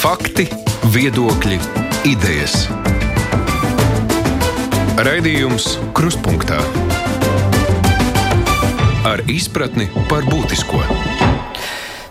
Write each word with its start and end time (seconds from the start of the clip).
Fakti, 0.00 0.46
viedokļi, 0.94 1.58
idejas. 2.08 2.54
Raidījums 4.96 5.74
Kruspunkta 5.92 6.56
ar 9.04 9.20
izpratni 9.28 9.90
par 10.08 10.24
būtisko. 10.24 10.80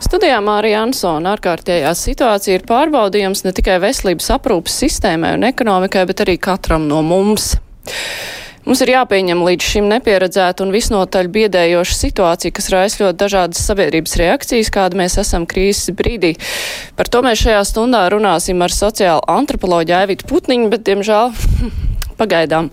Studijā 0.05 0.37
Mārija 0.45 0.83
Ansona 0.85 1.33
ārkārtējā 1.33 1.95
situācija 1.97 2.59
ir 2.59 2.67
pārbaudījums 2.69 3.41
ne 3.47 3.55
tikai 3.57 3.79
veselības 3.81 4.29
aprūpas 4.37 4.77
sistēmai 4.83 5.33
un 5.39 5.49
ekonomikai, 5.49 6.05
bet 6.13 6.21
arī 6.27 6.37
katram 6.37 6.85
no 6.91 7.01
mums. 7.01 7.55
Mums 8.67 8.81
ir 8.83 8.91
jāpieņem 8.91 9.39
līdz 9.45 9.65
šim 9.65 9.85
nepieredzēta 9.87 10.65
un 10.65 10.73
visnotaļ 10.75 11.29
biedējoša 11.31 11.95
situācija, 11.95 12.53
kas 12.55 12.67
raisa 12.73 13.03
ļoti 13.05 13.19
dažādas 13.21 13.61
sabiedrības 13.69 14.17
reakcijas, 14.19 14.71
kāda 14.75 14.99
mēs 14.99 15.15
esam 15.21 15.45
krīzes 15.49 15.93
brīdī. 15.95 16.33
Par 16.99 17.07
to 17.07 17.21
mēs 17.23 17.45
šajā 17.45 17.61
stundā 17.69 18.03
runāsim 18.11 18.59
ar 18.65 18.75
sociālu 18.75 19.23
antropoloģiju 19.31 19.97
Aivitu 20.01 20.27
Putniņu, 20.27 20.67
bet, 20.73 20.83
diemžēl, 20.89 21.31
pagaidām 22.19 22.67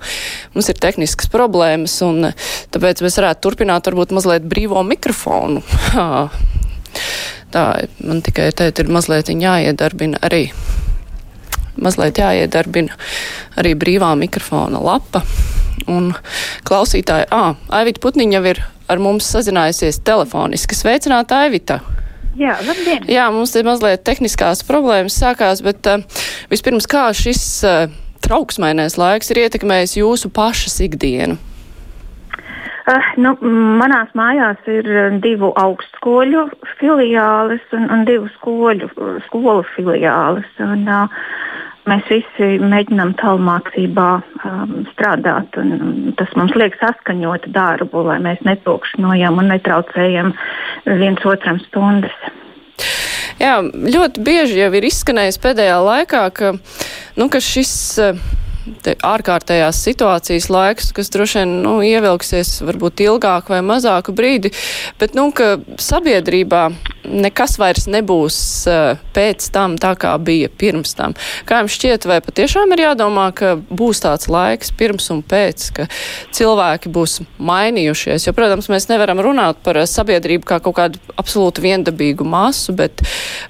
mums 0.56 0.70
ir 0.72 0.80
tehniskas 0.82 1.30
problēmas, 1.30 1.94
un 2.02 2.32
tāpēc 2.74 3.04
mēs 3.06 3.20
varētu 3.20 3.46
turpināt 3.46 3.86
varbūt 3.86 4.14
mazliet 4.16 4.48
brīvo 4.50 4.82
mikrofonu. 4.86 5.62
Tā, 7.54 7.62
man 8.02 8.24
tikai 8.26 8.50
teikt, 8.56 8.82
ir 8.82 8.90
mazliet 8.90 9.30
jāiedarbina 9.30 10.18
arī. 10.26 10.48
Mazliet 11.78 12.18
jāiedarbina 12.18 12.96
arī 13.60 13.76
brīvā 13.78 14.10
mikrofona 14.18 14.82
lapa. 14.82 15.22
Un 15.90 16.10
klausītāji, 16.66 17.28
ah, 17.34 17.54
Aivita 17.78 18.02
Putniņa 18.02 18.38
jau 18.38 18.46
ir 18.52 18.62
ar 18.90 19.02
mums 19.02 19.28
sazinājusies 19.34 20.00
telefoniski. 20.06 20.78
Sveicināta, 20.78 21.42
Aivita! 21.46 21.80
Jā, 22.36 22.58
labdien! 22.66 23.06
Jā, 23.08 23.30
mums 23.32 23.54
ir 23.56 23.64
mazliet 23.64 24.04
tehniskās 24.04 24.60
problēmas 24.68 25.16
sākās, 25.16 25.62
bet 25.64 25.88
uh, 25.88 26.02
vispirms 26.52 26.88
kā 26.90 27.08
šis 27.16 27.42
uh, 27.64 27.86
trauksmainais 28.24 28.98
laiks 29.00 29.32
ir 29.32 29.46
ietekmējis 29.46 29.96
jūsu 30.02 30.30
pašas 30.36 30.76
ikdienu? 30.84 31.38
Uh, 32.86 33.08
nu, 33.18 33.32
manās 33.80 34.12
mājās 34.18 34.68
ir 34.70 34.90
divu 35.24 35.48
augstskoļu 35.58 36.44
filiāles 36.76 37.64
un, 37.74 37.88
un 37.90 38.04
divu 38.06 38.28
skoļu, 38.36 38.92
skolu 39.30 39.64
filiāles. 39.72 40.52
Un, 40.62 40.84
uh, 40.84 41.24
mēs 41.90 42.08
visi 42.10 42.48
mēģinām 42.62 43.14
tālmācībā 43.20 44.08
um, 44.20 44.74
strādāt. 44.92 45.58
Un, 45.60 46.14
tas 46.18 46.32
mums 46.38 46.54
liek 46.58 46.76
saskaņot 46.80 47.48
darbu, 47.54 48.06
lai 48.08 48.18
mēs 48.24 48.42
netrokšņojam 48.46 49.42
un 49.42 49.52
netraucējam 49.54 50.32
viens 50.86 51.28
otram 51.28 51.60
stundas. 51.66 52.16
Jā, 53.40 53.58
ļoti 53.64 54.22
bieži 54.24 54.62
jau 54.62 54.72
ir 54.78 54.86
izskanējis 54.88 55.38
pēdējā 55.42 55.76
laikā, 55.84 56.24
ka, 56.36 56.56
nu, 57.20 57.28
ka 57.32 57.40
šis 57.44 57.74
ārkārtējās 59.06 59.78
situācijas 59.86 60.48
laiks, 60.50 60.90
kas 60.96 61.10
droši 61.14 61.42
vien 61.42 61.54
nu, 61.62 61.76
ievilksies 61.86 62.56
varbūt 62.66 63.04
ilgāku 63.04 63.54
vai 63.54 63.62
mazāku 63.66 64.14
brīdi, 64.16 64.52
bet 65.00 65.14
nu, 65.18 65.28
ka 65.36 65.56
sabiedrībā 65.78 66.68
nekas 67.08 67.56
vairs 67.60 67.86
nebūs 67.90 68.38
uh, 68.70 69.00
pēc 69.16 69.48
tam 69.54 69.76
tā, 69.80 69.94
kā 69.98 70.12
bija 70.22 70.50
pirms 70.50 70.96
tam. 70.98 71.16
Kā 71.48 71.62
jums 71.62 71.76
šķiet, 71.76 72.06
vai 72.08 72.20
patiešām 72.24 72.74
ir 72.74 72.84
jādomā, 72.86 73.28
ka 73.36 73.54
būs 73.56 74.02
tāds 74.04 74.30
laiks 74.32 74.72
pirms 74.76 75.08
un 75.14 75.22
pēc, 75.26 75.68
ka 75.76 75.88
cilvēki 76.36 76.92
būs 76.92 77.18
mainījušies? 77.38 78.28
Jo, 78.28 78.36
protams, 78.36 78.70
mēs 78.72 78.88
nevaram 78.92 79.22
runāt 79.24 79.62
par 79.66 79.80
sabiedrību 79.86 80.48
kā 80.48 80.60
kaut 80.64 80.78
kādu 80.78 81.02
absolūti 81.16 81.64
viendabīgu 81.64 82.26
masu, 82.28 82.76
bet 82.76 83.04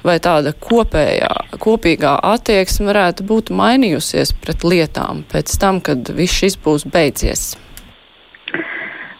vai 0.06 0.18
tāda 0.22 0.54
kopējā, 0.54 1.32
kopīgā 1.62 2.16
attieksme 2.32 2.90
varētu 2.92 3.26
būt 3.26 3.54
mainījusies 3.56 4.36
pret 4.42 4.66
lietām 4.66 5.24
pēc 5.32 5.58
tam, 5.60 5.82
kad 5.84 6.12
viss 6.16 6.42
šis 6.42 6.60
būs 6.62 6.86
beidzies? 6.92 7.54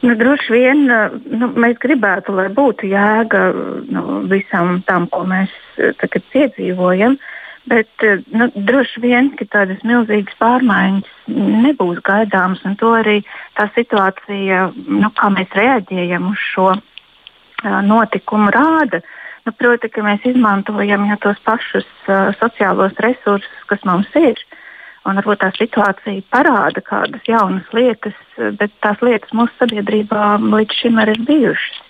Nu, 0.07 0.15
droši 0.15 0.53
vien 0.55 0.85
nu, 0.87 1.49
mēs 1.59 1.81
gribētu, 1.83 2.35
lai 2.37 2.47
būtu 2.55 2.87
jēga 2.87 3.41
nu, 3.91 4.21
visam 4.31 4.79
tam, 4.87 5.09
ko 5.11 5.25
mēs 5.27 5.53
tagad 5.99 6.27
piedzīvojam. 6.35 7.17
Bet 7.67 8.05
nu, 8.31 8.47
droši 8.55 9.03
vien, 9.03 9.33
tādas 9.51 9.81
milzīgas 9.83 10.37
pārmaiņas 10.39 11.09
nebūs 11.65 11.99
gaidāmas, 12.07 12.63
un 12.69 12.77
to 12.79 12.93
arī 12.95 13.17
tā 13.59 13.67
situācija, 13.75 14.69
nu, 14.77 15.11
kā 15.19 15.33
mēs 15.35 15.57
reaģējam 15.59 16.29
uz 16.31 16.45
šo 16.53 16.69
uh, 16.77 17.81
notikumu, 17.89 18.53
rāda. 18.55 19.03
Nu, 19.47 19.55
proti, 19.59 19.91
ka 19.91 20.07
mēs 20.07 20.23
izmantojam 20.31 21.09
ja, 21.11 21.19
tos 21.23 21.43
pašus 21.47 21.89
uh, 22.07 22.31
sociālos 22.39 22.95
resursus, 23.03 23.67
kas 23.67 23.83
mums 23.89 24.15
ir. 24.23 24.39
Uh, 24.39 24.56
Un 25.07 25.21
varbūt 25.21 25.43
tā 25.45 25.53
situācija 25.55 26.25
parāda 26.35 26.83
kādas 26.83 27.27
jaunas 27.31 27.67
lietas, 27.77 28.17
bet 28.59 28.73
tās 28.83 29.03
lietas 29.07 29.35
mūsu 29.37 29.55
sabiedrībā 29.61 30.37
līdz 30.43 30.81
šim 30.81 30.99
arī 31.03 31.15
ir 31.15 31.27
bijušas. 31.29 31.86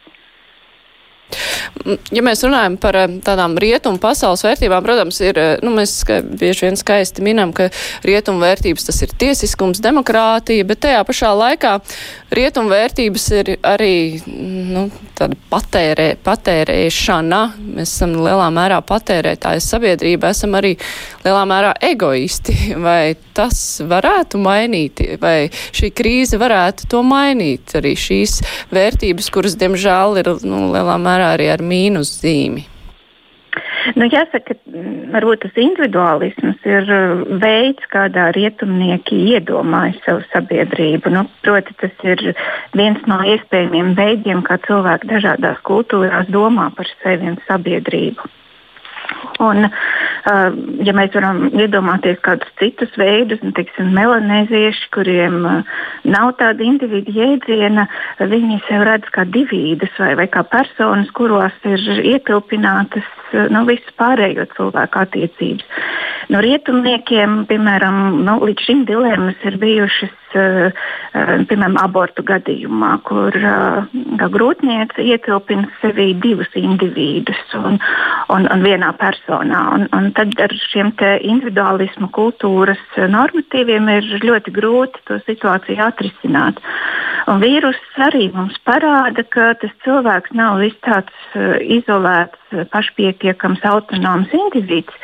Ja 2.14 2.22
mēs 2.24 2.42
runājam 2.46 2.76
par 2.80 2.96
eh, 2.98 3.16
tādām 3.24 3.56
rietumu 3.60 3.98
pasaules 4.02 4.44
vērtībām, 4.46 4.84
protams, 4.86 5.18
ir, 5.22 5.38
eh, 5.38 5.52
nu, 5.66 5.72
mēs 5.74 5.98
bieži 6.06 6.66
vien 6.66 6.78
skaisti 6.78 7.24
minam, 7.24 7.52
ka 7.56 7.68
rietumu 8.06 8.42
vērtības 8.42 8.86
tas 8.88 9.02
ir 9.02 9.14
tiesiskums, 9.18 9.82
demokrātija, 9.82 10.66
bet 10.66 10.84
tajā 10.86 11.02
pašā 11.06 11.32
laikā 11.36 11.76
rietumu 12.34 12.70
vērtības 12.72 13.26
ir 13.40 13.52
arī, 13.66 13.96
nu, 14.26 14.86
tāda 15.18 15.38
patērē, 15.50 16.08
patērēšana. 16.26 17.42
Mēs 17.76 17.94
esam 17.96 18.16
lielā 18.22 18.48
mērā 18.54 18.80
patērētāji 18.86 19.62
sabiedrība, 19.66 20.32
esam 20.34 20.54
arī 20.58 20.76
lielā 21.26 21.44
mērā 21.48 21.74
egoisti. 21.90 22.56
Vai 22.86 23.16
tas 23.36 23.58
varētu 23.84 24.38
mainīt, 24.40 25.02
vai 25.20 25.48
šī 25.76 25.90
krīze 25.96 26.38
varētu 26.40 26.86
to 26.92 27.02
mainīt, 27.04 27.74
arī 27.76 27.92
šīs 27.98 28.38
vērtības, 28.72 29.28
kuras, 29.34 29.56
diemžēl, 29.60 30.16
ir, 30.22 30.30
nu, 30.46 30.62
lielā 30.72 30.96
mērā 31.02 31.15
arī 31.24 31.50
ar 31.52 31.62
mīnus 31.64 32.18
zīmi? 32.20 32.66
Nu, 33.94 34.08
jāsaka, 34.10 34.56
varbūt 35.14 35.44
tas 35.44 35.58
individuālisms 35.62 36.64
ir 36.66 36.88
uh, 36.90 37.22
veids, 37.42 37.86
kādā 37.92 38.26
rietumnieki 38.34 39.18
iedomājas 39.36 40.00
savu 40.04 40.24
sabiedrību. 40.32 41.12
Nu, 41.14 41.22
proti, 41.46 41.76
tas 41.80 41.94
ir 42.04 42.24
viens 42.76 43.04
no 43.06 43.20
iespējamiem 43.34 43.94
veidiem, 43.98 44.42
kā 44.46 44.58
cilvēki 44.66 45.12
dažādās 45.14 45.62
kultūrās 45.68 46.28
domā 46.34 46.72
par 46.76 46.90
sevi 47.04 47.30
un 47.30 47.38
sabiedrību. 47.46 48.26
Un, 49.44 49.68
ja 50.26 50.94
mēs 50.96 51.14
varam 51.14 51.44
iedomāties 51.54 52.18
kādus 52.26 52.50
citus 52.60 52.92
veidus, 52.98 53.40
nu, 53.44 53.52
teiksim, 53.56 53.92
melanēzieši, 53.94 54.88
kuriem 54.94 55.38
nav 56.06 56.32
tāda 56.40 56.66
individu 56.66 57.14
jēdziena, 57.14 57.86
viņi 58.18 58.60
sev 58.66 58.86
redz 58.88 59.10
kā 59.14 59.26
divīdas 59.30 59.94
vai, 60.02 60.14
vai 60.18 60.26
kā 60.32 60.42
personas, 60.50 61.12
kuros 61.14 61.54
ir 61.68 61.86
ietilpinātas 62.16 63.06
nu, 63.54 63.64
visu 63.68 63.94
pārējo 64.00 64.48
cilvēku 64.56 65.04
attiecības. 65.04 65.66
No 66.34 66.42
rietumniekiem, 66.42 67.44
piemēram, 67.50 68.22
nu, 68.26 68.40
līdz 68.42 68.66
šim 68.66 68.86
dilemmas 68.88 69.38
ir 69.46 69.60
bijušas 69.62 70.25
piemēram, 70.34 71.76
abortu 71.80 72.24
gadījumā, 72.26 72.92
kur 73.06 73.36
eh, 73.36 74.28
grūtniece 74.32 75.04
ietilpina 75.04 75.68
sevī 75.80 76.12
divus 76.22 76.50
individus 76.58 77.40
un, 77.58 77.78
un, 78.34 78.48
un 78.52 78.64
vienā 78.64 78.92
personā. 79.00 79.62
Un, 79.76 79.86
un 79.96 80.10
tad 80.16 80.34
ar 80.42 80.54
šiem 80.70 80.94
individuālismu 80.96 82.10
kultūras 82.16 82.82
normatīviem 82.96 83.90
ir 83.96 84.10
ļoti 84.24 84.54
grūti 84.54 85.02
to 85.08 85.20
situāciju 85.26 85.82
atrisināt. 85.86 86.60
Un 87.26 87.42
vīruss 87.42 88.00
arī 88.06 88.30
mums 88.34 88.56
parāda, 88.66 89.24
ka 89.26 89.54
tas 89.60 89.72
cilvēks 89.84 90.34
nav 90.38 90.60
viss 90.62 90.78
tāds 90.86 91.38
izolēts 91.62 92.45
pašpietiekams, 92.70 93.64
autonoms 93.66 94.32
individs, 94.34 94.94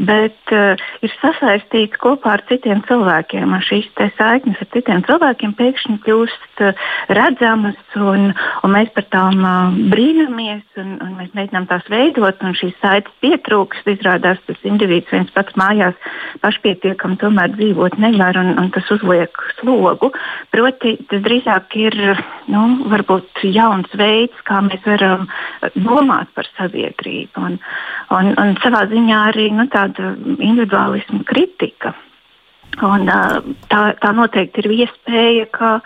bet 0.00 0.52
uh, 0.54 0.80
ir 1.04 1.12
sasaistīts 1.20 1.98
kopā 2.00 2.36
ar 2.36 2.44
citiem 2.48 2.82
cilvēkiem. 2.88 3.54
Un 3.56 3.64
šīs 3.64 3.88
saiknes 4.18 4.60
ar 4.60 4.68
citiem 4.74 5.04
cilvēkiem 5.08 5.54
pēkšņi 5.58 5.96
kļūst 6.04 6.64
uh, 6.64 6.84
redzamas, 7.16 7.80
un, 7.96 8.30
un 8.64 8.74
mēs 8.74 8.92
par 8.96 9.06
tām 9.12 9.40
uh, 9.44 9.78
brīnamies, 9.92 10.64
un, 10.80 10.96
un 11.04 11.16
mēs 11.20 11.32
mēģinām 11.36 11.68
tās 11.70 11.88
veidot, 11.92 12.44
un 12.44 12.56
šīs 12.58 12.76
saites 12.82 13.16
pietrūkst. 13.24 13.88
Izrādās, 13.90 14.40
tas 14.46 14.68
individs 14.68 15.10
viens 15.12 15.32
pats 15.34 15.56
mājās 15.58 15.96
pašpietiekami 16.44 17.18
tomēr 17.20 17.56
dzīvot 17.56 17.98
nevar, 18.00 18.38
un, 18.40 18.54
un 18.60 18.70
tas 18.74 18.88
uzliek 18.92 19.40
slogu. 19.58 20.12
Proti, 20.54 20.96
tas 21.10 21.24
drīzāk 21.24 21.76
ir 21.80 21.96
nu, 22.50 22.66
varbūt 22.92 23.44
jauns 23.50 23.90
veids, 23.98 24.36
kā 24.48 24.60
mēs 24.64 24.84
varam 24.86 25.26
domāt 25.74 26.30
par 26.36 26.48
sabiedrību 26.56 26.89
sabiedrība 26.90 27.46
un, 27.46 27.58
un, 28.10 28.32
un 28.38 28.56
savā 28.62 28.86
ziņā 28.90 29.18
arī 29.30 29.50
nu, 29.52 29.66
tāda 29.70 30.14
individuālisma 30.38 31.24
kritika. 31.24 31.94
Un, 32.82 33.06
tā, 33.68 33.94
tā 34.00 34.10
noteikti 34.14 34.62
ir 34.62 34.70
iespēja, 34.84 35.46
ka 35.50 35.80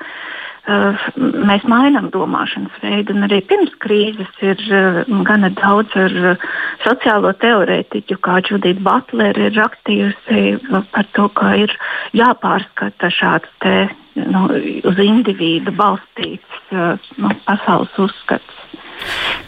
mēs 1.45 1.65
mainām 1.69 2.11
domāšanas 2.13 2.77
veidu. 2.83 3.15
Un 3.15 3.25
arī 3.27 3.41
pirms 3.45 3.73
krīzes 3.81 4.31
ir 4.45 4.61
gana 5.27 5.51
daudz 5.51 5.93
ar 5.97 6.39
sociālo 6.85 7.33
teorētiķu, 7.41 8.19
kā 8.25 8.41
Judita 8.49 8.85
Butlere 8.85 9.49
ir 9.49 9.59
rakstījusi 9.59 10.45
par 10.93 11.09
to, 11.17 11.29
ka 11.37 11.55
ir 11.65 11.73
jāpārskata 12.17 13.11
šāds 13.13 13.51
te, 13.65 13.89
nu, 14.15 14.47
uz 14.85 15.01
individu 15.05 15.73
balstīts 15.73 16.73
nu, 16.73 17.33
pasaules 17.49 17.99
uzskats 17.99 18.64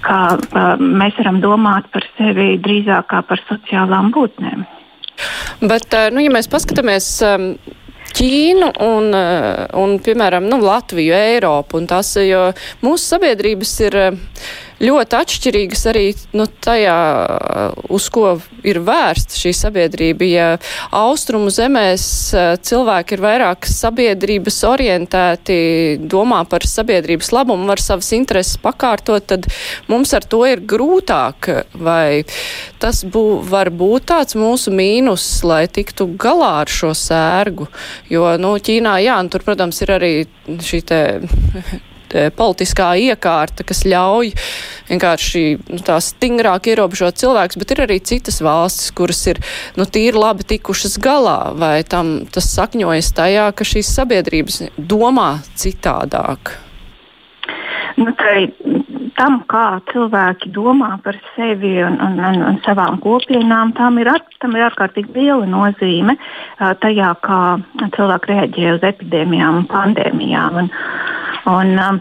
kā 0.06 0.20
uh, 0.36 0.76
mēs 0.80 1.16
varam 1.20 1.40
domāt 1.44 1.90
par 1.94 2.06
sevi 2.16 2.54
drīzāk 2.62 3.10
kā 3.12 3.22
par 3.26 3.42
sociālām 3.48 4.12
būtnēm. 4.14 4.66
Bet, 5.64 5.94
nu, 6.12 6.20
ja 6.20 6.32
mēs 6.32 6.50
paskatāmies 6.52 7.08
Ķīnu 8.16 8.68
un, 8.80 9.10
un 9.76 9.90
piemēram, 10.00 10.46
nu, 10.48 10.56
Latviju, 10.64 11.12
Eiropu 11.12 11.76
un 11.76 11.88
tas, 11.90 12.14
jo 12.20 12.46
mūsu 12.84 13.10
sabiedrības 13.10 13.72
ir 13.84 13.96
ļoti 14.82 15.16
atšķirīgas 15.16 15.82
arī 15.90 16.04
nu, 16.36 16.46
tajā, 16.46 16.96
uz 17.92 18.08
ko 18.12 18.36
ir 18.66 18.80
vērsta 18.84 19.38
šī 19.38 19.52
sabiedrība. 19.56 20.28
Ja 20.28 20.48
austrumu 20.94 21.52
zemēs 21.54 22.06
cilvēki 22.66 23.16
ir 23.16 23.24
vairāk 23.24 23.68
sabiedrības 23.70 24.60
orientēti, 24.68 25.58
domā 26.02 26.42
par 26.50 26.66
sabiedrības 26.68 27.32
labumu, 27.32 27.68
var 27.70 27.82
savas 27.82 28.12
intereses 28.16 28.60
pakārtot, 28.62 29.26
tad 29.32 29.48
mums 29.90 30.12
ar 30.16 30.26
to 30.28 30.42
ir 30.48 30.64
grūtāk. 30.68 31.50
Vai 31.76 32.24
tas 32.82 33.02
bū, 33.04 33.40
var 33.46 33.72
būt 33.72 34.10
tāds 34.12 34.36
mūsu 34.38 34.74
mīnus, 34.74 35.24
lai 35.46 35.64
tiktu 35.72 36.10
galā 36.20 36.56
ar 36.64 36.72
šo 36.72 36.92
sērgu? 36.96 37.70
Jo, 38.12 38.28
nu, 38.40 38.56
Ķīnā, 38.66 38.98
jā, 39.04 39.18
un 39.22 39.28
tur, 39.32 39.44
protams, 39.46 39.80
ir 39.84 39.92
arī 39.96 40.14
šī 40.46 40.82
te 40.86 41.02
politiskā 42.36 42.92
iekārta, 43.08 43.66
kas 43.66 43.84
ļauj 43.88 44.32
vienkārši 44.90 45.44
nu, 45.72 45.80
tā 45.86 45.98
stingrāk 46.02 46.70
ierobežot 46.72 47.18
cilvēkus, 47.22 47.58
bet 47.60 47.74
ir 47.74 47.84
arī 47.86 47.98
citas 48.00 48.40
valstis, 48.44 48.92
kuras 48.96 49.22
ir 49.30 49.40
nu, 49.78 49.86
tīri 49.86 50.18
labi 50.18 50.46
tikušas 50.56 50.98
galā, 51.02 51.52
vai 51.58 51.80
tam 51.88 52.20
tas 52.32 52.50
sakņojas 52.54 53.12
tajā, 53.16 53.50
ka 53.56 53.66
šīs 53.66 53.94
sabiedrības 53.98 54.62
domā 54.76 55.36
citādāk. 55.58 56.56
Nu, 57.96 58.12
tai, 58.12 58.50
tam, 59.16 59.38
kā 59.48 59.80
cilvēki 59.90 60.50
domā 60.52 60.90
par 61.04 61.16
sevi 61.34 61.72
un, 61.84 61.96
un, 62.04 62.18
un, 62.28 62.42
un 62.50 62.58
savām 62.66 62.98
kopienām, 63.00 63.72
tam 63.78 63.96
ir, 64.02 64.10
at, 64.12 64.26
tam 64.42 64.56
ir 64.56 64.66
ārkārtīgi 64.68 65.14
liela 65.16 65.48
nozīme 65.48 66.16
tajā, 66.82 67.14
kā 67.24 67.40
cilvēki 67.96 68.32
reaģē 68.32 68.74
uz 68.76 68.84
epidēmijām 68.90 69.62
un 69.62 69.68
pandēmijām. 69.72 70.60
Un, 70.62 70.70
Un, 71.46 71.76
um, 71.78 72.00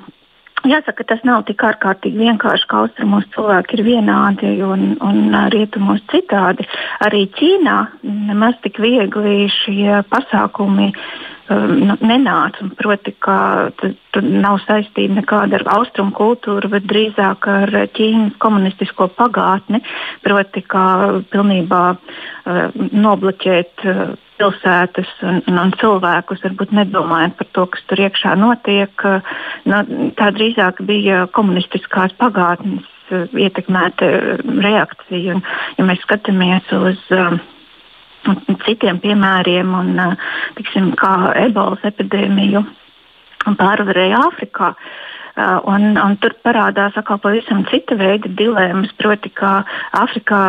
Jāsaka, 0.66 1.04
tas 1.06 1.20
nav 1.28 1.44
tik 1.46 1.62
ārkārtīgi 1.62 2.24
vienkārši, 2.24 2.66
ka 2.70 2.80
austrumos 2.82 3.28
cilvēki 3.36 3.78
ir 3.78 3.84
vienādi 3.86 4.54
un, 4.66 4.96
un 5.04 5.20
uh, 5.30 5.46
rietumos 5.54 6.02
citādi. 6.10 6.66
Arī 7.06 7.26
Ķīnā 7.38 7.76
nemaz 8.02 8.58
tik 8.64 8.80
viegli 8.82 9.46
šie 9.54 10.00
pasākumi 10.10 10.88
um, 10.90 11.76
nu, 11.92 12.00
nenāca. 12.02 12.66
Proti, 12.80 13.14
ka 13.22 13.38
tur 13.78 14.26
nav 14.26 14.58
saistība 14.66 15.20
nekāda 15.20 15.60
ar 15.60 15.68
austrumu 15.78 16.16
kultūru, 16.18 16.72
bet 16.74 16.90
drīzāk 16.90 17.46
ar 17.52 17.78
Ķīnas 17.94 18.40
komunistisko 18.42 19.12
pagātni. 19.20 19.84
Proti, 20.26 20.66
kā 20.66 20.88
pilnībā 21.30 21.84
uh, 21.94 22.86
nobloķēt. 23.06 23.86
Uh, 23.86 24.16
pilsētas 24.40 25.10
un, 25.26 25.42
un, 25.52 25.74
cilvēkus, 25.82 26.44
varbūt 26.44 26.74
nedomājot 26.76 27.38
par 27.40 27.50
to, 27.58 27.66
kas 27.74 27.86
tur 27.90 28.02
iekšā 28.06 28.36
notiek. 28.40 29.06
Nu, 29.70 29.82
tā 30.20 30.30
drīzāk 30.36 30.82
bija 30.88 31.26
komunistiskās 31.36 32.16
pagātnes 32.20 32.86
uh, 33.12 33.26
ietekmēta 33.32 34.12
reakcija. 34.44 35.38
Un, 35.38 35.44
ja 35.80 35.88
mēs 35.88 36.04
skatāmies 36.06 36.72
uz 36.76 37.02
um, 37.16 37.40
citiem 38.68 39.02
piemēriem, 39.04 39.74
un, 39.82 39.94
uh, 40.10 40.32
tiksim, 40.60 40.94
kā 41.00 41.16
ebolas 41.48 41.84
epidēmiju 41.88 42.66
pārvarēja 43.46 44.24
Āfrikā, 44.26 44.74
Uh, 44.76 45.15
un, 45.36 45.98
un 46.00 46.16
tur 46.24 46.36
parādās 46.46 46.96
atkal 47.00 47.20
pavisam 47.24 47.66
cita 47.72 47.98
veida 48.00 48.30
dilemmas, 48.40 48.94
proti, 49.02 49.32
ka 49.36 49.64
Āfrikā 49.96 50.42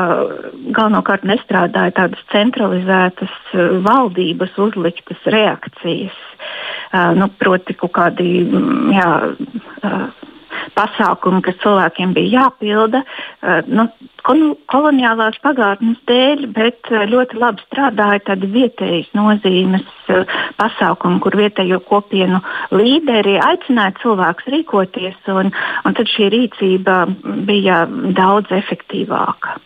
galvenokārt 0.77 1.27
nestrādāja 1.27 1.95
tādas 1.97 2.23
centralizētas 2.33 3.35
valdības 3.87 4.55
uzliktas 4.63 5.27
reakcijas. 5.27 6.17
Nu, 7.19 7.29
proti, 7.41 7.75
kaut 7.75 7.97
kādi 7.99 8.47
jā, 8.95 9.11
pasākumi, 10.77 11.43
kas 11.45 11.59
cilvēkiem 11.63 12.15
bija 12.17 12.43
jāpilda 12.43 13.03
eh, 13.05 13.67
nu, 13.69 13.87
koloniālās 14.27 15.39
pagātnes 15.45 16.01
dēļ, 16.09 16.47
bet 16.57 16.91
eh, 16.91 17.05
ļoti 17.11 17.39
labi 17.41 17.65
strādāja 17.67 18.25
tādi 18.31 18.51
vietējas 18.55 19.13
nozīmes 19.17 19.87
eh, 20.13 20.35
pasākumi, 20.61 21.21
kur 21.25 21.39
vietējo 21.39 21.81
kopienu 21.87 22.43
līderi 22.75 23.39
aicināja 23.43 23.97
cilvēkus 24.03 24.51
rīkoties, 24.57 25.21
un, 25.33 25.53
un 25.85 25.97
tad 25.99 26.11
šī 26.11 26.31
rīcība 26.35 27.05
bija 27.49 27.85
daudz 28.17 28.53
efektīvāka. 28.57 29.61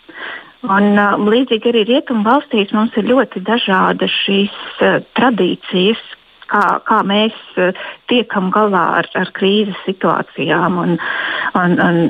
Un, 0.60 0.92
līdzīgi 1.24 1.70
arī 1.70 1.86
rietumu 1.88 2.26
valstīs 2.26 2.72
mums 2.76 2.96
ir 3.00 3.06
ļoti 3.08 3.40
dažādas 3.46 4.12
šīs 4.26 4.56
uh, 4.84 4.98
tradīcijas, 5.16 6.02
kā, 6.50 6.64
kā 6.88 7.00
mēs 7.06 7.36
eh, 7.60 7.76
tiekam 8.10 8.50
galā 8.54 8.84
ar, 9.00 9.10
ar 9.18 9.32
krīzes 9.36 9.78
situācijām. 9.86 10.78
Un, 10.84 10.96
un, 11.60 11.76
un, 11.86 12.00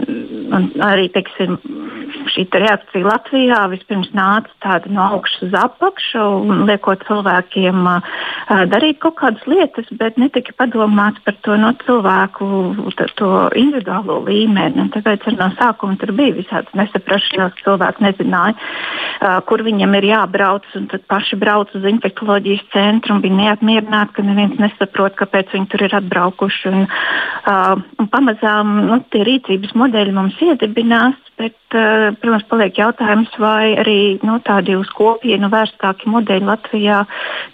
un 0.57 0.69
arī 0.85 1.09
teiksim, 1.15 1.59
šī 2.31 2.47
reakcija 2.53 3.07
Latvijā 3.07 3.61
vispirms 3.73 4.11
nāca 4.17 4.53
tāda 4.63 4.91
no 4.93 5.07
augšas 5.17 5.47
uz 5.49 5.57
apakšu, 5.57 6.25
liekot 6.69 7.05
cilvēkiem 7.09 7.87
uh, 7.89 8.19
darīt 8.71 9.01
kaut 9.03 9.17
kādas 9.21 9.45
lietas, 9.51 9.89
bet 10.01 10.19
netika 10.21 10.55
padomāts 10.59 11.23
par 11.25 11.37
to 11.45 11.57
no 11.61 11.73
cilvēku 11.85 12.49
to 13.21 13.31
individuālo 13.59 14.21
līmeni. 14.27 14.81
Un 14.83 14.91
tāpēc 14.95 15.27
arī 15.29 15.39
no 15.41 15.51
sākuma 15.59 15.99
tur 16.01 16.15
bija 16.17 16.37
visādas 16.39 16.77
nesaprašanās, 16.79 17.59
cilvēki 17.65 18.07
nezināja, 18.07 18.57
uh, 18.57 19.39
kur 19.49 19.65
viņam 19.67 19.97
ir 20.01 20.11
jābrauc, 20.13 20.69
un 20.79 20.89
tad 20.93 21.07
paši 21.11 21.39
brauc 21.41 21.73
uz 21.77 21.87
infektuoloģijas 21.95 22.67
centru 22.75 23.17
un 23.17 23.25
bija 23.25 23.39
neapmierināti, 23.43 24.17
ka 24.17 24.27
neviens 24.31 24.61
nesaprot, 24.63 25.17
kāpēc 25.19 25.55
viņi 25.55 25.69
tur 25.73 25.85
ir 25.87 25.97
atbraukuši. 26.01 26.71
Un, 26.71 26.87
uh, 26.87 27.75
un 28.01 28.11
pamazām 28.13 28.77
nu, 28.89 29.01
tie 29.13 29.25
rīcības 29.27 29.75
modeļi 29.79 30.15
mums 30.17 30.39
iedibinās, 30.47 31.19
bet, 31.41 31.59
uh, 31.75 32.11
protams, 32.23 32.47
paliek 32.53 32.81
jautājums, 32.81 33.35
vai 33.43 33.75
arī 33.81 34.01
nu, 34.27 34.39
tādi 34.47 34.79
uz 34.79 34.91
kopienu 34.97 35.51
vērstāki 35.53 36.11
modeļi 36.13 36.49
Latvijā 36.49 37.03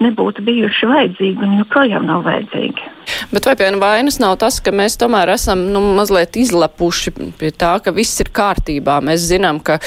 nebūtu 0.05 0.45
bijuši 0.47 0.93
vajadzīgi 0.93 1.49
un 1.49 1.59
joprojām 1.63 2.07
nav 2.09 2.27
vajadzīgi. 2.27 2.93
Bet 3.31 3.47
vai 3.47 3.55
pie 3.57 3.69
vainas 3.79 4.19
nav 4.19 4.35
tas, 4.43 4.59
ka 4.63 4.73
mēs 4.75 4.97
tomēr 4.99 5.31
esam 5.37 5.61
nu, 5.71 5.81
mazliet 5.95 6.37
izlepuši 6.41 7.13
pie 7.39 7.53
tā, 7.55 7.77
ka 7.83 7.93
viss 7.95 8.19
ir 8.23 8.33
kārtībā? 8.35 8.99
Mēs 9.07 9.29
zinām, 9.31 9.61
ka, 9.63 9.79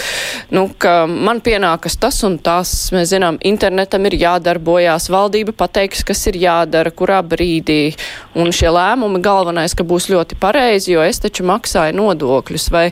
nu, 0.55 0.69
ka 0.79 1.03
man 1.09 1.41
pienākas 1.43 1.99
tas 1.99 2.21
un 2.27 2.37
tas. 2.39 2.71
Mēs 2.95 3.11
zinām, 3.11 3.39
internetam 3.43 4.07
ir 4.07 4.15
jādarbojās, 4.21 5.09
valdība 5.11 5.55
pateiks, 5.59 6.05
kas 6.07 6.23
ir 6.31 6.39
jādara, 6.39 6.78
kurā 6.91 7.21
brīdī. 7.25 7.95
Un 8.39 8.51
šie 8.55 8.71
lēmumi 8.73 9.21
galvenais, 9.23 9.75
ka 9.75 9.85
būs 9.87 10.09
ļoti 10.11 10.37
pareizi, 10.39 10.93
jo 10.95 11.03
es 11.05 11.21
taču 11.23 11.45
maksāju 11.47 11.97
nodokļus. 11.99 12.69
Vai 12.73 12.85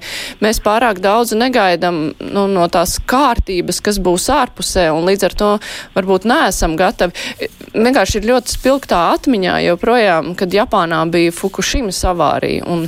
mēs 0.44 0.62
pārāk 0.64 1.02
daudz 1.04 1.36
negaidam 1.38 2.14
nu, 2.20 2.48
no 2.52 2.68
tās 2.72 2.98
kārtības, 3.08 3.82
kas 3.84 4.02
būs 4.04 4.30
ārpusē, 4.34 4.88
un 4.96 5.08
līdz 5.10 5.30
ar 5.30 5.38
to 5.38 5.52
varbūt 5.98 6.28
neesam 6.30 6.78
gatavi. 6.80 7.50
Vienkārši 7.78 8.22
ir 8.22 8.32
ļoti 8.32 8.58
spilgtā 8.58 9.04
atmiņā 9.18 9.60
joprojām 9.68 10.36
kad 10.38 10.54
Japānā 10.54 11.04
bija 11.12 11.34
Fukushimas 11.36 12.00
avārija. 12.08 12.66
Un 12.70 12.88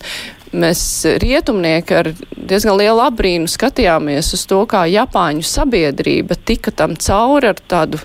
mēs 0.50 0.82
rietumnieki 1.22 1.98
ar 2.00 2.12
diezgan 2.36 2.80
lielu 2.80 3.04
abrīnu 3.06 3.50
skatījāmies 3.52 4.34
uz 4.38 4.46
to, 4.50 4.64
kā 4.70 4.86
Japāņu 4.90 5.46
sabiedrība 5.46 6.40
tika 6.46 6.74
tam 6.74 6.96
cauri 7.00 7.54
ar 7.54 7.62
tādu. 7.70 8.02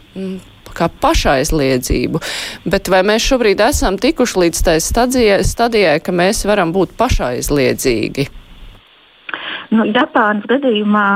Kā 0.74 0.88
pašaizliedzību, 1.02 2.20
bet 2.66 2.90
vai 2.90 3.04
mēs 3.06 3.26
šobrīd 3.30 3.62
esam 3.62 3.98
tikuši 4.00 4.40
līdz 4.42 4.62
tai 4.66 4.78
stadijai, 4.82 5.42
stadijai 5.46 6.00
ka 6.02 6.14
mēs 6.14 6.44
varam 6.50 6.74
būt 6.74 6.96
pašaizliedzīgi? 6.98 8.26
Nu, 9.74 9.86
Japānas 9.88 10.46
gadījumā 10.50 11.06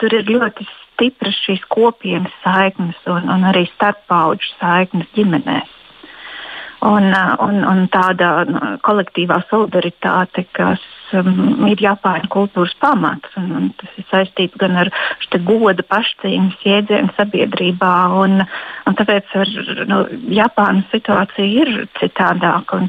tur 0.00 0.16
ir 0.16 0.28
ļoti 0.30 0.66
stipras 0.94 1.36
šīs 1.46 1.64
kopienas 1.72 2.34
saiknes 2.44 2.98
un, 3.10 3.26
un 3.32 3.48
arī 3.50 3.64
starppauģu 3.72 4.52
saiknes 4.58 5.08
ģimenēs. 5.16 5.72
un, 6.84 7.08
un, 7.46 7.62
un 7.64 7.86
tāda 7.92 8.44
kolektīvā 8.84 9.40
solidaritāte, 9.48 10.44
kas 10.52 10.82
um, 11.20 11.66
ir 11.70 11.80
Japāņu 11.82 12.30
kultūras 12.32 12.74
pamats. 12.82 13.32
Un, 13.40 13.50
un 13.58 13.70
tas 13.80 13.98
ir 14.00 14.06
saistīts 14.10 14.58
gan 14.60 14.76
ar 14.82 14.90
goda 15.46 15.84
pašcīņas 15.86 16.62
jēdzienu 16.66 17.14
sabiedrībā, 17.16 17.94
un, 18.22 18.44
un 18.88 18.98
tāpēc 18.98 19.34
ar 19.40 19.52
nu, 19.90 20.00
Japānas 20.34 20.88
situācija 20.92 21.64
ir 21.64 21.88
citādāka. 22.00 22.82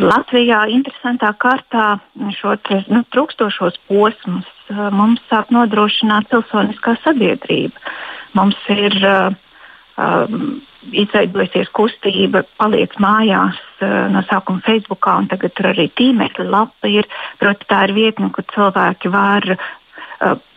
Latvijā 0.00 0.64
interesantā 0.74 1.34
kārtā 1.38 1.94
šo 2.38 2.56
nu, 2.90 3.04
trūkstošos 3.14 3.78
posmus 3.90 4.50
uh, 4.72 4.90
mums 4.94 5.22
sāk 5.30 5.54
nodrošināt 5.54 6.30
pilsoniskā 6.32 6.98
sabiedrība. 7.04 7.94
Mums 8.34 8.58
ir 8.74 8.98
uh, 9.02 9.34
um, 9.96 10.58
izveidojusies 10.92 11.70
kustība, 11.76 12.44
paliec 12.60 12.96
mājās 13.02 13.60
uh, 13.80 14.06
no 14.12 14.24
sākuma 14.28 14.64
Facebook, 14.66 15.06
un 15.08 15.30
tagad 15.30 15.54
tur 15.56 15.70
arī 15.72 15.88
tīmekļa 15.98 16.48
lapa 16.50 16.90
ir. 16.90 17.08
Proti, 17.42 17.68
tā 17.70 17.84
ir 17.88 17.96
vietne, 17.96 18.30
kur 18.34 18.46
cilvēki 18.54 19.12
var 19.14 19.48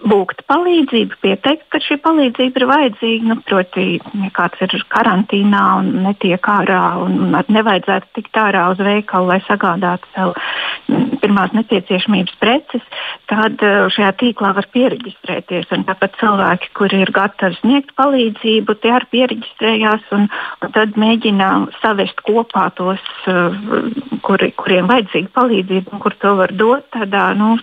lūgt 0.07 0.43
palīdzību, 0.47 1.17
pieteikt, 1.23 1.65
ka 1.73 1.79
šī 1.83 1.97
palīdzība 2.03 2.61
ir 2.61 2.65
vajadzīga. 2.69 3.27
Nu, 3.27 3.37
proti, 3.47 3.85
ja 3.97 4.29
kāds 4.35 4.61
ir 4.63 4.75
karantīnā 4.93 5.63
un 5.81 5.89
netiek 6.05 6.49
ārā, 6.51 6.81
un 7.03 7.33
nevajadzētu 7.33 8.11
tikt 8.17 8.39
ārā 8.39 8.67
uz 8.73 8.81
veikalu, 8.83 9.31
lai 9.31 9.39
sagādātu 9.47 10.11
sev 10.13 10.33
mm, 10.87 11.17
pirmās 11.23 11.55
nepieciešamības 11.57 12.37
preces, 12.41 12.85
tad 13.31 13.63
šajā 13.95 14.13
tīklā 14.21 14.53
var 14.57 14.69
pieregistrēties. 14.75 15.73
Tāpat 15.87 16.17
cilvēki, 16.21 16.71
kuri 16.77 17.01
ir 17.03 17.13
gatavi 17.15 17.59
sniegt 17.61 17.93
palīdzību, 17.99 18.77
tie 18.83 18.93
arī 18.99 19.11
pieregistrējās 19.17 20.07
un, 20.15 20.29
un 20.61 20.73
tad 20.77 20.97
mēģina 20.99 21.51
savest 21.81 22.21
kopā 22.27 22.69
tos, 22.77 23.03
kuri, 24.27 24.53
kuriem 24.59 24.89
vajadzīga 24.91 25.33
palīdzība 25.35 25.95
un 25.95 26.03
kur 26.03 26.15
to 26.21 26.37
var 26.39 26.53
dot 26.55 26.87
tādā 26.93 27.29
nu, 27.37 27.55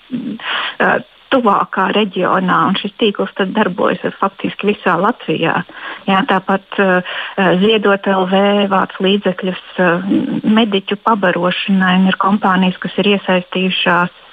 uh, 1.34 1.44
tuvākā 1.44 1.88
reģionā, 1.96 2.58
un 2.70 2.78
šis 2.78 2.94
tīkls 3.00 3.34
darbojas 3.54 4.02
faktiski 4.20 4.72
visā 4.72 4.96
Latvijā. 5.00 5.62
Jā, 6.08 6.22
tāpat 6.30 6.80
uh, 6.82 7.14
Ziedot 7.62 8.06
LV 8.06 8.42
vāc 8.72 8.94
līdzekļus 9.02 9.62
uh, 9.82 10.10
mediķu 10.44 10.98
pabarošanai, 11.04 11.96
un 12.02 12.12
ir 12.12 12.20
kompānijas, 12.22 12.78
kas 12.82 13.00
ir 13.02 13.14
iesaistījušās 13.16 14.23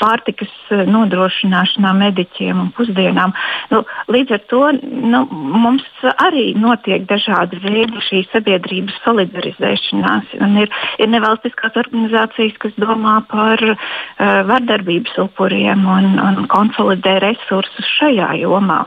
pārtikas 0.00 0.52
uh, 0.70 0.84
nodrošināšanā 0.88 1.92
mediķiem 1.98 2.60
un 2.60 2.70
pusdienām. 2.76 3.34
Nu, 3.72 3.82
līdz 4.12 4.36
ar 4.36 4.42
to 4.50 4.62
nu, 4.82 5.22
mums 5.32 5.86
arī 6.12 6.50
notiek 6.58 7.06
dažādi 7.10 7.60
veidi 7.64 8.02
šī 8.08 8.24
sabiedrības 8.32 8.98
solidarizēšanās. 9.04 10.34
Ir, 10.64 10.74
ir 11.02 11.12
nevalstiskās 11.12 11.78
organizācijas, 11.84 12.58
kas 12.62 12.76
domā 12.80 13.20
par 13.30 13.62
uh, 13.70 13.78
vardarbības 14.50 15.18
upuriem 15.26 15.86
un, 15.88 16.14
un 16.22 16.44
konsolidē 16.52 17.18
resursus 17.24 17.90
šajā 17.98 18.34
jomā. 18.42 18.84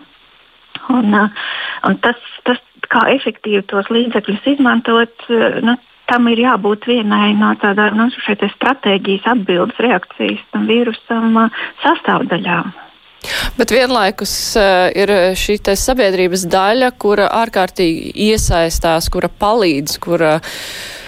Un, 0.93 1.11
uh, 1.17 1.47
un 1.87 1.99
tas, 2.03 2.19
tas, 2.47 2.61
kā 2.87 3.07
efektīvi 3.11 3.65
tos 3.67 3.89
līdzekļus 3.91 4.45
izmantot, 4.53 5.27
uh, 5.31 5.59
nu, 5.65 5.75
tam 6.07 6.27
ir 6.31 6.41
jābūt 6.45 6.87
vienai 6.89 7.33
no 7.37 7.53
tādām 7.61 7.97
no 7.99 8.09
stratēģijas 8.55 9.29
atbildes 9.33 9.79
reakcijas 9.83 10.43
tam 10.53 10.67
vīrusam 10.69 11.39
sastāvdaļām. 11.83 12.75
Bet 13.57 13.73
vienlaikus 13.73 14.31
uh, 14.59 14.87
ir 14.95 15.11
šī 15.35 15.57
sabiedrības 15.75 16.45
daļa, 16.51 16.91
kura 17.01 17.27
ārkārtīgi 17.41 18.13
iesaistās, 18.29 19.09
kura 19.11 19.27
palīdz, 19.27 19.97
kura 20.03 20.37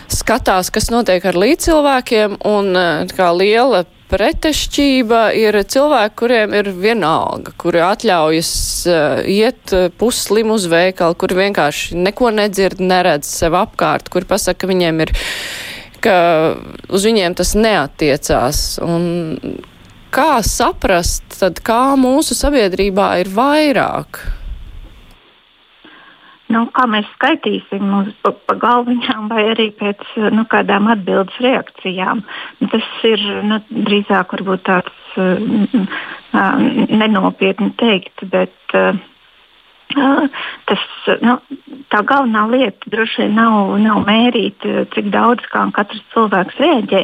skatās, 0.09 0.71
kas 0.73 0.89
notiek 0.91 1.23
ar 1.29 1.37
līdzcilvēkiem, 1.37 2.41
un 2.49 2.73
uh, 2.73 3.05
kā 3.15 3.29
liela 3.37 3.85
pretešķība 4.09 5.21
ir 5.37 5.57
cilvēki, 5.69 6.15
kuriem 6.19 6.55
ir 6.57 6.71
vienalga, 6.73 7.53
kuri 7.61 7.83
atļaujas 7.85 8.51
uh, 8.89 9.21
iet 9.29 9.73
uh, 9.75 9.87
pusslim 10.01 10.53
uz 10.55 10.65
veikalu, 10.71 11.17
kuri 11.19 11.37
vienkārši 11.43 11.99
neko 11.99 12.33
nedzird, 12.35 12.81
neredz 12.81 13.29
sev 13.29 13.57
apkārt, 13.59 14.09
kuri 14.13 14.29
pasaka, 14.29 14.63
ka 14.63 14.71
viņiem 14.71 15.03
ir, 15.05 15.13
ka 16.03 16.17
uz 16.89 17.05
viņiem 17.05 17.37
tas 17.37 17.53
neatiecās. 17.57 18.63
Un 18.85 19.61
kā 20.15 20.41
saprast, 20.45 21.39
tad 21.39 21.61
kā 21.65 21.95
mūsu 21.99 22.37
sabiedrībā 22.37 23.13
ir 23.21 23.33
vairāk? 23.33 24.23
Nu, 26.49 26.63
kā 26.73 26.87
mēs 26.89 27.05
skaitīsim 27.13 27.91
uz 27.99 28.09
pa, 28.25 28.31
pa 28.49 28.55
galviņām 28.57 29.27
vai 29.29 29.43
arī 29.51 29.67
pēc 29.77 30.01
nu, 30.33 30.47
kādām 30.49 30.89
atbildes 30.89 31.37
reakcijām. 31.45 32.23
Tas 32.71 32.87
ir 33.05 33.25
nu, 33.45 33.59
drīzāk 33.89 34.33
tāds 34.65 35.19
uh, 35.21 35.85
nenopietni 36.89 37.69
teikt, 37.77 38.25
bet 38.33 38.77
uh, 38.77 38.97
tas, 40.69 40.81
nu, 41.25 41.35
tā 41.89 42.01
galvenā 42.05 42.45
lieta 42.51 42.91
droši 42.93 43.23
vien 43.23 43.37
nav, 43.37 43.77
nav 43.81 44.03
mērīt, 44.05 44.65
cik 44.93 45.09
daudz 45.13 45.45
katrs 45.49 46.03
cilvēks 46.13 46.59
rēģē, 46.61 47.01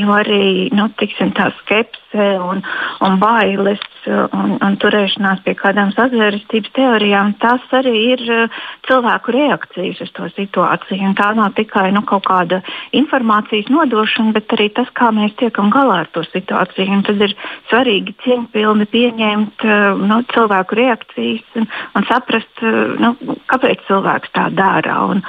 jo 0.00 0.14
arī 0.16 0.70
nu, 0.72 0.88
tiksim, 1.00 1.34
tā 1.36 1.50
skepse 1.60 2.28
un, 2.40 2.62
un 3.04 3.18
bailes 3.20 3.82
un, 4.10 4.56
un 4.62 4.76
turēšanās 4.82 5.42
pie 5.44 5.54
kādām 5.58 5.92
sazvērestības 5.94 6.72
teorijām, 6.76 7.34
tas 7.42 7.62
arī 7.78 7.94
ir 8.14 8.22
uh, 8.26 8.62
cilvēku 8.88 9.34
reakcijas 9.36 10.00
uz 10.04 10.12
to 10.16 10.28
situāciju. 10.34 11.00
Un 11.10 11.16
tā 11.18 11.30
nav 11.36 11.54
tikai 11.58 11.90
nu, 11.94 12.02
kaut 12.08 12.26
kāda 12.26 12.62
informācijas 12.96 13.70
nodošana, 13.72 14.34
bet 14.36 14.52
arī 14.56 14.68
tas, 14.74 14.90
kā 14.98 15.12
mēs 15.14 15.34
tiekam 15.40 15.70
galā 15.74 16.02
ar 16.04 16.10
to 16.14 16.24
situāciju. 16.26 16.88
Un 16.98 17.04
tad 17.06 17.22
ir 17.22 17.36
svarīgi 17.70 18.16
cieņpilni 18.24 18.88
pieņemt 18.92 19.66
uh, 19.68 20.02
nu, 20.02 20.20
cilvēku 20.34 20.78
reakcijas 20.80 21.60
un, 21.60 21.68
un 21.98 22.08
saprast, 22.10 22.64
uh, 22.64 22.96
nu, 23.02 23.14
kāpēc 23.52 23.86
cilvēks 23.88 24.34
tā 24.36 24.48
dara. 24.56 24.98
Un, 25.12 25.22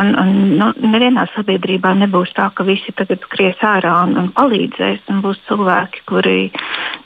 un, 0.00 0.12
un, 0.22 0.34
nu, 0.60 0.72
nevienā 0.82 1.28
sabiedrībā 1.34 1.94
nebūs 2.02 2.34
tā, 2.36 2.50
ka 2.56 2.66
visi 2.66 2.94
tagad 2.96 3.22
skries 3.28 3.62
ārā 3.64 3.94
un, 4.06 4.16
un 4.20 4.32
palīdzēs. 4.36 5.06
Un 5.12 5.22
būs 5.24 5.40
cilvēki, 5.48 6.04
kuri 6.10 6.38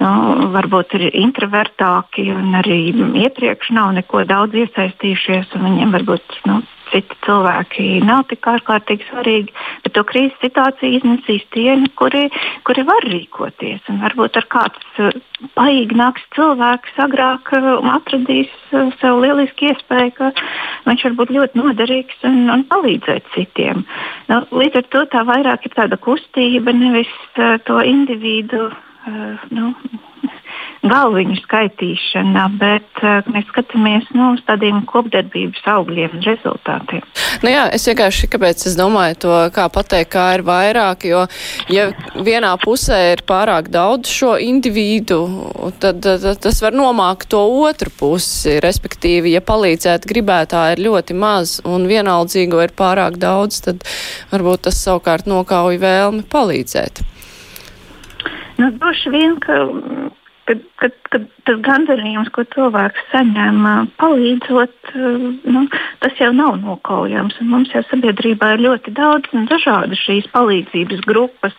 nu, 0.01 0.11
varbūt 0.55 0.97
ir 0.99 1.10
introvertāki 1.17 2.29
un 2.35 2.55
arī 2.59 2.81
iepriekš 3.25 3.73
nav 3.77 3.95
neko 3.99 4.25
daudz 4.29 4.59
iesaistījušies. 4.65 5.57
Viņiem 5.61 5.95
varbūt 5.97 6.41
nu, 6.49 6.61
citi 6.91 7.17
cilvēki 7.25 7.87
nav 8.07 8.25
tik 8.31 8.47
ārkārtīgi 8.51 9.07
svarīgi, 9.09 9.55
bet 9.85 9.95
to 9.97 10.03
krīzes 10.07 10.37
situāciju 10.43 10.99
iznesīs 10.99 11.47
tie, 11.55 11.75
kuri, 11.99 12.27
kuri 12.67 12.85
var 12.89 13.07
rīkoties. 13.07 13.87
Un 13.93 14.01
varbūt 14.05 14.39
ar 14.41 14.47
kāds 14.53 15.01
uh, 15.03 15.15
paīgnāks 15.59 16.27
cilvēks 16.37 16.99
agrāk 17.07 17.53
uh, 17.57 17.71
atradīs 17.95 18.53
uh, 18.73 18.91
sev 19.01 19.23
lielisku 19.25 19.71
iespēju, 19.71 20.15
ka 20.19 20.33
viņš 20.89 21.07
var 21.09 21.19
būt 21.23 21.35
ļoti 21.39 21.63
noderīgs 21.63 22.29
un, 22.29 22.43
un 22.53 22.67
palīdzēt 22.71 23.33
citiem. 23.37 23.85
Nu, 24.31 24.43
līdz 24.51 24.83
ar 24.83 24.93
to 24.95 25.07
tā 25.15 25.25
vairāk 25.29 25.67
ir 25.67 25.77
tāda 25.79 25.99
kustība, 26.01 26.75
nevis 26.77 27.11
to 27.67 27.83
individu. 27.87 28.71
Uh, 29.01 29.49
nu, 29.55 29.73
galviņu 30.91 31.39
skaitīšana, 31.45 32.47
bet 32.61 33.03
uh, 33.05 33.27
mēs 33.31 33.47
skatāmies 33.53 34.09
nu, 34.17 34.33
uz 34.37 34.43
tādiem 34.49 34.83
kopdarbības 34.91 35.67
augļiem 35.75 36.17
un 36.19 36.25
rezultātiem. 36.27 37.05
Nu 37.45 37.53
jā, 37.53 37.67
es 37.75 37.87
vienkārši, 37.89 38.31
kāpēc 38.33 38.67
es 38.69 38.77
domāju 38.79 39.19
to, 39.25 39.35
kā 39.55 39.69
pateikt, 39.73 40.11
kā 40.13 40.27
ir 40.37 40.45
vairāk, 40.47 41.07
jo 41.09 41.25
ja 41.73 41.89
vienā 42.17 42.53
pusē 42.63 42.99
ir 43.15 43.25
pārāk 43.29 43.71
daudz 43.73 44.11
šo 44.11 44.35
individu, 44.43 45.21
tad, 45.79 46.03
tad, 46.05 46.25
tad 46.25 46.43
tas 46.43 46.61
var 46.65 46.77
nomākt 46.77 47.31
to 47.33 47.43
otru 47.63 47.93
pusi, 48.01 48.59
respektīvi, 48.65 49.35
ja 49.37 49.45
palīdzēt 49.45 50.09
gribētā 50.11 50.67
ir 50.75 50.85
ļoti 50.89 51.17
maz 51.17 51.59
un 51.69 51.87
vienaldzīgo 51.91 52.63
ir 52.65 52.75
pārāk 52.77 53.21
daudz, 53.23 53.63
tad 53.69 53.87
varbūt 54.33 54.67
tas 54.69 54.83
savukārt 54.85 55.31
nokauj 55.31 55.79
vēlmi 55.81 56.27
palīdzēt. 56.31 57.05
Nu, 58.61 58.69
droši 58.77 59.13
vien, 59.15 59.39
ka 59.41 59.63
kad, 60.51 60.63
kad, 60.83 60.95
kad 61.13 61.27
tas 61.47 61.61
gandarījums, 61.63 62.31
ko 62.35 62.45
cilvēks 62.55 63.07
saņem, 63.13 63.63
palīdzot, 64.01 64.93
nu, 65.55 65.65
tas 66.03 66.19
jau 66.19 66.33
nav 66.35 66.59
nokaujams. 66.65 67.39
Un 67.43 67.53
mums 67.55 67.71
jau 67.75 67.85
sabiedrībā 67.87 68.55
ir 68.57 68.65
ļoti 68.67 68.95
daudz 68.97 69.31
un 69.37 69.47
dažādu 69.51 69.99
šīs 69.99 70.27
palīdzības 70.35 71.05
grupas, 71.07 71.57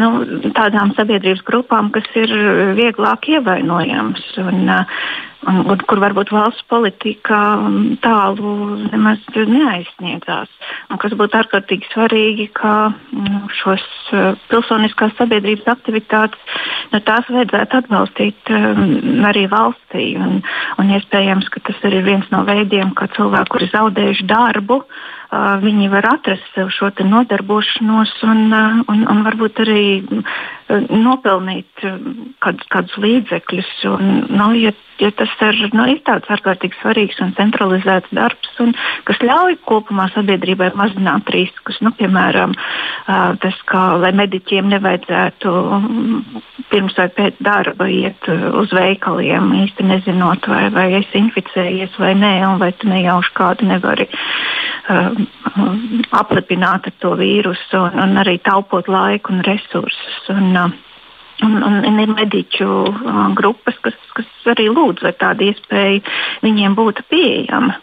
nu, 0.00 0.10
tādām 0.58 0.94
sabiedrības 0.98 1.44
grupām, 1.46 1.92
kas 1.94 2.10
ir 2.18 2.34
vieglāk 2.78 3.30
ievainojamas. 3.36 4.26
Un, 4.42 4.66
un, 4.66 5.29
un 5.48 5.82
kur 5.88 6.00
varbūt 6.02 6.32
valsts 6.34 6.66
politika 6.68 7.38
tālu 8.04 8.54
nemaz 8.90 9.22
neaizsniedzās. 9.34 10.50
Un 10.92 11.00
kas 11.00 11.14
būtu 11.16 11.38
ārkārtīgi 11.40 11.88
svarīgi, 11.92 12.50
ka 12.56 12.92
nu, 13.14 13.42
šos 13.60 13.84
uh, 14.12 14.34
pilsoniskās 14.50 15.14
sabiedrības 15.18 15.70
aktivitātes 15.72 16.58
nu, 16.92 17.00
vajadzētu 17.00 17.80
atbalstīt 17.80 18.52
um, 18.52 19.24
arī 19.30 19.46
valstī. 19.50 20.12
Un, 20.20 20.42
un 20.82 20.92
iespējams, 20.98 21.48
ka 21.52 21.64
tas 21.70 21.80
ir 21.88 22.00
viens 22.04 22.28
no 22.34 22.44
veidiem, 22.48 22.92
kā 22.98 23.08
cilvēki, 23.16 23.52
kuri 23.54 23.70
zaudējuši 23.72 24.28
darbu, 24.30 24.82
viņi 25.30 25.88
var 25.92 26.08
atrast 26.10 26.46
sev 26.56 26.72
šo 26.74 26.90
nodarbošanos 27.06 28.12
un, 28.26 28.50
un, 28.90 29.04
un 29.06 29.22
varbūt 29.26 29.60
arī 29.62 29.84
nopelnīt 30.90 31.84
kādus, 32.42 32.66
kādus 32.70 32.96
līdzekļus. 32.98 33.70
Un, 33.90 34.10
nu, 34.30 34.48
ja, 34.58 34.72
ja 35.02 35.10
tas 35.14 35.30
ir, 35.46 35.60
nu, 35.74 35.86
ir 35.90 36.00
tāds 36.06 36.30
ārkārtīgi 36.30 36.78
svarīgs 36.80 37.20
un 37.22 37.32
centralizēts 37.38 38.10
darbs, 38.14 38.50
un, 38.62 38.74
kas 39.06 39.22
ļauj 39.22 39.60
kopumā 39.70 40.08
sabiedrībai 40.14 40.72
mazināt 40.78 41.30
riskus, 41.34 41.78
nu, 41.84 41.94
piemēram, 41.98 42.54
tas, 43.42 43.62
kā, 43.70 43.84
lai 44.02 44.12
mediķiem 44.18 44.70
nevajadzētu 44.74 45.54
pirms 46.70 46.98
vai 46.98 47.08
pēc 47.14 47.38
darba 47.42 47.86
iet 47.90 48.30
uz 48.30 48.74
veikaliem, 48.74 49.50
īsti 49.64 49.86
nezinot, 49.86 50.50
vai, 50.50 50.68
vai 50.74 50.88
esi 51.00 51.22
inficējies 51.22 51.98
vai 52.02 52.14
nē, 52.18 52.34
un 52.50 52.62
vai 52.62 52.72
tu 52.78 52.90
nejauši 52.90 53.34
kādu 53.38 53.66
nevari 53.70 54.06
uh, 54.10 55.19
aplipināt 56.16 56.88
ar 56.90 56.94
to 57.02 57.14
vīrusu, 57.20 57.80
un, 57.80 57.98
un 58.04 58.22
arī 58.22 58.38
taupot 58.44 58.88
laiku 58.88 59.34
un 59.34 59.44
resursus. 59.46 60.22
Un, 60.36 60.54
uh, 60.56 60.78
Un, 61.40 61.54
un, 61.64 61.78
un 61.88 62.00
ir 62.02 62.10
mediķu 62.12 62.66
uh, 62.68 63.20
grupas, 63.32 63.78
kas, 63.80 63.94
kas 64.12 64.26
arī 64.52 64.66
lūdz, 64.68 65.00
lai 65.06 65.14
tāda 65.16 65.46
iespēja 65.46 66.02
viņiem 66.44 66.74
būtu 66.76 67.00
pieejama. 67.08 67.78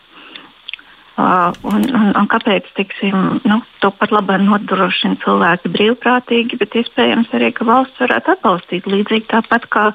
Uh, 1.18 1.50
un, 1.66 1.88
un, 1.90 2.12
un 2.20 2.28
kāpēc 2.30 2.70
tiksim, 2.78 3.40
nu, 3.50 3.58
to 3.82 3.92
pat 3.94 4.12
labi 4.14 4.38
nodrošina 4.44 5.20
cilvēki 5.24 5.72
brīvprātīgi, 5.74 6.58
bet 6.60 6.76
iespējams 6.82 7.32
arī, 7.38 7.52
ka 7.56 7.68
valsts 7.68 8.02
varētu 8.02 8.34
atbalstīt 8.34 8.88
līdzīgi 8.90 9.28
tāpat 9.32 9.68
kā 9.74 9.86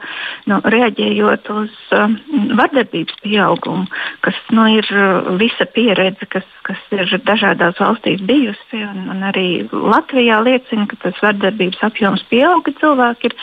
nu, 0.51 0.59
reaģējot 0.75 1.51
uz 1.55 1.75
um, 1.97 2.17
vardarbības 2.59 3.19
pieaugumu, 3.25 3.87
kas 4.25 4.39
nu, 4.55 4.67
ir 4.79 4.89
uh, 4.95 5.33
visa 5.41 5.67
pieredze, 5.75 6.29
kas, 6.33 6.47
kas 6.67 6.81
ir 6.95 7.15
dažādās 7.27 7.81
valstīs 7.83 8.23
bijusi. 8.29 8.83
Un, 8.83 9.07
un 9.15 9.25
arī 9.31 9.47
Latvijā 9.73 10.41
liecina, 10.45 10.87
ka 10.91 10.99
tas 11.07 11.23
vardarbības 11.25 11.83
apjoms 11.89 12.25
pieauga. 12.31 12.75
Cilvēki 12.83 13.31
ir 13.31 13.39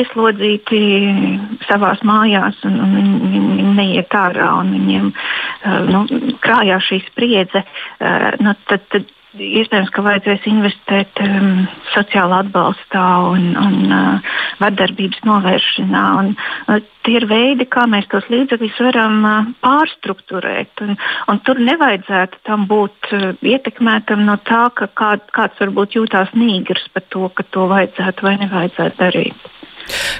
ieslodzīti 0.00 0.80
savās 1.68 2.02
mājās 2.06 2.58
un, 2.68 2.80
un 2.84 2.96
viņi, 2.98 3.44
viņi 3.58 3.76
neiet 3.78 4.18
ārā 4.18 4.50
un 4.62 4.74
viņiem 4.76 5.12
uh, 5.12 5.78
nu, 5.92 6.04
krājās 6.44 6.90
šī 6.90 7.02
spriedze, 7.08 7.64
uh, 7.64 8.34
nu, 8.42 8.56
tad, 8.68 8.84
tad 8.92 9.14
iespējams, 9.36 9.90
ka 9.92 10.02
vajadzēs 10.04 10.46
investēt 10.48 11.20
um, 11.20 11.66
sociālā 11.92 12.40
atbalstā 12.44 13.04
un, 13.28 13.50
un 13.60 13.92
uh, 13.92 14.30
vardarbības 14.62 15.20
novēršanā. 15.28 16.04
Un, 16.22 16.30
uh, 16.32 16.78
tie 17.04 17.18
ir 17.20 17.28
veidi, 17.28 17.66
kā 17.68 17.84
mēs 17.90 18.08
tos 18.12 18.28
līdzekļus 18.32 18.80
varam 18.88 19.18
uh, 19.28 19.50
pārstruktūrēt. 19.64 20.84
Un, 20.86 20.96
un 21.28 21.42
tur 21.44 21.60
nevajadzētu 21.60 22.42
tam 22.48 22.64
būt 22.70 23.12
uh, 23.12 23.28
ietekmētam 23.44 24.24
no 24.28 24.38
tā, 24.48 24.64
ka 24.78 24.88
kā, 24.96 25.12
kāds 25.36 25.60
varbūt 25.60 25.98
jūtās 26.00 26.32
nīgrs 26.38 26.88
par 26.94 27.04
to, 27.12 27.28
ka 27.28 27.44
to 27.52 27.68
vajadzētu 27.70 28.28
vai 28.28 28.36
nevajadzētu 28.46 29.02
darīt. 29.04 29.54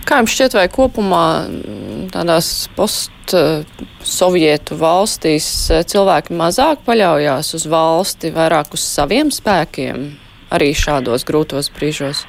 Kā 0.08 0.20
jums 0.20 0.34
šķiet, 0.34 0.56
vai 0.58 0.66
kopumā 0.72 1.24
mm, 1.48 2.00
tādās 2.14 2.68
post-sovietu 2.76 4.78
valstīs 4.80 5.48
eh, 5.70 5.84
cilvēki 5.88 6.36
mazāk 6.38 6.84
paļaujās 6.86 7.54
uz 7.58 7.68
valsti, 7.70 8.32
vairāk 8.36 8.74
uz 8.76 8.84
saviem 8.84 9.32
spēkiem 9.34 10.10
arī 10.54 10.72
šādos 10.76 11.26
grūtos 11.28 11.70
brīžos? 11.76 12.24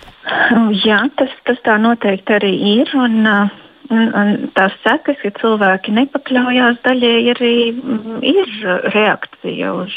Jā, 0.86 1.02
tas, 1.18 1.34
tas 1.48 1.60
tā 1.66 1.80
noteikti 1.82 2.36
arī 2.36 2.52
ir. 2.76 2.92
Un, 2.98 3.20
uh, 3.26 3.69
Un, 3.90 4.12
un 4.14 4.50
tās 4.54 4.76
sekas, 4.84 5.18
ja 5.26 5.32
cilvēki 5.40 5.90
nepakļaujās 5.96 6.78
daļēji, 6.86 7.32
arī 7.34 7.54
mm, 7.72 8.20
ir 8.22 8.52
reakcija 8.94 9.72
uz 9.80 9.96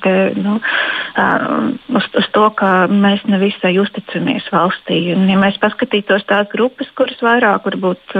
te, 0.00 0.14
nu, 0.40 0.54
uz, 2.00 2.06
uz 2.22 2.30
to, 2.32 2.46
ka 2.56 2.70
mēs 2.88 3.26
nevisai 3.28 3.74
uzticamies 3.82 4.48
valstī. 4.54 5.02
Un, 5.12 5.28
ja 5.28 5.36
mēs 5.42 5.60
paskatītos 5.60 6.24
tās 6.30 6.48
grupas, 6.56 6.88
kuras 6.96 7.20
vairāk 7.20 7.68
varbūt 7.68 8.16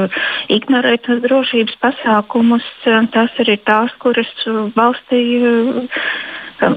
ignorē 0.52 0.98
tos 1.08 1.24
drošības 1.24 1.80
pasākumus, 1.80 2.68
tās 2.84 3.40
arī 3.40 3.56
tās, 3.64 3.96
kuras 4.04 4.30
valstī 4.76 5.24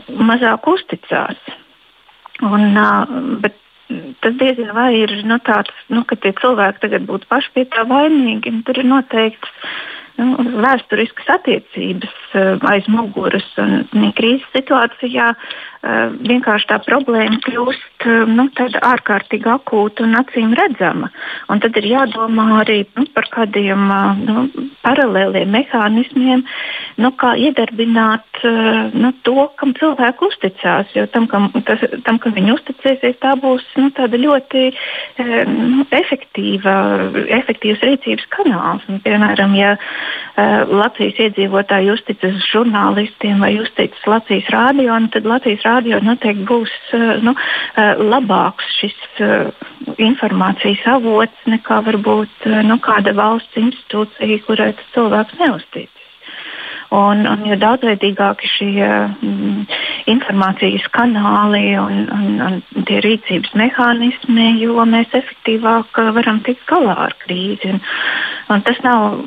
mazāk 0.07 0.71
uzticās. 0.71 1.55
Un, 2.47 2.69
bet 3.43 3.59
tas 4.23 4.35
diezgan 4.39 4.73
vai 4.75 4.91
ir 4.97 5.13
nu, 5.27 5.37
tāds, 5.45 5.73
nu, 5.93 6.03
ka 6.07 6.17
tie 6.21 6.33
cilvēki 6.37 6.83
tagad 6.85 7.07
būtu 7.09 7.29
paši 7.29 7.53
pie 7.55 7.65
tā 7.73 7.85
vainīgi. 7.89 8.53
Tur 8.67 8.81
ir 8.81 8.89
noteikts 8.89 9.53
nu, 10.17 10.35
vēsturiskas 10.63 11.29
attiecības 11.37 12.15
uh, 12.33 12.67
aiz 12.71 12.87
muguras. 12.91 13.45
Un, 13.61 14.11
krīzes 14.17 14.45
situācijā 14.55 15.29
uh, 15.33 16.15
vienkārši 16.27 16.69
tā 16.71 16.79
problēma 16.85 17.39
kļūst 17.45 18.07
uh, 18.07 18.23
nu, 18.29 18.47
ārkārtīgi 18.91 19.49
akūta 19.53 20.05
un 20.05 20.17
acīm 20.19 20.55
redzama. 20.57 21.11
Un 21.53 21.61
tad 21.63 21.77
ir 21.79 21.89
jādomā 21.91 22.47
arī 22.63 22.79
nu, 22.97 23.05
par 23.13 23.29
kādiem 23.33 23.87
nu, 24.23 24.47
paralēliem 24.85 25.51
mehānismiem, 25.53 26.43
nu, 27.01 27.11
kā 27.19 27.35
iedarbināt 27.37 28.41
nu, 28.97 29.11
to, 29.25 29.47
kam 29.59 29.73
cilvēki 29.77 30.25
uzticās. 30.27 30.91
Jo 30.95 31.05
tam, 31.11 31.27
kam, 31.29 31.49
tas, 31.67 31.81
tam, 32.05 32.19
kam 32.21 32.35
viņi 32.35 32.53
uzticēsies, 32.55 33.17
tā 33.23 33.33
būs 33.41 33.65
nu, 33.77 33.89
ļoti 33.97 34.63
nu, 35.51 35.85
efektīva, 35.97 36.75
efektīvs 37.39 37.83
rīcības 37.85 38.29
kanāls. 38.33 38.85
Un, 38.91 39.01
piemēram, 39.03 39.55
ja 39.57 39.75
uh, 39.75 40.06
Latvijas 40.37 41.19
iedzīvotāji 41.27 41.91
uzticas 41.93 42.39
žurnālistiem 42.51 43.41
vai 43.43 43.53
uzticas 43.61 44.07
Latvijas 44.09 44.49
rādio, 44.53 44.99
tad 45.13 45.29
Latvijas 45.29 45.65
rādio 45.65 46.01
noteikti 46.05 46.45
būs 46.47 46.73
uh, 46.93 47.17
nu, 47.25 47.33
uh, 47.33 48.03
labāks 48.13 48.69
šis 48.77 48.97
informācijas 49.97 50.83
avots 50.93 51.49
nekā 51.49 51.81
varbūt 51.87 52.49
nu, 52.67 52.77
kāda 52.83 53.15
valsts 53.17 53.57
institūcija, 53.59 54.41
kurai 54.45 54.73
cilvēks 54.93 55.39
neuztic. 55.41 55.96
Un, 56.95 57.25
un 57.27 57.41
jo 57.43 57.55
daudzveidīgāki 57.59 58.47
šie 58.47 58.85
mm, 58.87 59.63
informācijas 60.07 60.85
kanāli 60.95 61.73
un, 61.75 62.05
un, 62.15 62.37
un 62.45 62.85
tie 62.87 63.01
rīcības 63.03 63.51
mehānismi, 63.59 64.45
jo 64.61 64.85
mēs 64.87 65.11
efektīvāk 65.19 65.99
varam 66.15 66.39
tikt 66.45 66.63
galā 66.69 66.95
ar 67.09 67.15
krīzi. 67.25 67.73
Un, 67.73 67.81
un 68.55 68.63
tas 68.63 68.79
nav, 68.85 69.19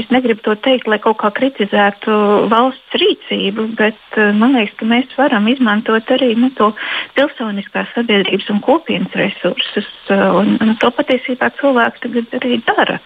es 0.00 0.08
negribu 0.14 0.40
to 0.46 0.56
teikt, 0.64 0.88
lai 0.88 0.96
kaut 1.04 1.20
kā 1.20 1.28
kritizētu 1.36 2.16
valsts 2.48 2.96
rīcību, 3.04 3.68
bet 3.76 4.20
man 4.40 4.56
liekas, 4.56 4.78
ka 4.80 4.88
mēs 4.88 5.12
varam 5.20 5.52
izmantot 5.52 6.08
arī 6.16 6.32
nu, 6.40 6.48
to 6.56 6.72
pilsoniskās 7.18 7.92
sabiedrības 7.92 8.48
un 8.54 8.64
kopienas 8.64 9.20
resursus. 9.20 9.92
Un, 10.08 10.56
un 10.56 10.76
to 10.80 10.88
patiesībā 10.96 11.52
cilvēks 11.60 12.06
tagad 12.06 12.40
arī 12.40 12.62
dara 12.64 13.02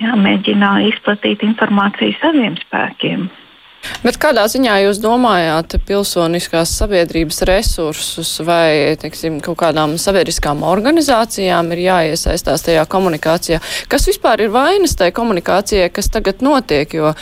jāmēģina 0.00 0.74
izplatīt 0.88 1.44
informāciju 1.46 2.18
saviem 2.22 2.56
spēkiem. 2.64 3.30
Bet 4.02 4.16
kādā 4.22 4.44
ziņā 4.50 4.76
jūs 4.84 5.00
domājāt 5.02 5.74
pilsoniskās 5.86 6.70
sabiedrības 6.78 7.42
resursus 7.48 8.30
vai, 8.46 8.94
teiksim, 9.02 9.40
kaut 9.42 9.58
kādām 9.58 9.96
sabiedriskām 9.98 10.62
organizācijām 10.66 11.72
ir 11.74 11.82
jāiesaistās 11.88 12.62
tajā 12.66 12.84
komunikācijā? 12.90 13.58
Kas 13.90 14.06
vispār 14.10 14.44
ir 14.44 14.54
vainas 14.54 14.94
tajā 14.98 15.14
komunikācijā, 15.18 15.90
kas 15.94 16.12
tagad 16.14 16.44
notiek? 16.46 16.94
Jo, 16.94 17.14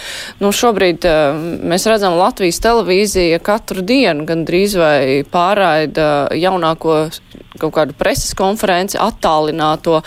nu, 0.44 0.52
šobrīd 0.52 1.09
uh, 1.09 1.40
mēs 1.72 1.88
redzam 1.88 2.18
Latvijas 2.20 2.61
televīzija 2.64 3.40
katru 3.44 3.85
dienu 3.85 4.28
gandrīz 4.28 4.76
vai 4.80 5.00
pārraida 5.33 6.28
jaunāko 6.37 7.06
kaut 7.61 7.75
kādu 7.77 7.96
preses 7.99 8.35
konferenci 8.38 8.99
attālināto, 9.01 10.01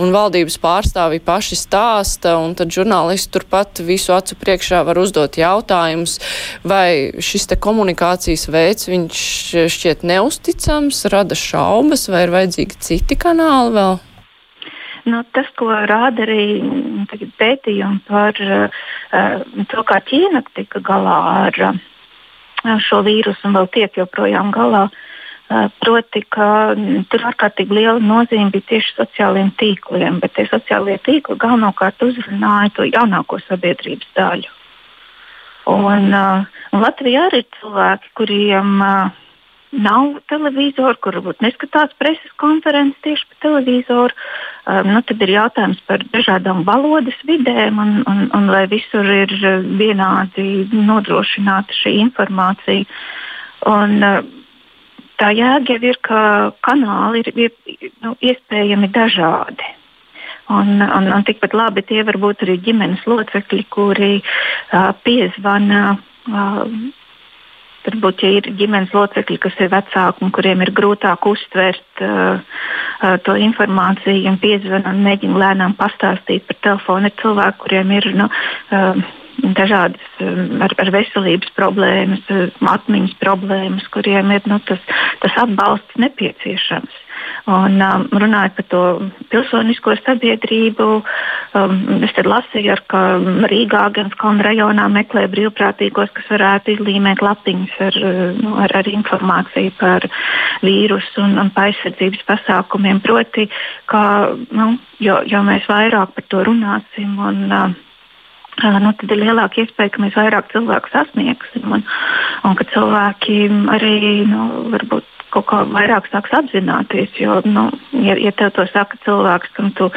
un 0.00 0.14
valdības 0.14 0.58
pārstāvi 0.62 1.20
paši 1.24 1.58
stāsta, 1.58 2.36
un 2.40 2.54
tad 2.58 2.72
žurnālisti 2.74 3.32
turpat 3.34 3.82
visu 3.86 4.14
acu 4.16 4.38
priekšā 4.40 4.82
var 4.86 5.00
uzdot 5.00 5.40
jautājumus, 5.40 6.18
vai 6.66 7.10
šis 7.18 7.50
te 7.50 7.58
komunikācijas 7.60 8.46
veids, 8.52 8.88
viņš 8.90 9.24
šķiet 9.72 10.06
neusticams, 10.06 11.04
rada 11.12 11.38
šaubas, 11.38 12.08
vai 12.12 12.26
ir 12.26 12.34
vajadzīgi 12.36 12.80
citi 12.84 13.18
kanāli 13.20 13.74
vēl? 13.76 14.00
Nu, 15.10 15.22
tas, 15.34 15.46
ko 15.56 15.70
rāda 15.88 16.26
arī 16.26 16.60
pētījumi 17.40 18.02
par 18.06 18.36
uh, 18.44 18.82
to, 19.70 19.84
kā 19.88 20.00
Ķīna 20.06 20.42
tika 20.54 20.82
galā 20.84 21.20
ar 21.46 21.60
uh, 21.70 21.78
šo 22.84 23.00
vīrusu 23.06 23.48
un 23.48 23.56
vēl 23.56 23.70
tiek 23.72 23.96
joprojām 23.96 24.52
galā, 24.54 24.84
uh, 24.90 25.06
Proti, 25.50 26.20
ka 26.30 26.76
tur 27.10 27.24
ārkārtīgi 27.26 27.74
liela 27.74 27.98
nozīme 27.98 28.52
bija 28.54 28.68
tieši 28.68 28.92
sociālajiem 28.94 29.48
tīkliem, 29.58 30.20
bet 30.22 30.36
tie 30.36 30.44
sociālie 30.46 30.94
tīkli 31.02 31.34
galvenokārt 31.42 32.04
uzrunāja 32.06 32.70
to 32.76 32.86
jaunāko 32.86 33.40
sabiedrības 33.48 34.12
daļu. 34.14 34.52
Un, 35.70 36.06
uh, 36.14 36.46
un 36.70 36.84
Latvijā 36.84 37.26
arī 37.26 37.42
ir 37.42 37.48
cilvēki, 37.58 38.12
kuriem 38.20 38.78
uh, 38.78 39.10
nav 39.74 40.20
televizoru, 40.30 40.94
kur 41.02 41.18
varbūt 41.18 41.42
neskatās 41.42 41.98
preses 41.98 42.30
konferences 42.38 43.02
tieši 43.02 43.26
pa 43.32 43.42
televizoru. 43.48 44.14
Um, 44.70 44.94
nu, 44.94 45.02
tad 45.02 45.22
ir 45.26 45.34
jautājums 45.34 45.82
par 45.90 46.06
dažādām 46.14 46.62
valodas 46.66 47.18
vidēm 47.26 47.78
un, 47.82 47.96
un, 48.06 48.26
un 48.38 48.50
lai 48.54 48.68
visur 48.70 49.02
ir 49.02 49.34
vienādi 49.82 50.68
nodrošināta 50.70 51.74
šī 51.82 51.98
informācija. 52.06 52.86
Un, 53.66 53.98
tā 55.20 55.30
jēga 55.36 55.76
jau 55.76 55.90
ir, 55.90 55.98
ka 56.04 56.22
kanāli 56.66 57.24
ir, 57.24 57.32
ir 57.46 57.92
nu, 58.04 58.14
iespējami 58.24 58.90
dažādi. 58.94 59.76
Un, 60.50 60.80
un, 60.82 61.10
un 61.14 61.26
tikpat 61.26 61.54
labi 61.54 61.84
tie 61.86 62.02
var 62.06 62.18
būt 62.18 62.42
arī 62.42 62.56
ģimenes 62.64 63.04
locekļi, 63.06 63.66
kuri 63.70 64.16
uh, 64.18 64.90
piezvana. 65.04 65.84
Uh, 66.26 66.64
Varbūt, 67.80 68.20
ja 68.20 68.30
ir 68.36 68.44
ģimenes 68.60 68.90
locekļi, 68.92 69.38
kas 69.40 69.54
ir 69.56 69.70
vecāki 69.72 70.20
un 70.26 70.32
kuriem 70.36 70.60
ir 70.60 70.68
grūtāk 70.76 71.24
uztvert 71.30 72.02
uh, 72.04 72.36
uh, 72.36 73.14
to 73.24 73.38
informāciju, 73.40 74.26
un 74.28 74.36
piezvanīt 74.42 74.90
un 74.90 75.00
mēģina 75.06 75.40
lēnām 75.40 75.76
pastāstīt 75.78 76.44
par 76.44 76.58
telefonu, 76.66 77.08
ir 77.08 77.16
cilvēki, 77.22 77.58
kuriem 77.62 77.94
ir 77.96 78.10
nu, 78.18 78.28
uh, 78.28 79.00
dažādas 79.56 80.22
ar, 80.64 80.74
ar 80.82 80.92
veselības 80.94 81.52
problēmas, 81.56 82.24
atmiņas 82.60 83.14
problēmas, 83.22 83.86
kuriem 83.94 84.34
ir 84.36 84.48
nu, 84.50 84.60
tas, 84.68 84.82
tas 85.22 85.38
atbalsts 85.44 86.00
nepieciešams. 86.00 87.06
Un, 87.50 87.80
um, 87.82 88.04
runājot 88.20 88.54
par 88.58 88.66
to 88.70 88.82
pilsonisko 89.32 89.94
sabiedrību, 90.04 90.86
um, 91.58 91.74
es 92.06 92.14
lasīju, 92.26 92.72
ar, 92.74 92.82
ka 92.90 93.02
Rīgā, 93.50 93.82
gan 93.96 94.12
Skalna 94.14 94.46
rajonā 94.46 94.86
meklē 94.92 95.26
brīvprātīgos, 95.32 96.12
kas 96.16 96.30
varētu 96.32 96.76
izlīmēt 96.76 97.22
lapiņas 97.24 97.76
ar, 97.88 98.00
nu, 98.40 98.54
ar, 98.64 98.76
ar 98.82 98.90
informāciju 98.92 99.74
par 99.80 100.06
vīrusu 100.64 101.24
un, 101.24 101.38
un 101.42 101.52
aizsardzības 101.64 102.26
pasākumiem. 102.28 103.02
Proti, 103.04 103.48
ka, 103.90 104.02
nu, 104.56 104.72
jo, 105.02 105.20
jo 105.26 105.44
mēs 105.46 105.68
vairāk 105.70 106.16
par 106.16 106.28
to 106.32 106.44
runāsim. 106.50 107.16
Un, 107.30 107.46
uh, 107.50 107.89
nu, 108.82 108.92
tad 109.00 109.14
ir 109.14 109.22
lielāka 109.22 109.62
iespēja, 109.62 109.94
ka 109.94 110.02
mēs 110.04 110.18
vairāk 110.18 110.50
cilvēku 110.52 110.92
sasniegsim 110.92 111.72
un, 111.78 111.86
un 112.46 112.58
ka 112.58 112.66
cilvēki 112.74 113.40
arī 113.76 113.96
nu, 114.30 114.50
varbūt 114.74 115.08
kaut 115.30 115.46
kā 115.50 115.60
vairāk 115.70 116.08
sāks 116.10 116.32
apzināties. 116.34 117.12
Jo, 117.20 117.40
nu, 117.46 117.68
ja, 118.02 118.16
ja 118.18 118.32
tev 118.36 118.52
to 118.56 118.66
saka 118.70 118.98
cilvēks, 119.04 119.52
kam 119.56 119.70
tu 119.78 119.90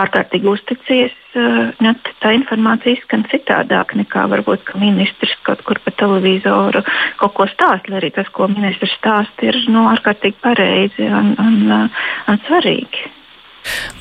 ārkārtīgi 0.00 0.48
uzticies, 0.48 1.16
ne, 1.84 1.94
tā 2.22 2.32
informācija 2.36 2.96
izskan 2.96 3.26
citādāk 3.30 3.94
nekā 3.98 4.24
varbūt 4.32 4.72
ministrs 4.80 5.36
kaut 5.46 5.62
kur 5.68 5.80
pa 5.84 5.92
televizoru 6.00 6.82
kaut 7.20 7.36
ko 7.36 7.48
stāsta. 7.52 7.98
Arī 8.00 8.10
tas, 8.16 8.30
ko 8.32 8.48
ministrs 8.52 8.96
stāsta, 8.98 9.50
ir 9.50 9.60
nu, 9.72 9.86
ārkārtīgi 9.92 10.40
pareizi 10.44 11.08
un, 11.08 11.34
un, 11.42 11.60
uh, 11.68 12.02
un 12.32 12.42
svarīgi. 12.48 13.08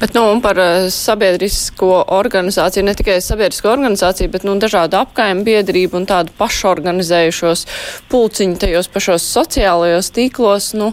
Bet 0.01 0.15
nu, 0.17 0.25
par 0.43 0.59
eh, 0.61 0.87
sabiedrisko 0.93 2.03
organizāciju, 2.17 2.85
ne 2.87 2.95
tikai 2.97 3.19
sabiedrisko 3.23 3.71
organizāciju, 3.73 4.31
bet 4.33 4.47
nu, 4.47 4.57
dažādu 4.61 4.99
apkaimnu 5.01 5.45
biedrību 5.47 6.01
un 6.01 6.07
tādu 6.09 6.33
pašorganizējušos 6.39 7.65
pulciņu 8.11 8.59
tajos 8.61 8.91
pašos 8.93 9.27
sociālajos 9.37 10.11
tīklos, 10.15 10.73
nu, 10.77 10.91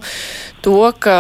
to, 0.65 0.81
ka 0.99 1.19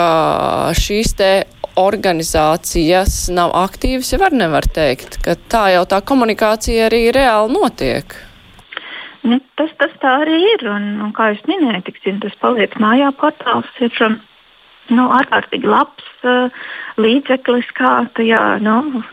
šīs 0.78 1.16
te 1.18 1.32
organizācijas 1.80 3.24
nav 3.34 3.54
aktīvas, 3.58 4.12
jau 4.12 4.20
var 4.22 4.36
nevar 4.36 4.66
teikt, 4.70 5.18
ka 5.24 5.34
tā 5.50 5.66
jau 5.74 5.82
tā 5.90 6.00
komunikācija 6.06 6.86
arī 6.88 7.08
reāli 7.14 7.54
notiek. 7.54 8.14
Nu, 9.24 9.38
tas, 9.58 9.72
tas 9.80 9.92
tā 10.02 10.18
arī 10.20 10.36
ir, 10.52 10.66
un, 10.68 10.88
un 11.00 11.12
kā 11.16 11.30
jūs 11.32 11.44
minējāt, 11.48 11.88
tas 12.22 12.36
paliek 12.42 12.74
mājā 12.82 13.08
portāls. 13.16 13.70
Ir, 13.80 13.92
nu, 14.92 15.06
ārkārtīgi 15.18 15.68
labs 15.70 16.08
uh, 16.28 16.64
līdzeklis, 17.00 17.70
kā 17.78 17.96
tajā 18.18 18.42
nu, 18.64 19.04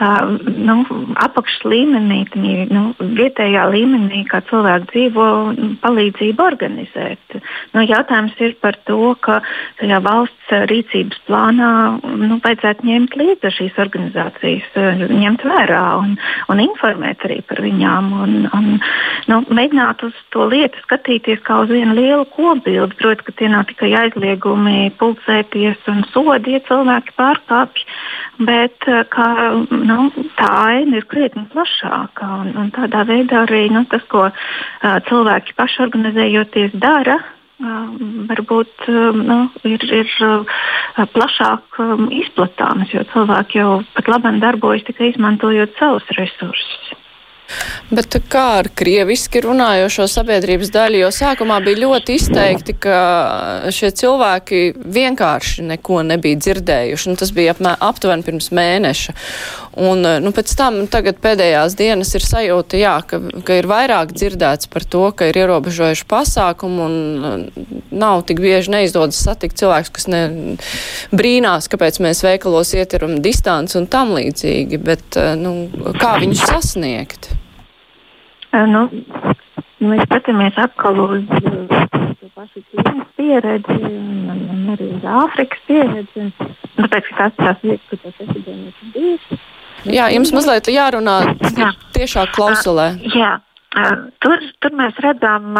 nu, 0.00 0.76
apakšs 1.18 1.64
līmenī, 1.66 2.20
nu, 2.70 2.82
vietējā 3.18 3.64
līmenī, 3.72 4.24
kā 4.30 4.40
cilvēki 4.48 4.90
dzīvo, 4.92 5.26
palīdzību 5.82 6.44
organizēt. 6.44 7.38
Nu, 7.74 7.82
jautājums 7.82 8.36
ir 8.42 8.54
par 8.62 8.78
to, 8.88 9.14
ka 9.24 9.40
tajā 9.80 9.98
valsts 10.04 10.54
rīcības 10.70 11.18
plānā 11.26 11.70
nu, 12.02 12.38
vajadzētu 12.44 12.86
ņemt 12.88 13.16
līdzi 13.18 13.52
šīs 13.58 13.80
organizācijas, 13.82 14.68
ņemt 15.10 15.44
vērā 15.48 15.82
un, 16.02 16.14
un 16.52 16.62
informēt 16.62 17.26
arī 17.28 17.40
par 17.48 17.62
viņām. 17.64 18.12
Un, 18.22 18.36
un, 18.54 18.70
nu, 19.30 19.40
mēģināt 19.50 20.06
uz 20.06 20.16
to 20.34 20.46
lietu 20.52 20.80
skatīties 20.86 21.42
kā 21.46 21.62
uz 21.64 21.72
vienu 21.74 21.96
lielu 21.98 22.24
kopbildi. 22.36 22.96
Protams, 22.98 23.26
ka 23.26 23.34
tie 23.38 23.50
nav 23.50 23.66
tikai 23.70 23.92
aizliegumi 24.04 24.92
pulcēties 25.00 25.90
un 25.90 26.04
sodi, 26.12 26.56
ja 26.56 26.62
cilvēki 26.68 27.16
pārkāpj, 27.18 27.84
bet 28.38 28.86
kā 29.12 29.28
nu, 29.70 30.10
tā 30.38 30.50
aina 30.72 31.00
ir 31.00 31.06
krietni 31.10 31.46
plašāka. 31.52 32.28
Un, 32.42 32.52
un 32.62 32.70
tādā 32.74 33.04
veidā 33.08 33.44
arī 33.46 33.66
nu, 33.74 33.84
tas, 33.90 34.04
ko 34.12 34.28
uh, 34.28 34.34
cilvēki 35.08 35.56
pašorganizējoties 35.58 36.76
dara, 36.78 37.18
uh, 37.18 37.90
varbūt 38.30 38.86
uh, 38.86 39.10
nu, 39.18 39.40
ir, 39.68 39.88
ir 40.02 40.14
uh, 40.26 40.62
plašāk 41.16 41.82
um, 41.82 42.06
izplatāms, 42.14 42.94
jo 42.94 43.04
cilvēki 43.12 43.62
jau 43.62 43.72
pat 43.96 44.14
labi 44.14 44.38
darbojas 44.44 44.86
tikai 44.88 45.12
izmantojot 45.12 45.76
savus 45.80 46.16
resursus. 46.18 46.96
Bet 47.88 48.18
kā 48.28 48.44
ar 48.58 48.68
krieviski 48.76 49.40
runājošo 49.40 50.04
sabiedrības 50.12 50.68
daļu, 50.74 50.98
jo 51.02 51.08
sākumā 51.14 51.56
bija 51.64 51.80
ļoti 51.86 52.18
izteikti, 52.18 52.74
ka 52.84 52.98
šie 53.72 53.88
cilvēki 53.96 54.60
vienkārši 54.84 55.64
neko 55.70 56.02
nebija 56.10 56.36
dzirdējuši, 56.44 57.08
un 57.08 57.16
tas 57.20 57.32
bija 57.32 57.54
apmē, 57.56 57.72
aptuveni 57.88 58.26
pirms 58.26 58.50
mēneša. 58.52 59.16
Un, 59.78 60.04
nu, 60.24 60.34
pēc 60.34 60.52
tam 60.58 60.82
tagad 60.92 61.22
pēdējās 61.24 61.78
dienas 61.78 62.12
ir 62.18 62.26
sajūta, 62.26 62.80
jā, 62.80 62.94
ka, 63.08 63.22
ka 63.46 63.58
ir 63.60 63.70
vairāk 63.70 64.12
dzirdēts 64.12 64.68
par 64.72 64.84
to, 64.84 65.06
ka 65.16 65.30
ir 65.30 65.40
ierobežojuši 65.44 66.08
pasākumu 66.10 66.84
un 66.84 67.48
nav 67.94 68.26
tik 68.28 68.42
bieži 68.44 68.74
neizdodas 68.74 69.22
satikt 69.24 69.56
cilvēks, 69.62 69.94
kas 69.94 70.08
ne 70.10 70.22
brīnās, 71.14 71.70
kāpēc 71.72 72.02
mēs 72.04 72.24
veikalos 72.26 72.74
ietiram 72.76 73.20
distanci 73.24 73.78
un 73.80 73.88
tam 73.88 74.16
līdzīgi, 74.18 74.82
bet, 74.82 75.20
nu, 75.40 75.54
kā 75.96 76.18
viņus 76.20 76.48
sasniegt? 76.50 77.37
Nu, 78.52 78.84
mēs 79.84 80.06
skatāmies 80.06 80.56
atkal 80.60 80.98
uz 81.04 81.26
to 82.20 82.30
pašu 82.34 82.62
Ķīnas 82.70 83.10
pieredzi 83.18 83.76
un, 83.76 84.40
un 84.54 84.72
arī 84.74 84.88
uz 84.96 85.04
Āfrikas 85.24 85.60
pieredzi. 85.68 86.30
Tāpēc, 86.78 87.10
ka 87.10 87.18
tas 87.18 87.36
tās 87.38 87.62
vietas, 87.66 87.84
kur 87.90 88.02
tas 88.06 88.24
epidēmijas 88.24 88.82
ir 88.82 88.94
bijušas. 88.96 89.46
Jā, 89.88 90.08
jums 90.10 90.32
mazliet 90.34 90.70
jārunā 90.72 91.18
jā. 91.54 91.70
tiešā 91.94 92.26
klausulē. 92.34 92.90
Jā, 93.14 93.36
tur, 94.24 94.42
tur 94.62 94.74
mēs 94.78 94.98
redzam 95.04 95.54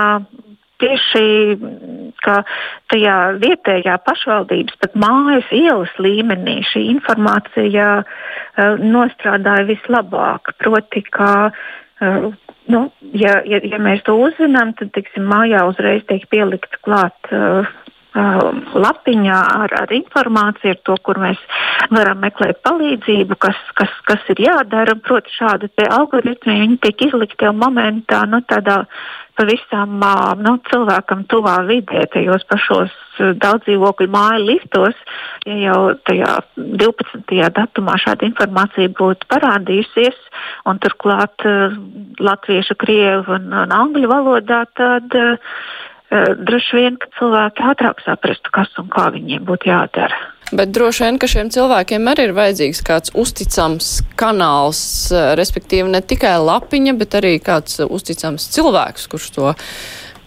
tieši 0.83 1.23
ka 2.25 2.43
tajā 2.93 3.17
vietējā 3.43 3.97
pašvaldības, 4.07 4.79
pat 4.83 4.97
mājas 4.99 5.49
ielas 5.55 5.95
līmenī 6.03 6.59
šī 6.71 6.85
informācija 6.95 7.89
nostrādāja 8.83 9.69
vislabāk. 9.73 10.55
Proti, 10.63 11.05
ka 11.15 11.31
Nu, 12.69 12.89
ja, 13.17 13.39
ja, 13.49 13.61
ja 13.65 13.79
mēs 13.81 14.03
to 14.05 14.19
uzzinām, 14.21 14.75
tad 14.77 14.93
tiksim, 14.93 15.25
mājā 15.31 15.63
uzreiz 15.71 16.03
tiek 16.09 16.27
pielikts 16.29 16.81
klāt 16.85 17.31
uh, 17.33 17.65
uh, 17.65 18.51
lapiņā 18.77 19.39
ar, 19.63 19.75
ar 19.83 19.95
informāciju, 19.97 20.75
ar 20.75 20.83
to, 20.85 20.99
kur 21.07 21.21
mēs 21.23 21.41
varam 21.95 22.21
meklēt 22.21 22.61
palīdzību, 22.69 23.39
kas, 23.41 23.59
kas, 23.79 23.95
kas 24.11 24.29
ir 24.35 24.45
jādara. 24.45 24.99
Protams, 25.01 25.39
šādi 25.41 25.89
algoritmi 25.89 26.77
tiek 26.85 27.09
izlikti 27.09 27.49
jau 27.49 27.55
momentā, 27.57 28.27
nu, 28.29 28.43
tādā 28.45 28.83
pavisam 29.39 30.03
nu, 30.45 30.59
cilvēkam 30.69 31.25
tuvā 31.33 31.63
vidē, 31.71 32.05
tajos 32.13 32.45
pašos 32.53 32.93
daudzdzīvokļu 33.43 34.09
māju 34.13 34.47
liftos, 34.49 35.03
ja 35.47 35.57
jau 35.63 35.81
tajā 36.09 36.37
12. 36.57 37.37
datumā 37.59 37.99
šāda 38.03 38.29
informācija 38.29 38.93
būtu 38.99 39.29
parādījusies, 39.33 40.17
un 40.69 40.81
turklāt 40.83 41.45
latviešu, 42.23 42.79
krievu 42.81 43.37
un, 43.39 43.53
un 43.65 43.75
angļu 43.75 44.11
valodā, 44.11 44.65
tad 44.79 45.15
uh, 45.19 45.61
droši 46.49 46.81
vien, 46.81 46.97
ka 47.01 47.11
cilvēki 47.19 47.65
ātrāk 47.73 48.03
saprastu, 48.05 48.53
kas 48.55 48.73
un 48.81 48.89
kā 48.93 49.09
viņiem 49.15 49.45
būtu 49.49 49.69
jādara. 49.71 50.17
Bet 50.49 50.71
droši 50.73 51.05
vien, 51.05 51.19
ka 51.21 51.29
šiem 51.29 51.51
cilvēkiem 51.53 52.07
arī 52.09 52.29
ir 52.31 52.35
vajadzīgs 52.37 52.81
kāds 52.87 53.13
uzticams 53.13 53.99
kanāls, 54.17 54.81
eh, 55.13 55.35
respektīvi 55.37 55.91
ne 55.93 56.01
tikai 56.01 56.39
lapiņa, 56.41 56.97
bet 56.97 57.19
arī 57.21 57.35
kāds 57.37 57.83
uzticams 57.85 58.49
cilvēks, 58.55 59.09
kurš 59.13 59.29
to 59.37 59.53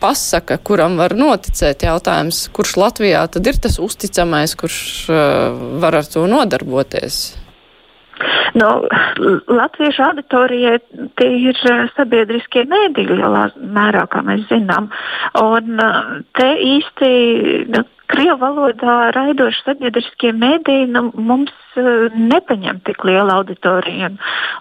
pasaka, 0.02 0.58
kuram 0.58 0.98
var 1.02 1.16
noticēt 1.18 1.86
jautājums, 1.88 2.48
kurš 2.56 2.76
Latvijā 2.82 3.22
tad 3.32 3.48
ir 3.48 3.62
tas 3.62 3.78
uzticamais, 3.82 4.58
kurš 4.60 4.82
uh, 5.10 5.62
var 5.84 6.02
ar 6.02 6.10
to 6.10 6.26
nodarboties. 6.30 7.22
Nu, 8.54 8.68
Latviešu 9.48 10.04
auditorijai 10.04 10.76
tie 11.18 11.30
ir 11.50 11.58
eh, 11.72 11.86
sabiedriskie 11.96 12.66
mēdīļi 12.70 13.18
lielā 13.22 13.46
mērā, 13.78 14.04
kā 14.12 14.22
mēs 14.28 14.44
zinām. 14.50 14.90
Un 15.40 15.80
te 16.38 16.50
īsti 16.68 17.12
nu, 17.72 17.86
krievu 18.12 18.38
valodā 18.42 18.98
raidoši 19.16 19.66
sabiedriskie 19.66 20.34
mēdīji 20.36 20.92
nu, 20.92 21.08
mums 21.16 21.71
nepaņem 21.76 22.82
tik 22.88 23.04
lielu 23.08 23.32
auditoriju 23.32 24.10
un, 24.10 24.18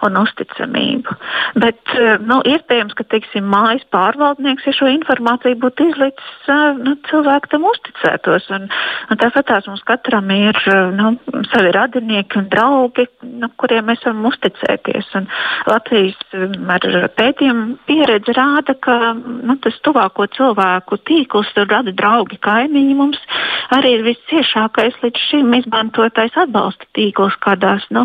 un 0.07 0.19
uzticamību. 0.21 1.17
Bet, 1.63 1.81
uh, 1.97 2.17
nu, 2.23 2.41
iespējams, 2.47 2.95
ka 2.99 3.07
teiksim, 3.11 3.49
mājas 3.51 3.85
pārvaldnieks, 3.95 4.67
ja 4.69 4.75
šo 4.77 4.91
informāciju 4.93 5.59
būtu 5.63 5.91
izlicis, 5.91 6.31
uh, 6.49 6.79
nu, 6.79 6.97
cilvēki 7.11 7.53
tam 7.55 7.67
uzticētos. 7.71 8.49
Un, 8.57 8.69
un 9.11 9.21
tāpat 9.21 9.53
mums 9.67 9.83
katram 9.89 10.31
ir 10.35 10.59
nu, 10.97 11.15
savi 11.51 11.73
radinieki 11.75 12.41
un 12.41 12.49
draugi, 12.53 13.07
nu, 13.41 13.51
kuriem 13.61 13.89
mēs 13.91 14.05
varam 14.07 14.29
uzticēties. 14.31 15.11
Un 15.19 15.29
Latvijas 15.71 16.19
ar 16.35 17.09
pētījumu 17.19 17.79
pieredze 17.89 18.35
rāda, 18.37 18.77
ka 18.79 19.15
nu, 19.17 19.57
tas 19.65 19.77
tuvāko 19.85 20.27
cilvēku 20.37 21.01
tīkls 21.09 21.53
rada 21.61 21.93
draugi, 21.93 22.39
kaimiņi 22.43 22.97
mums 22.99 23.21
arī 23.75 23.97
ir 23.99 24.07
visciešākais 24.07 24.99
līdz 25.05 25.27
šim 25.31 25.55
izmantotais 25.59 26.37
atbalsta 26.41 26.87
tīkls 26.95 27.00
kādās 27.45 27.87
nu, 27.95 28.05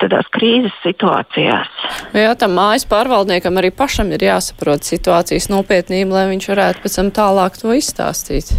tādās 0.00 0.28
krīzes 0.34 0.74
situācijās. 0.84 1.68
Jā, 2.16 2.34
tam 2.38 2.56
mājas 2.58 2.86
pārvaldniekam 2.88 3.56
arī 3.60 3.72
pašam 3.74 4.12
ir 4.12 4.26
jāsaprot 4.26 4.86
situācijas 4.86 5.48
nopietnība, 5.52 6.18
lai 6.18 6.26
viņš 6.34 6.48
varētu 6.52 6.84
pēc 6.84 6.98
tam 7.00 7.12
tālāk 7.16 7.56
to 7.60 7.72
izstāstīt. 7.76 8.52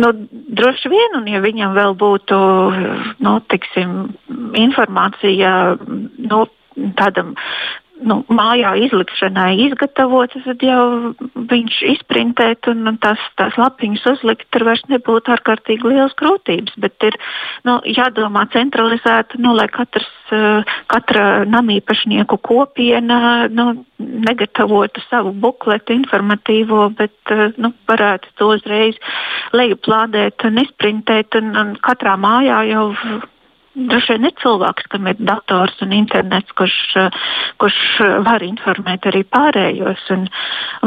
Nu, 0.00 0.12
droši 0.60 0.92
vien, 0.92 1.18
un 1.20 1.26
ja 1.30 1.40
viņam 1.42 1.74
vēl 1.76 1.96
būtu 1.98 2.38
nu, 3.24 3.34
tiksim, 3.50 3.96
informācija 4.66 5.52
nu, 5.80 6.44
tādam 6.98 7.34
nu, 8.04 8.18
mājā 8.32 8.72
izlikšanai 8.86 9.56
izgatavotas, 9.66 10.44
tad 10.44 10.62
jau 10.64 11.14
viņš 11.50 11.78
izprintēt 11.94 12.68
un, 12.70 12.84
un 12.90 12.98
tās, 13.02 13.20
tās 13.40 13.56
lapiņas 13.60 14.04
uzlikt, 14.12 14.46
tur 14.54 14.66
vairs 14.68 14.84
nebūtu 14.90 15.32
ārkārtīgi 15.34 15.92
liels 15.92 16.16
grūtības. 16.20 16.76
Bet 16.82 17.06
ir 17.08 17.16
nu, 17.68 17.78
jādomā 17.88 18.46
centralizēti, 18.52 19.40
nu, 19.42 19.54
lai 19.56 19.68
katrs, 19.72 20.08
eh, 20.34 20.76
katra 20.92 21.46
namīpašnieku 21.48 22.40
kopiena 22.44 23.20
nu, 23.52 23.68
negatavotu 23.98 25.02
savu 25.06 25.32
bukletu 25.32 25.96
informatīvo, 25.96 26.88
bet 26.98 27.34
eh, 27.34 27.48
nu, 27.56 27.72
varētu 27.88 28.34
to 28.36 28.52
uzreiz 28.56 29.00
lejuplādēt 29.56 30.44
un 30.48 30.60
izprintēt. 30.64 31.38
Un, 31.40 31.54
un 31.56 31.72
katrā 31.84 32.18
mājā 32.20 32.60
jau 32.72 32.90
Droši 33.76 34.14
vien 34.14 34.24
ir 34.24 34.32
cilvēks, 34.40 34.86
kam 34.88 35.04
ir 35.10 35.18
dators 35.20 35.74
un 35.84 35.90
internets, 35.92 36.52
kurš, 36.56 36.76
kurš 37.60 37.80
var 38.24 38.40
informēt 38.46 39.04
arī 39.10 39.20
pārējos. 39.28 40.00
Un 40.14 40.22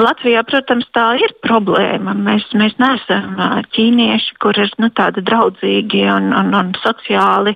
Latvijā, 0.01 0.41
protams, 0.47 0.87
tā 0.97 1.05
ir 1.21 1.35
problēma. 1.45 2.15
Mēs, 2.17 2.47
mēs 2.57 2.73
neesam 2.81 3.37
ķīnieši, 3.75 4.39
kur 4.41 4.57
ir 4.57 4.73
nu, 4.81 4.89
tādi 4.97 5.21
draudzīgi 5.27 6.01
un, 6.15 6.31
un, 6.33 6.49
un 6.57 6.71
sociāli. 6.81 7.53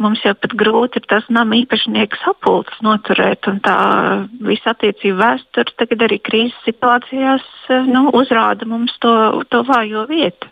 Mums 0.00 0.24
jau 0.24 0.32
pat 0.40 0.56
grūti 0.56 1.02
ir 1.02 1.08
tas 1.12 1.28
nama 1.28 1.60
īpašnieks 1.60 2.24
apulces 2.32 2.80
noturēt. 2.86 3.50
Tā 3.66 3.76
visa 4.48 4.72
attiecība 4.72 5.26
vēsture 5.26 5.76
tagad 5.76 6.08
arī 6.08 6.22
krīzes 6.24 6.56
situācijās 6.64 7.44
nu, 7.92 8.08
uzrāda 8.16 8.64
mums 8.64 8.96
to, 9.04 9.12
to 9.52 9.60
vājo 9.68 10.08
vietu. 10.08 10.48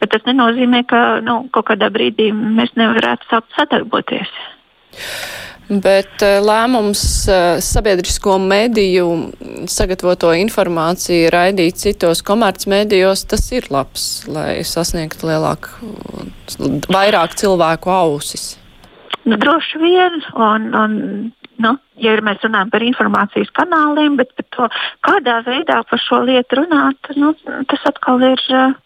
Bet 0.00 0.14
tas 0.14 0.24
nenozīmē, 0.24 0.84
ka 0.88 1.20
nu, 1.24 1.42
kaut 1.52 1.68
kādā 1.72 1.90
brīdī 1.92 2.30
mēs 2.32 2.72
nevarētu 2.80 3.28
sākt 3.30 3.56
sadarboties. 3.58 4.32
Bet 5.70 6.22
eh, 6.26 6.40
lēmums 6.42 7.02
eh, 7.30 7.60
sabiedrisko 7.62 8.40
mediju 8.42 9.04
sagatavoto 9.70 10.32
informāciju 10.34 11.28
raidīt 11.30 11.78
citos 11.78 12.24
komercmedijos, 12.26 13.22
tas 13.30 13.44
ir 13.54 13.68
labs, 13.70 14.06
lai 14.26 14.64
sasniegtu 14.66 15.30
lielāku, 15.30 15.92
vairāk 16.90 17.38
cilvēku 17.38 17.94
ausis. 17.94 18.56
Nu, 19.28 19.38
droši 19.38 19.78
vien, 19.78 20.18
un, 20.34 20.66
un 20.74 20.98
nu, 21.62 21.76
ja 22.02 22.16
mēs 22.24 22.42
runājam 22.42 22.74
par 22.74 22.82
informācijas 22.88 23.54
kanāliem, 23.54 24.18
bet 24.18 24.34
par 24.40 24.48
to, 24.56 24.70
kādā 25.06 25.38
veidā 25.46 25.84
par 25.86 26.02
šo 26.02 26.24
lietu 26.26 26.64
runāt, 26.64 27.14
nu, 27.20 27.36
tas 27.70 27.90
atkal 27.92 28.26
ir. 28.32 28.48
Uh, 28.50 28.78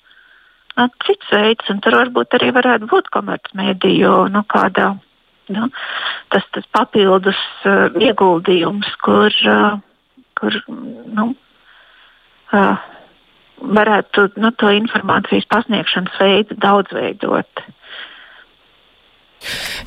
cits 1.06 1.30
veids, 1.32 1.68
un 1.70 1.80
tur 1.84 1.98
varbūt 2.00 2.36
arī 2.38 2.50
varētu 2.54 2.88
būt 2.90 3.10
komercmediju 3.14 4.14
nu, 4.34 4.42
kāda, 4.50 4.94
nu, 5.54 5.68
tas, 6.34 6.46
tas 6.56 6.66
papildus 6.74 7.40
uh, 7.64 7.94
ieguldījums, 8.00 8.90
kur, 9.04 9.34
uh, 9.50 9.78
kur 10.38 10.58
nu, 10.68 11.30
uh, 12.52 12.90
varētu 13.78 14.28
nu, 14.42 14.50
to 14.58 14.72
informācijas 14.74 15.46
pasniegšanas 15.52 16.18
veidu 16.20 16.58
daudzveidot. 16.60 17.64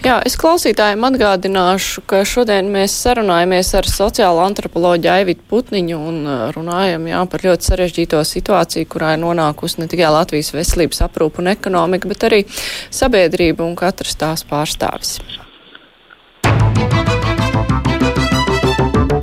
Jā, 0.07 0.21
es 0.23 0.37
klausītājiem 0.39 1.03
atgādināšu, 1.03 1.99
ka 2.07 2.21
šodien 2.23 2.69
mēs 2.71 2.93
sarunājamies 3.03 3.73
ar 3.75 3.89
sociālo 3.91 4.39
antropoloģiju 4.45 5.11
Aivitu 5.11 5.43
Putniņu 5.51 5.97
un 5.99 6.21
uh, 6.23 6.43
runājam 6.55 7.09
jā, 7.09 7.23
par 7.27 7.43
ļoti 7.43 7.67
sarežģīto 7.67 8.21
situāciju, 8.29 8.87
kurā 8.87 9.17
ir 9.17 9.19
nonākusi 9.25 9.81
ne 9.81 9.89
tikai 9.91 10.13
Latvijas 10.15 10.53
veselības 10.55 11.03
aprūpa 11.09 11.43
un 11.43 11.51
ekonomika, 11.51 12.07
bet 12.07 12.23
arī 12.29 12.39
sabiedrība 12.87 13.67
un 13.67 13.75
katrs 13.75 14.15
tās 14.21 14.47
pārstāvis. 14.47 15.17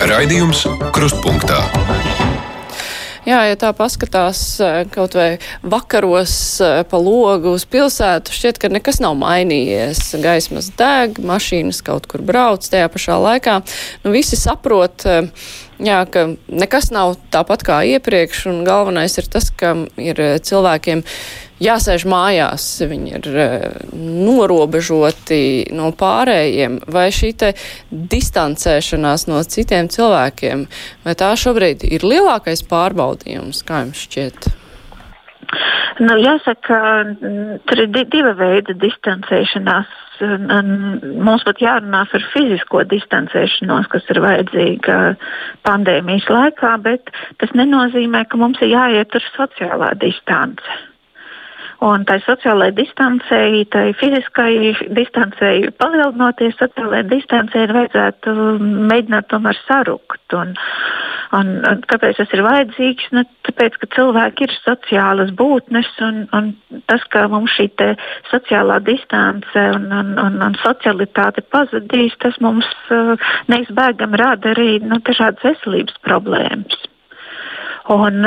Raidījums 0.04 0.66
Krustpunktā. 0.92 1.62
Jā, 3.24 3.38
ja 3.48 3.56
tā 3.56 3.70
paskatās 3.72 4.38
eh, 4.60 4.82
kaut 4.92 5.14
vai 5.16 5.38
vakaros 5.64 6.34
eh, 6.60 6.82
pa 6.84 6.98
logu 7.00 7.54
uz 7.56 7.64
pilsētu, 7.64 8.34
šķiet, 8.37 8.58
ka 8.60 8.68
nekas 8.68 9.00
nav 9.00 9.16
mainījies. 9.16 10.10
Gaismas 10.20 10.68
deg, 10.76 11.16
mašīnas 11.24 11.80
kaut 11.87 12.04
kur 12.10 12.20
brauc 12.20 12.68
tajā 12.68 12.90
pašā 12.92 13.16
laikā. 13.24 13.54
Nu, 14.04 14.12
visi 14.12 14.37
saprot, 14.37 15.06
eh, 15.08 15.30
jā, 15.80 16.02
ka 16.04 16.26
nekas 16.52 16.90
nav 16.92 17.16
tāpat 17.32 17.64
kā 17.64 17.80
iepriekš, 17.94 18.44
un 18.52 18.60
galvenais 18.68 19.16
ir 19.16 19.32
tas, 19.32 19.48
ka 19.48 19.72
ir 19.96 20.20
cilvēkiem 20.44 21.06
jāsēž 21.62 22.06
mājās, 22.10 22.66
viņi 22.90 23.14
ir 23.18 23.28
eh, 23.30 23.68
norobežoti 23.94 25.42
no 25.76 25.92
pārējiem, 25.96 26.80
vai 26.90 27.08
šī 27.14 27.32
te 27.38 27.52
distancēšanās 27.90 29.28
no 29.30 29.42
citiem 29.42 29.90
cilvēkiem, 29.92 30.66
vai 31.06 31.16
tā 31.18 31.32
šobrīd 31.38 31.86
ir 31.88 32.06
lielākais 32.06 32.64
pārbaudījums, 32.70 33.64
kā 33.66 33.84
jums 33.84 34.06
šķiet? 34.08 34.52
Nu, 36.02 36.16
jāsaka, 36.18 36.78
tur 37.68 37.82
ir 37.84 37.92
divi 37.92 38.32
veidi 38.38 38.74
distancēšanās. 38.82 40.00
Mums 41.26 41.44
pat 41.46 41.60
jārunā 41.62 42.04
par 42.10 42.24
fizisko 42.32 42.84
distancēšanos, 42.90 43.88
kas 43.92 44.10
ir 44.14 44.20
vajadzīga 44.22 44.98
pandēmijas 45.66 46.26
laikā, 46.30 46.72
bet 46.86 47.10
tas 47.42 47.54
nenozīmē, 47.58 48.24
ka 48.30 48.40
mums 48.40 48.62
ir 48.62 48.74
jāiet 48.74 49.14
uz 49.18 49.26
sociālā 49.36 49.92
distance. 50.02 50.78
Un 51.84 52.04
tai 52.08 52.16
sociālajai 52.24 52.72
distancei, 52.78 53.64
tai 53.68 53.90
fiziskai 54.00 54.72
distancei 54.96 55.66
palielinoties, 55.76 56.54
sociālajai 56.56 57.04
distancei 57.10 57.66
ir 57.66 57.74
vajadzētu 57.76 58.32
mēģināt 58.88 59.28
tomēr 59.28 59.58
sarukt. 59.66 60.36
Un, 60.38 60.54
un, 61.36 61.50
un 61.68 61.82
kāpēc 61.90 62.22
tas 62.22 62.32
ir 62.32 62.44
vajadzīgs? 62.46 63.10
Nu, 63.12 63.26
tāpēc, 63.44 63.76
ka 63.82 63.90
cilvēki 63.98 64.48
ir 64.48 64.56
sociālas 64.62 65.34
būtnes 65.36 65.90
un, 66.08 66.24
un 66.32 66.50
tas, 66.88 67.04
ka 67.12 67.26
mums 67.28 67.52
šī 67.58 67.68
sociālā 68.30 68.80
distance 68.88 69.66
un, 69.76 69.90
un, 69.92 70.16
un, 70.24 70.40
un 70.48 70.58
socialitāte 70.64 71.44
pazudīs, 71.52 72.16
tas 72.24 72.40
mums 72.40 72.70
uh, 72.94 73.12
neizbēgami 73.52 74.24
rada 74.24 74.56
arī 74.56 74.78
nu, 74.80 75.02
dažādas 75.04 75.44
veselības 75.52 76.00
problēmas. 76.06 76.80
Un, 77.92 78.24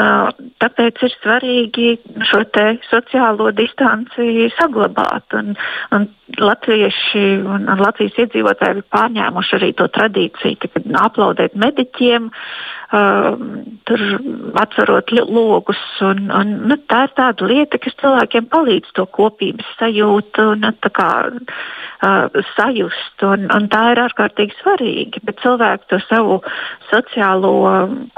tāpēc 0.61 0.99
ir 1.01 1.13
svarīgi 1.17 1.87
šo 2.29 2.43
sociālo 2.91 3.49
distanci 3.57 4.51
saglabāt. 4.53 5.33
Un, 5.33 5.55
un 5.97 6.05
latvieši 6.37 7.23
un, 7.41 7.65
un 7.65 7.81
Latvijas 7.81 8.19
iedzīvotāji 8.21 8.77
ir 8.77 8.85
pārņēmuši 8.93 9.55
arī 9.57 9.71
to 9.79 9.87
tradīciju, 9.95 10.59
ka 10.61 10.83
aplaudēt 11.07 11.55
mediķiem, 11.57 12.29
uh, 12.29 13.33
tur 13.89 14.05
atverot 14.61 15.15
logus. 15.17 15.81
Un, 16.05 16.27
un, 16.29 16.53
nu, 16.69 16.77
tā 16.91 17.07
ir 17.07 17.15
tāda 17.17 17.49
lieta, 17.49 17.81
kas 17.81 17.97
cilvēkiem 18.03 18.51
palīdz 18.53 18.93
to 18.93 19.07
kopības 19.17 19.73
sajūtu. 19.79 20.51
Nu, 20.61 20.73
kā, 20.99 21.11
uh, 21.33 22.41
sajust, 22.55 23.23
un, 23.25 23.47
un 23.53 23.69
tā 23.71 23.83
ir 23.93 24.03
ārkārtīgi 24.03 24.59
svarīgi. 24.59 25.23
Bet 25.25 25.39
cilvēki 25.41 25.89
to 25.89 26.01
savu 26.05 26.41
sociālo 26.91 27.55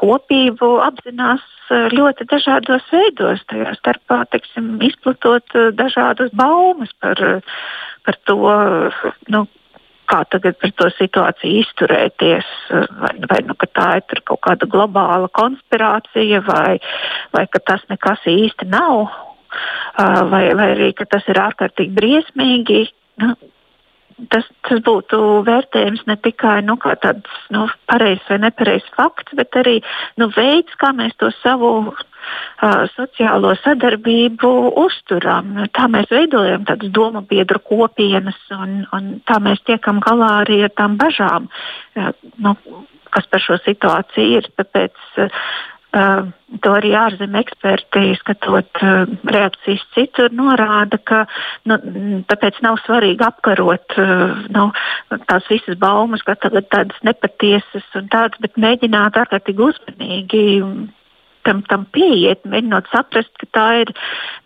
kopību 0.01 0.71
apzinās 0.83 1.28
uh, 1.37 1.85
ļoti 1.93 2.25
dažādos 2.31 2.87
veidos, 2.93 3.43
tajā 3.51 3.75
starpā 3.77 4.23
teiksim, 4.33 4.77
izplatot 4.85 5.55
uh, 5.55 5.69
dažādas 5.75 6.33
baumas 6.33 6.91
par, 7.03 7.21
uh, 7.21 7.63
par 8.07 8.19
to. 8.25 8.39
Nu, 9.29 9.45
kā 10.09 10.23
tagad 10.33 10.57
par 10.57 10.71
to 10.73 10.87
situāciju 10.95 11.61
izturēties. 11.61 12.47
Vai, 12.71 13.11
vai 13.29 13.39
nu, 13.45 13.53
tā 13.77 13.89
ir 13.99 14.21
kaut 14.25 14.41
kāda 14.47 14.65
globāla 14.65 15.29
konspirācija, 15.37 16.41
vai, 16.47 16.79
vai 17.35 17.45
ka 17.53 17.61
tas 17.61 17.83
nekas 17.93 18.25
īsti 18.25 18.65
nav. 18.73 19.11
vai, 20.33 20.43
vai 20.57 20.67
arī 20.73 20.89
tas 21.05 21.29
ir 21.29 21.37
ārkārtīgi 21.41 21.93
briesmīgi. 21.93 22.81
Nu, 23.21 23.35
tas, 24.33 24.47
tas 24.67 24.81
būtu 24.85 25.19
vērtējums 25.47 26.05
ne 26.09 26.15
tikai 26.19 26.59
nu, 26.65 26.75
tāds 27.03 27.39
nu, 27.53 27.65
pareizs 27.89 28.27
vai 28.29 28.39
nepareizs 28.45 28.89
fakts, 28.97 29.35
bet 29.37 29.55
arī 29.59 29.79
nu, 30.19 30.29
veids, 30.35 30.75
kā 30.81 30.91
mēs 30.95 31.15
to 31.21 31.31
savu 31.39 31.71
uh, 31.89 32.83
sociālo 32.95 33.55
sadarbību 33.63 34.53
uzturam. 34.83 35.55
Tā 35.75 35.87
mēs 35.91 36.11
veidojam 36.13 36.67
tādas 36.69 36.93
domu 36.95 37.23
biedru 37.29 37.61
kopienas, 37.71 38.39
un, 38.55 38.83
un 38.95 39.11
tā 39.29 39.39
mēs 39.43 39.63
tiekam 39.69 40.03
galā 40.05 40.35
arī 40.43 40.63
ar 40.67 40.75
tām 40.75 40.99
bažām, 41.01 41.49
uh, 41.49 42.13
nu, 42.43 42.55
kas 43.09 43.27
par 43.31 43.41
šo 43.43 43.59
situāciju 43.65 44.39
ir. 44.41 44.49
Tāpēc, 44.59 45.05
uh, 45.23 45.43
Uh, 45.89 46.27
to 46.61 46.69
arī 46.77 46.91
ārzemju 46.93 47.39
eksperti, 47.39 48.11
skatot 48.19 48.81
uh, 48.85 49.09
reakcijas 49.25 49.81
citur, 49.95 50.29
norāda, 50.37 50.99
ka 51.01 51.23
nu, 51.65 51.79
tāpēc 52.29 52.59
nav 52.61 52.77
svarīgi 52.83 53.25
apkarot 53.25 53.97
uh, 53.97 54.35
nu, 54.53 54.67
tās 55.31 55.49
visas 55.49 55.79
baumas, 55.81 56.21
ka 56.27 56.37
tagad 56.45 56.69
tādas 56.69 57.01
nepatiesas 57.09 57.89
un 57.97 58.05
tādas, 58.13 58.37
bet 58.37 58.61
mēģināt 58.61 59.17
ārkārtīgi 59.17 59.65
uzmanīgi 59.65 60.45
tam, 61.47 61.61
tam 61.69 61.85
pieiet, 61.95 62.43
mēģinot 62.49 62.89
saprast, 62.93 63.31
ka 63.41 63.47
tā 63.55 63.67
ir 63.83 63.93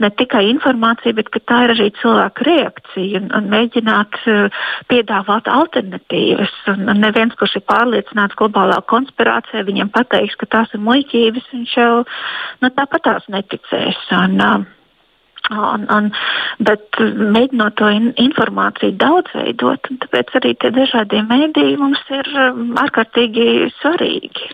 ne 0.04 0.10
tikai 0.14 0.44
informācija, 0.52 1.16
bet 1.18 1.32
tā 1.50 1.64
ir 1.66 1.74
arī 1.76 1.90
cilvēka 2.02 2.48
reakcija 2.48 3.22
un, 3.22 3.32
un 3.38 3.50
mēģināt 3.54 4.20
uh, 4.28 4.62
piedāvāt 4.92 5.50
alternatīvas. 5.52 6.54
Un, 6.74 6.86
un 6.94 7.04
neviens, 7.04 7.36
kurš 7.40 7.58
ir 7.60 7.66
pārliecināts 7.72 8.38
globālā 8.40 8.80
konspirācijā, 8.92 9.66
viņam 9.68 9.92
pateiks, 9.96 10.38
ka 10.40 10.50
tās 10.58 10.74
ir 10.76 10.84
muļķības, 10.86 11.52
viņš 11.56 11.76
jau 11.80 11.92
nu, 12.04 12.72
tāpat 12.78 13.10
tās 13.10 13.28
neticēs. 13.34 14.08
Un, 14.20 14.40
uh, 14.40 14.72
Un, 15.52 15.82
un, 15.92 16.06
bet 16.64 16.96
mēģinot 17.04 17.76
to 17.76 17.90
in, 17.92 18.06
informāciju 18.16 18.96
daudzveidot, 18.96 19.90
tāpēc 20.06 20.32
arī 20.40 20.54
tie 20.56 20.72
dažādie 20.72 21.20
mēdīji 21.28 21.76
mums 21.82 22.00
ir 22.16 22.30
ārkārtīgi 22.80 23.68
svarīgi. 23.82 24.54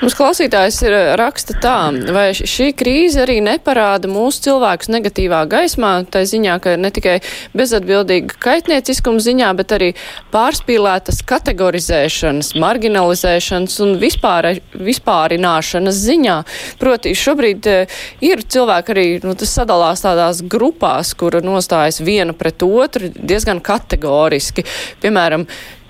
Mums 0.00 0.16
klausītājs 0.18 0.80
ir 0.86 0.94
eh, 0.96 1.08
raksta 1.18 1.54
tā, 1.62 1.76
vai 2.14 2.30
šī 2.34 2.70
krīze 2.78 3.22
arī 3.24 3.38
neparāda 3.44 4.10
mūsu 4.10 4.46
cilvēkus 4.48 4.90
negatīvā 4.92 5.42
gaismā, 5.50 5.92
tā 6.10 6.24
ziņā, 6.28 6.56
ka 6.62 6.74
ne 6.80 6.90
tikai 6.94 7.18
bezatbildīga 7.56 8.38
kaitnieciskuma 8.42 9.22
ziņā, 9.22 9.50
bet 9.58 9.74
arī 9.76 9.90
pārspīlētas 10.34 11.22
kategorizēšanas, 11.30 12.52
marginalizēšanas 12.60 13.80
un 13.84 13.96
vispār, 14.02 14.52
vispārināšanas 14.74 16.02
ziņā. 16.06 16.38
Proti, 16.82 17.14
šobrīd 17.18 17.70
eh, 17.70 17.98
ir 18.26 18.44
cilvēki 18.46 18.96
arī, 18.96 19.08
nu, 19.26 19.36
tas 19.38 19.54
sadalās 19.60 20.04
tādās 20.06 20.42
grupās, 20.50 21.14
kura 21.18 21.42
nostājas 21.44 22.02
viena 22.04 22.34
pret 22.36 22.64
otru 22.66 23.12
diezgan 23.14 23.62
kategoriski. 23.64 24.66
Piemēram, 25.02 25.46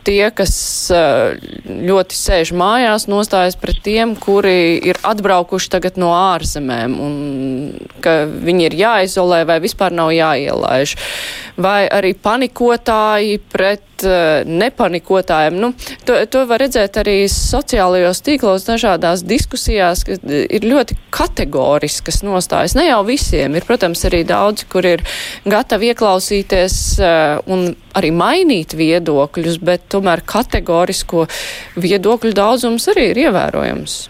tie, 0.07 0.31
kas 0.35 0.55
ļoti 1.67 2.17
sēž 2.17 2.55
mājās, 2.57 3.07
nostājas 3.11 3.59
pret 3.61 3.83
tiem, 3.85 4.15
kuri 4.19 4.79
ir 4.91 5.01
atbraukuši 5.07 5.71
tagad 5.77 6.01
no 6.01 6.13
ārzemēm 6.17 6.97
un 7.01 7.15
ka 8.05 8.23
viņi 8.31 8.67
ir 8.71 8.79
jāizolē 8.81 9.43
vai 9.49 9.61
vispār 9.63 9.95
nav 9.97 10.13
jāielaiž. 10.15 10.97
Vai 11.61 11.85
arī 11.91 12.15
panikotāji 12.17 13.41
pret 13.53 13.85
nepanikotājiem. 14.47 15.57
Nu, 15.61 15.73
to, 16.09 16.17
to 16.31 16.45
var 16.51 16.63
redzēt 16.65 16.99
arī 17.03 17.25
sociālajos 17.31 18.23
tīklos 18.27 18.67
dažādās 18.69 19.25
diskusijās, 19.27 20.05
ka 20.07 20.19
ir 20.27 20.67
ļoti 20.67 20.99
kategoriskas 21.15 22.23
nostājas. 22.27 22.77
Ne 22.79 22.89
jau 22.89 23.01
visiem, 23.09 23.57
ir, 23.57 23.67
protams, 23.69 24.05
arī 24.09 24.23
daudzi, 24.29 24.69
kur 24.71 24.87
ir 24.89 25.05
gatavi 25.49 25.93
ieklausīties 25.93 26.79
un 27.51 27.69
arī 27.99 28.13
mainīt 28.15 28.77
viedokļus, 28.79 29.61
bet 29.65 29.89
tomēr 29.93 30.25
kategorisko 30.27 31.27
viedokļu 31.81 32.35
daudzums 32.37 32.89
arī 32.93 33.11
ir 33.13 33.25
ievērojams. 33.27 34.01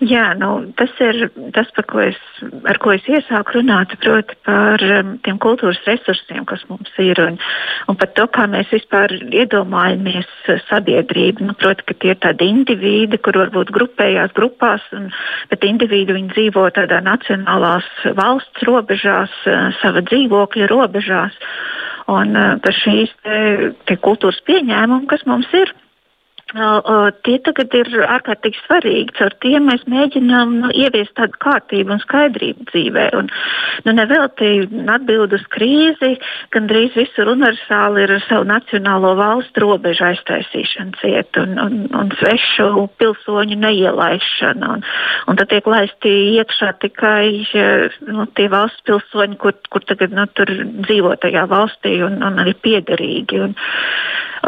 Jā, 0.00 0.30
nu, 0.32 0.48
tas 0.80 0.92
ir 1.04 1.26
tas, 1.52 1.68
ko 1.92 2.00
es, 2.00 2.16
ar 2.64 2.78
ko 2.80 2.94
es 2.94 3.04
iesāku 3.04 3.58
runāt, 3.58 3.92
proti 4.00 4.32
par 4.48 4.80
um, 4.80 5.10
tiem 5.26 5.36
kultūras 5.42 5.76
resursiem, 5.84 6.46
kas 6.48 6.62
mums 6.70 6.94
ir, 7.04 7.20
un, 7.20 7.36
un 7.84 7.98
par 8.00 8.08
to, 8.16 8.24
kā 8.32 8.46
mēs 8.48 8.72
vispār 8.72 9.12
iedomājamies 9.28 10.30
sabiedrību. 10.70 11.50
Nu, 11.50 11.56
proti, 11.60 11.84
ka 11.84 11.98
tie 12.00 12.14
ir 12.14 12.20
tādi 12.24 12.48
individi, 12.48 13.20
kur 13.20 13.42
varbūt 13.42 13.74
grupējās 13.76 14.32
grupās, 14.38 14.88
un, 14.96 15.10
bet 15.52 15.68
individi 15.68 16.16
viņi 16.16 16.32
dzīvo 16.32 16.64
tādā 16.80 17.02
nacionālās 17.04 17.92
valsts 18.16 18.64
robežās, 18.70 19.36
uh, 19.44 19.68
sava 19.82 20.00
dzīvokļa 20.08 20.70
robežās. 20.72 21.36
Un 22.08 22.32
uh, 22.40 22.56
par 22.64 22.80
šīs 22.80 23.12
te, 23.20 23.44
te 23.84 24.00
kultūras 24.00 24.40
pieņēmumu, 24.48 25.04
kas 25.12 25.28
mums 25.28 25.52
ir, 25.60 25.76
Tie 26.50 27.36
tagad 27.46 27.74
ir 27.78 27.88
ārkārtīgi 28.10 28.58
svarīgi. 28.64 29.14
Caur 29.14 29.34
tiem 29.42 29.68
mēs 29.70 29.84
mēģinām 29.90 30.56
nu, 30.64 30.70
ieviest 30.74 31.12
tādu 31.14 31.38
kārtību 31.44 31.94
un 31.94 32.00
skaidrību 32.02 32.66
dzīvē. 32.72 33.04
Un, 33.20 33.28
nu, 33.86 33.94
Nevelti 33.94 34.48
atbild 34.90 35.36
uz 35.36 35.44
krīzi, 35.54 36.16
gandrīz 36.54 36.96
visur 36.98 37.30
universāli 37.30 38.02
ir 38.02 38.14
ar 38.16 38.24
savu 38.26 38.48
nacionālo 38.50 39.12
valstu 39.20 39.62
robežu 39.62 40.08
aiztaisīšanu 40.08 40.98
ciet 40.98 41.38
un, 41.38 41.54
un, 41.62 41.78
un 42.00 42.10
svešu 42.18 42.88
pilsoņu 42.98 43.60
neielaišana. 43.62 44.72
Un, 44.74 44.82
un 45.30 45.38
tad 45.38 45.52
tiek 45.54 45.70
laisti 45.70 46.16
iekšā 46.40 46.72
tikai 46.82 47.46
nu, 48.10 48.26
tie 48.34 48.48
valsts 48.50 48.82
pilsoņi, 48.90 49.38
kur, 49.38 49.54
kur 49.70 49.86
tagad 49.86 50.18
nu, 50.18 50.26
dzīvo 50.34 51.14
tajā 51.22 51.46
valstī 51.50 52.00
un, 52.06 52.18
un 52.26 52.42
arī 52.42 52.58
piederīgi. 52.58 53.44
Un, 53.46 53.54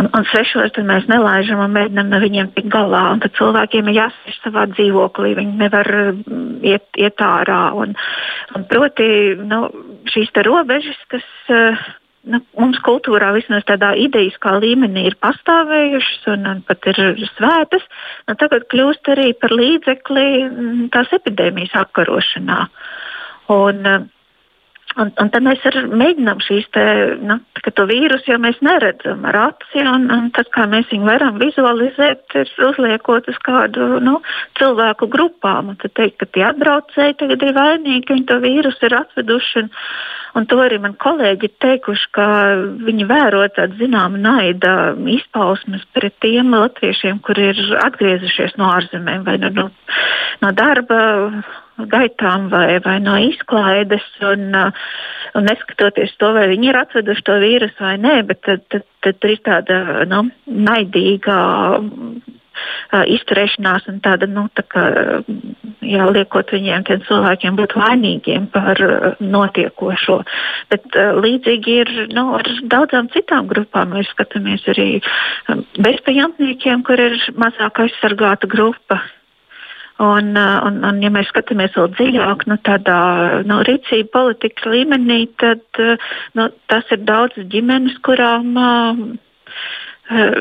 un, 0.00 0.08
un 0.16 0.26
svešos 0.30 0.76
mēs 0.88 1.08
nelaižam 1.10 1.62
un 1.64 1.74
mēģinām 1.76 2.12
no 2.12 2.20
viņiem 2.22 2.52
tikt 2.56 2.70
galā. 2.72 3.04
Un 3.14 3.22
tad 3.24 3.34
cilvēkiem 3.38 3.90
ir 3.90 3.98
jāsēž 4.00 4.38
savā 4.42 4.66
dzīvoklī, 4.74 5.34
viņi 5.38 5.58
nevar 5.60 5.90
mm, 6.12 6.60
iet, 6.66 6.86
iet 7.00 7.24
ārā. 7.24 7.64
Un, 7.78 7.96
un 8.56 8.68
proti, 8.70 9.08
nu, 9.40 9.66
šīs 10.12 10.32
robežas, 10.46 11.02
kas. 11.12 11.26
Uh, 11.48 11.90
nu, 12.22 12.38
mums 12.54 12.78
kultūrā 12.86 13.32
vismaz 13.34 13.64
tādā 13.66 13.92
idejiskā 13.98 14.54
līmenī 14.62 15.08
ir 15.08 15.16
pastāvējušas 15.22 16.28
un, 16.30 16.46
un 16.52 16.60
pat 16.68 16.86
ir 16.92 17.00
svētas, 17.32 17.82
nu, 18.30 18.36
tagad 18.38 18.68
kļūst 18.70 19.10
arī 19.10 19.32
par 19.34 19.54
līdzekli 19.58 20.26
mm, 20.46 20.84
tās 20.94 21.10
epidēmijas 21.18 21.74
apkarošanā. 21.82 22.60
Un, 23.52 23.82
uh, 23.82 24.06
Un, 25.00 25.08
un 25.16 25.30
tad 25.32 25.44
mēs 25.44 25.62
mēģinām 25.88 26.40
šīs 26.44 26.66
te, 26.74 26.82
nu, 27.24 27.38
to 27.64 27.84
vīrusu, 27.88 28.28
jo 28.28 28.36
mēs 28.42 28.58
neredzam 28.64 29.22
ar 29.30 29.38
aci, 29.46 29.80
un, 29.88 30.04
un 30.12 30.26
tas, 30.36 30.48
kā 30.52 30.66
mēs 30.68 30.90
viņu 30.92 31.08
varam 31.08 31.38
vizualizēt, 31.40 32.34
ir 32.36 32.50
uzliekot 32.68 33.30
uz 33.32 33.38
kādu 33.46 34.02
nu, 34.04 34.18
cilvēku 34.60 35.08
grupām. 35.12 35.72
Un 35.72 35.78
tad 35.80 35.94
teikt, 35.96 36.18
ka 36.20 36.28
tie 36.28 36.44
atbraucēji 36.50 37.16
tagad 37.22 37.46
ir 37.46 37.56
vainīgi, 37.56 38.04
ka 38.04 38.18
viņi 38.18 38.28
to 38.28 38.38
vīrusu 38.44 38.88
ir 38.88 38.98
atveduši. 38.98 39.62
Un, 39.62 39.72
un 40.36 40.50
to 40.50 40.60
arī 40.60 40.82
man 40.84 40.98
kolēģi 41.00 41.48
ir 41.48 41.56
teikuši, 41.64 42.12
ka 42.18 42.28
viņi 42.84 43.08
vēro 43.08 43.46
tādu 43.56 43.80
zināmu 43.80 44.20
naida 44.20 44.76
izpausmes 45.16 45.88
pret 45.96 46.20
tiem 46.20 46.52
latviešiem, 46.52 47.24
kuri 47.24 47.48
ir 47.54 47.64
atgriezušies 47.80 48.58
no 48.60 48.68
ārzemēm 48.76 49.24
vai 49.24 49.40
no, 49.40 49.54
no, 49.56 49.68
no 50.44 50.52
darba 50.58 51.00
gaitām 51.78 52.48
vai, 52.52 52.78
vai 52.84 52.98
no 53.02 53.16
izklaides. 53.20 54.04
Un, 54.26 54.50
uh, 54.56 54.84
un 55.38 55.48
neskatoties 55.48 56.14
to, 56.20 56.32
vai 56.36 56.48
viņi 56.52 56.70
ir 56.70 56.80
atveduši 56.82 57.26
to 57.28 57.38
vīrusu 57.42 57.84
vai 57.84 57.96
nē, 58.00 58.18
bet 58.28 58.42
tad, 58.46 58.64
tad, 58.72 58.86
tad 59.04 59.28
ir 59.28 59.40
tāda 59.46 59.78
nu, 60.10 60.26
naidīga 60.46 61.38
uh, 61.78 63.04
izturēšanās 63.16 63.88
un 63.90 64.02
tāda, 64.04 64.28
nu, 64.28 64.44
tā 64.56 64.64
kā, 64.68 64.84
jā, 65.80 66.08
liekot 66.12 66.52
viņiem, 66.52 66.84
tiem 66.88 67.06
cilvēkiem 67.08 67.56
būt 67.58 67.76
vainīgiem 67.80 68.50
par 68.52 68.82
uh, 68.84 69.08
notiekošo. 69.22 70.20
Bet 70.72 71.00
līdzīgi 71.24 71.78
ir 71.84 71.94
nu, 72.12 72.28
ar 72.38 72.52
daudzām 72.74 73.08
citām 73.14 73.48
grupām. 73.50 73.96
Mēs 73.96 74.12
skatāmies 74.12 74.68
arī 74.72 74.90
um, 75.48 75.64
bezpajumtniekiem, 75.80 76.84
kur 76.86 77.00
ir 77.00 77.18
mazāk 77.40 77.84
aizsargāta 77.86 78.50
grupa. 78.50 79.00
Un, 79.98 80.32
uh, 80.36 80.58
un, 80.66 80.80
un, 80.88 81.00
ja 81.04 81.10
mēs 81.12 81.28
skatāmies 81.30 81.74
vēl 81.76 81.90
dziļāk, 81.96 82.46
nu, 82.50 82.56
tādā 82.64 82.98
nu, 83.48 83.60
rīcība 83.66 84.08
politikas 84.14 84.68
līmenī, 84.72 85.26
tad 85.42 85.62
uh, 85.82 86.10
nu, 86.38 86.48
tas 86.72 86.88
ir 86.94 87.04
daudz 87.08 87.38
ģimenes, 87.52 87.98
kurām. 88.06 88.52
Uh, 88.56 89.02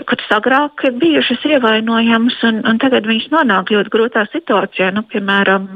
kuras 0.09 0.31
agrāk 0.35 0.81
ir 0.83 0.95
bijušas 0.99 1.45
ievainojamas, 1.47 2.35
un, 2.43 2.57
un 2.67 2.79
tagad 2.81 3.05
viņas 3.07 3.29
nonāk 3.31 3.69
ļoti 3.71 3.91
grūtā 3.93 4.25
situācijā. 4.33 4.89
Nu, 4.91 5.05
piemēram, 5.07 5.69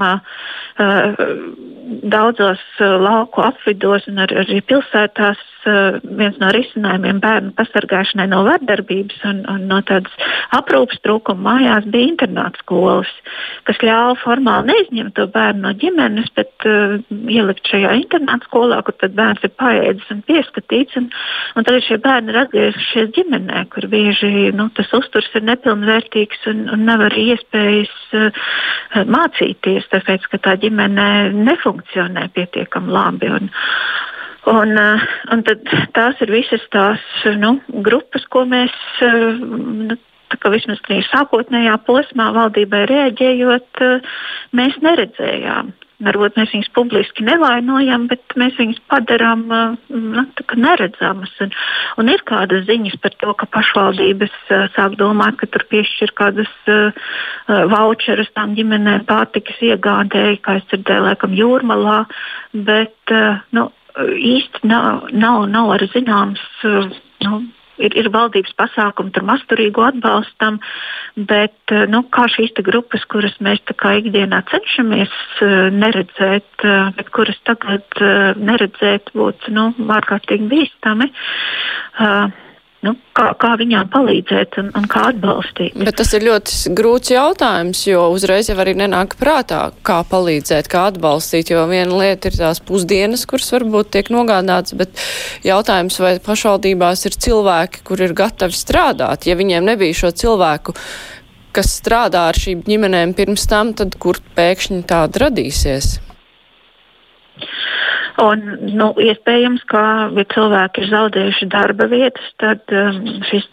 daudzos 2.11 2.63
lauku 2.81 3.45
apvidos 3.45 4.09
un 4.11 4.19
ar, 4.25 4.33
arī 4.41 4.59
pilsētās 4.67 5.39
uh, 5.39 5.54
viens 5.65 6.37
no 6.41 6.49
risinājumiem 6.53 7.19
bērnu 7.23 7.53
pasargāšanai 7.57 8.27
no 8.31 8.43
vardarbības 8.45 9.23
un, 9.29 9.41
un 9.51 9.65
no 9.69 9.79
tādas 9.87 10.13
aprūpas 10.55 11.01
trūkuma 11.05 11.55
mājās 11.55 11.87
bija 11.93 12.11
internāta 12.11 12.61
skolas, 12.61 13.11
kas 13.67 13.79
ļāva 13.83 14.15
formāli 14.21 14.71
neizņemt 14.71 15.15
to 15.17 15.27
bērnu 15.33 15.65
no 15.65 15.73
ģimenes, 15.81 16.29
bet 16.37 16.67
uh, 16.69 16.97
ielikt 17.31 17.69
šajā 17.71 17.95
internāta 18.01 18.49
skolā, 18.49 18.81
kur 18.85 18.97
bērns 19.05 19.45
ir 19.45 19.53
paēdis 19.59 20.11
un 20.13 20.23
pieskatīts. 20.27 20.97
Un, 20.99 21.09
un 21.55 21.67
tagad 21.67 21.85
šie 21.87 21.99
bērni 22.03 22.33
ir 22.33 22.41
atgriezušies 22.43 23.13
ģimenē, 23.17 23.65
kur 23.73 23.89
bieži 23.91 24.51
nu, 24.55 24.69
tas 24.77 24.91
uzturs 24.97 25.29
ir 25.37 25.45
nepilnvērtīgs 25.49 26.49
un, 26.51 26.65
un 26.75 26.85
nav 26.89 27.05
arī 27.09 27.29
iespējas 27.35 27.95
uh, 28.17 28.43
mācīties, 29.17 29.89
tāpēc 29.93 30.29
ka 30.31 30.41
tā 30.49 30.57
ģimene 30.61 31.09
nefunkcionē 31.35 32.29
pietiekami 32.35 32.93
labi. 32.95 33.31
Un, 33.39 33.51
Un, 34.45 34.77
un 35.33 35.41
tās 35.95 36.19
ir 36.21 36.29
visas 36.29 36.65
tās 36.73 37.01
nu, 37.41 37.55
grupas, 37.85 38.27
ko 38.29 38.43
mēs 38.45 38.75
nu, 39.01 39.97
vismaz 40.53 40.83
sākotnējā 41.09 41.79
posmā 41.87 42.29
valdībai 42.35 42.83
reaģējot, 42.91 43.81
mēs 44.57 44.77
neredzējām. 44.85 45.73
Varbūt 46.03 46.35
mēs 46.35 46.51
viņus 46.51 46.73
publiski 46.75 47.23
nevainojam, 47.23 48.09
bet 48.11 48.33
mēs 48.35 48.57
viņus 48.59 48.81
padarām 48.91 49.45
nu, 49.47 50.23
neredzamas. 50.59 51.31
Un, 51.39 51.53
un 52.01 52.11
ir 52.11 52.23
kādas 52.27 52.65
ziņas 52.67 52.97
par 52.99 53.15
to, 53.21 53.31
ka 53.39 53.47
pašvaldības 53.55 54.35
sāk 54.75 54.97
domāt, 54.99 55.37
ka 55.39 55.47
tur 55.53 55.63
piešķir 55.71 56.11
kādas 56.19 56.51
uh, 56.67 56.91
voucherus 57.71 58.27
tām 58.35 58.57
ģimenēm 58.59 59.07
pārtikas 59.07 59.63
iegādēji, 59.71 60.41
kā 60.43 60.59
es 60.59 60.67
dzirdēju, 60.73 61.07
laikam 61.07 61.39
jūrmalā. 61.39 62.01
Bet 62.67 63.15
uh, 63.15 63.39
nu, 63.55 63.69
īsti 64.03 64.67
nav, 64.67 65.07
nav, 65.13 65.45
nav 65.51 65.75
arī 65.75 65.89
zināms. 65.93 66.43
Uh, 66.63 66.89
nu, 67.25 67.41
ir, 67.81 67.95
ir 67.97 68.09
valdības 68.13 68.53
pasākumi, 68.59 69.11
tur 69.15 69.25
masturīgu 69.27 69.83
atbalstam, 69.83 70.61
bet 71.27 71.73
eh, 71.75 71.83
nu, 71.91 72.03
kā 72.07 72.27
šīs 72.31 72.55
grupas, 72.63 73.03
kuras 73.11 73.35
mēs 73.43 73.59
ikdienā 73.65 74.41
cenšamies 74.51 75.11
uh, 75.43 75.67
neredzēt, 75.75 76.65
bet 76.95 77.11
kuras 77.15 77.39
tagad 77.47 77.99
neredzēt 78.39 79.11
būtu 79.15 79.51
nu, 79.55 79.69
ārkārtīgi 79.97 80.47
bīstami. 80.51 81.11
Uh, 81.99 82.31
nu, 82.85 82.93
kā, 83.17 83.29
kā 83.39 83.53
viņām 83.59 83.89
palīdzēt 83.93 84.59
un, 84.61 84.69
un 84.77 84.85
kā 84.91 85.07
atbalstīt. 85.11 85.77
Bet 85.79 85.97
tas 86.01 86.11
ir 86.17 86.25
ļoti 86.27 86.73
grūts 86.77 87.13
jautājums, 87.13 87.81
jo 87.87 88.05
uzreiz 88.13 88.49
jau 88.51 88.57
arī 88.61 88.75
nenāk 88.77 89.15
prātā, 89.19 89.61
kā 89.85 90.01
palīdzēt, 90.09 90.69
kā 90.71 90.87
atbalstīt, 90.91 91.53
jo 91.53 91.65
viena 91.71 92.01
lieta 92.03 92.31
ir 92.31 92.39
tās 92.39 92.61
pusdienas, 92.65 93.25
kuras 93.29 93.51
varbūt 93.55 93.93
tiek 93.95 94.11
nogādāts, 94.13 94.75
bet 94.77 94.93
jautājums, 95.47 95.99
vai 96.03 96.15
pašvaldībās 96.23 97.05
ir 97.09 97.19
cilvēki, 97.27 97.85
kur 97.87 98.05
ir 98.05 98.15
gatavi 98.17 98.57
strādāt, 98.57 99.29
ja 99.29 99.37
viņiem 99.39 99.71
nebija 99.73 100.05
šo 100.05 100.13
cilvēku 100.25 100.75
kas 101.55 101.71
strādā 101.79 102.25
ar 102.29 102.35
šīm 102.35 102.65
ģimenēm 102.67 103.13
pirms 103.15 103.45
tam, 103.47 103.71
tad 103.79 103.95
kur 104.01 104.19
pēkšņi 104.35 104.81
tāda 104.89 105.27
radīsies? 105.27 105.93
Un, 108.21 108.43
nu, 108.79 108.93
iespējams, 109.03 109.65
ka, 109.67 109.81
ja 110.15 110.23
cilvēki 110.31 110.83
ir 110.83 110.91
zaudējuši 110.91 111.47
darba 111.51 111.87
vietas, 111.91 112.27
tad 112.39 112.61
um, 112.71 113.01
šis 113.27 113.47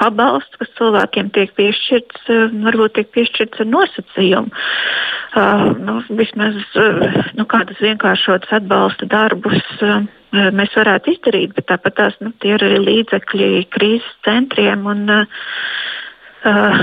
pabalsts, 0.00 0.58
kas 0.58 0.72
cilvēkiem 0.80 1.30
tiek 1.36 1.52
piešķirts, 1.54 2.24
uh, 2.34 2.48
varbūt 2.66 2.96
tiek 2.98 3.12
piešķirts 3.14 3.62
ar 3.62 3.70
nosacījumu. 3.70 4.50
Uh, 5.34 5.68
nu, 5.86 5.94
vismaz 6.18 6.58
uh, 6.82 7.20
nu, 7.38 7.46
kādus 7.50 7.78
vienkāršotus 7.84 8.56
atbalsta 8.58 9.10
darbus. 9.10 9.62
Uh, 9.80 10.02
Mēs 10.34 10.72
varētu 10.74 11.12
izdarīt, 11.12 11.52
bet 11.54 11.68
tāpat 11.68 11.94
tās 11.94 12.14
nu, 12.18 12.32
ir 12.42 12.58
arī 12.58 12.80
līdzekļi 12.82 13.50
krīzes 13.70 14.16
centriem 14.26 14.82
un, 14.90 15.04
uh, 15.06 16.80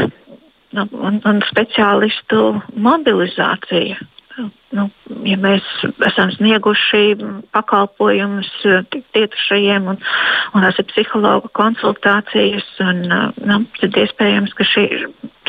nu, 0.78 0.86
un, 0.88 1.20
un 1.28 1.44
speciālistu 1.50 2.46
mobilizācija 2.88 4.00
nu, 4.78 4.88
ja 5.28 5.38
mēs 5.42 5.68
esam 6.08 6.32
snieguši 6.36 7.18
pakalpojumus 7.56 8.50
cietušajiem 8.62 9.92
un, 9.94 10.00
un 10.56 10.68
esam 10.70 10.88
psihologa 10.94 11.52
konsultācijas, 11.58 12.68
un, 12.86 13.04
nu, 13.46 13.62
tad 13.82 14.02
iespējams, 14.04 14.56
ka 14.58 14.68
šī, 14.68 14.88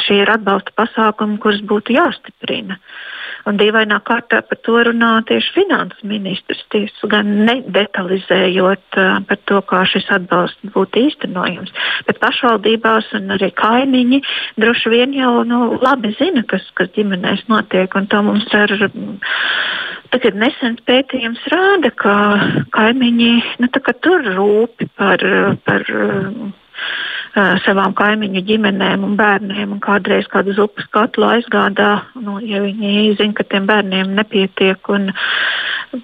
šī 0.05 0.22
ir 0.24 0.35
atbalsta 0.35 0.74
pasākumi, 0.78 1.41
kurus 1.43 1.62
būtu 1.68 1.99
jāstiprina. 1.99 2.78
Uh, 2.78 3.22
Un 3.49 3.59
dīvainā 3.59 3.99
kārtā 4.07 4.43
par 4.47 4.59
to 4.66 4.78
runā 4.88 5.12
tieši 5.28 5.55
finanses 5.57 6.03
ministrs, 6.07 6.62
tiesu 6.74 7.11
gan 7.11 7.30
nedetalizējot 7.49 8.99
uh, 9.01 9.20
par 9.28 9.40
to, 9.51 9.62
kā 9.70 9.82
šis 9.90 10.07
atbalsts 10.14 10.74
būtu 10.74 11.07
īstenojams. 11.09 11.72
Bet 12.07 12.20
pašvaldībās 12.22 13.11
un 13.18 13.34
arī 13.36 13.51
kaimiņi 13.59 14.22
droši 14.62 14.93
vien 14.95 15.16
jau 15.16 15.34
nu, 15.49 15.62
labi 15.82 16.14
zina, 16.20 16.45
kas, 16.49 16.66
kas 16.78 16.93
ģimenēs 16.97 17.49
notiek. 17.53 17.95
Un 17.99 18.11
to 18.12 18.22
mums 18.26 18.47
ar 18.57 18.76
Tagad 20.12 20.36
nesens 20.36 20.82
pētījums 20.84 21.40
rāda, 21.49 21.88
ka 21.97 22.14
kaimiņi 22.76 23.30
nu, 23.62 23.68
tur 24.05 24.26
rūpi 24.36 24.90
par, 24.99 25.24
par 25.64 25.88
savām 27.35 27.95
kaimiņu 27.97 28.43
ģimenēm 28.49 29.05
un 29.07 29.16
bērniem, 29.16 29.72
un 29.72 29.80
kādreiz 29.80 30.28
kādu 30.33 30.55
upes 30.64 30.89
katlu 30.93 31.28
aizgādā, 31.30 32.03
nu, 32.20 32.39
ja 32.45 32.61
viņi 32.64 33.16
zina, 33.16 33.33
ka 33.39 33.47
tiem 33.49 33.68
bērniem 33.70 34.12
nepietiek. 34.18 34.93
Un, 34.93 35.11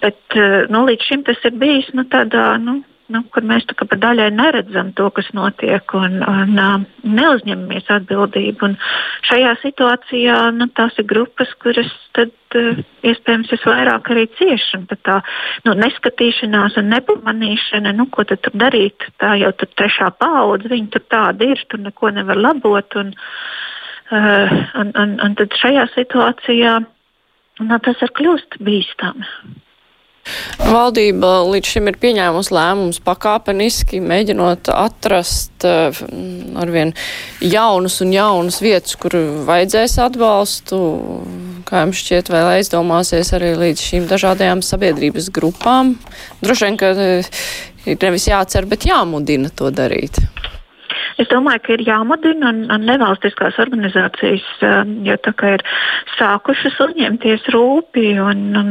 bet 0.00 0.38
nu, 0.72 0.84
līdz 0.88 1.08
šim 1.08 1.24
tas 1.28 1.42
ir 1.44 1.58
bijis 1.60 1.90
nu, 1.92 2.06
tādā. 2.08 2.54
Nu, 2.62 2.80
nu, 3.12 3.22
kur 3.32 3.44
mēs 3.48 3.64
tā 3.68 3.74
kā 3.78 3.86
pa 3.88 3.96
daļai 4.00 4.28
neredzam 4.36 4.90
to, 4.96 5.08
kas 5.16 5.28
notiek 5.36 5.94
un, 5.96 6.18
un 6.22 6.60
uh, 6.60 6.84
neuzņemamies 7.04 7.88
atbildību. 7.98 8.68
Un 8.68 8.76
šajā 9.28 9.54
situācijā 9.62 10.38
nu, 10.56 10.68
tās 10.76 10.98
ir 11.00 11.08
grupas, 11.10 11.52
kuras 11.62 11.90
tad 12.16 12.34
uh, 12.58 12.82
iespējams 13.08 13.52
visvairāk 13.54 14.10
arī 14.12 14.26
cieši. 14.38 14.82
Tā 15.08 15.20
nu, 15.66 15.76
neskatīšanās 15.78 16.76
un 16.80 16.92
nepamanīšana, 16.92 17.94
nu, 17.96 18.08
ko 18.12 18.26
tur 18.28 18.52
darīt, 18.52 19.08
tā 19.22 19.36
jau 19.40 19.54
tur 19.56 19.72
trešā 19.78 20.10
paudze, 20.20 20.70
viņi 20.72 20.92
tur 20.96 21.06
tādi 21.08 21.52
ir, 21.54 21.64
tur 21.70 21.82
neko 21.84 22.12
nevar 22.18 22.40
labot. 22.40 22.98
Un, 23.00 23.14
uh, 24.12 24.58
un, 24.82 24.92
un, 24.92 25.16
un 25.24 25.38
tad 25.40 25.56
šajā 25.62 25.88
situācijā 25.96 26.76
nu, 27.64 27.80
tas 27.84 28.04
ir 28.04 28.14
kļūst 28.20 28.60
bīstami. 28.64 29.32
Valdība 30.58 31.30
līdz 31.48 31.72
šim 31.74 31.90
ir 31.90 31.98
pieņēmusi 32.02 32.54
lēmumus 32.54 33.00
pakāpeniski, 33.06 34.00
mēģinot 34.04 34.70
atrast 34.74 35.66
uh, 35.68 36.02
arvien 36.60 36.92
jaunus 37.44 38.00
un 38.04 38.12
jaunus 38.16 38.60
vietas, 38.64 38.96
kur 39.00 39.16
vajadzēs 39.48 39.98
atbalstu. 40.08 40.82
Kā 41.68 41.84
jums 41.84 42.02
šķiet, 42.02 42.30
vēl 42.32 42.52
aizdomāsies 42.58 43.32
arī 43.36 43.54
līdz 43.60 43.86
šīm 43.90 44.06
dažādajām 44.10 44.64
sabiedrības 44.64 45.32
grupām? 45.34 45.96
Droši 46.44 46.68
vien, 46.68 46.78
ka 46.80 46.92
uh, 46.96 47.42
ir 47.88 47.98
nevis 48.04 48.28
jācer, 48.30 48.68
bet 48.68 48.88
jāmudina 48.88 49.52
to 49.54 49.72
darīt. 49.74 50.20
Es 51.18 51.26
domāju, 51.32 51.62
ka 51.64 51.72
ir 51.74 51.82
jāmudina 51.82 52.52
un, 52.52 52.60
un 52.70 52.84
nevalstiskās 52.86 53.56
organizācijas 53.58 54.44
um, 54.62 54.92
jau 55.02 55.16
tā 55.26 55.32
kā 55.34 55.56
ir 55.56 55.64
sākušas 56.14 56.76
uzņemties 56.84 57.48
rūpi 57.54 58.12
un, 58.22 58.44
un, 58.60 58.70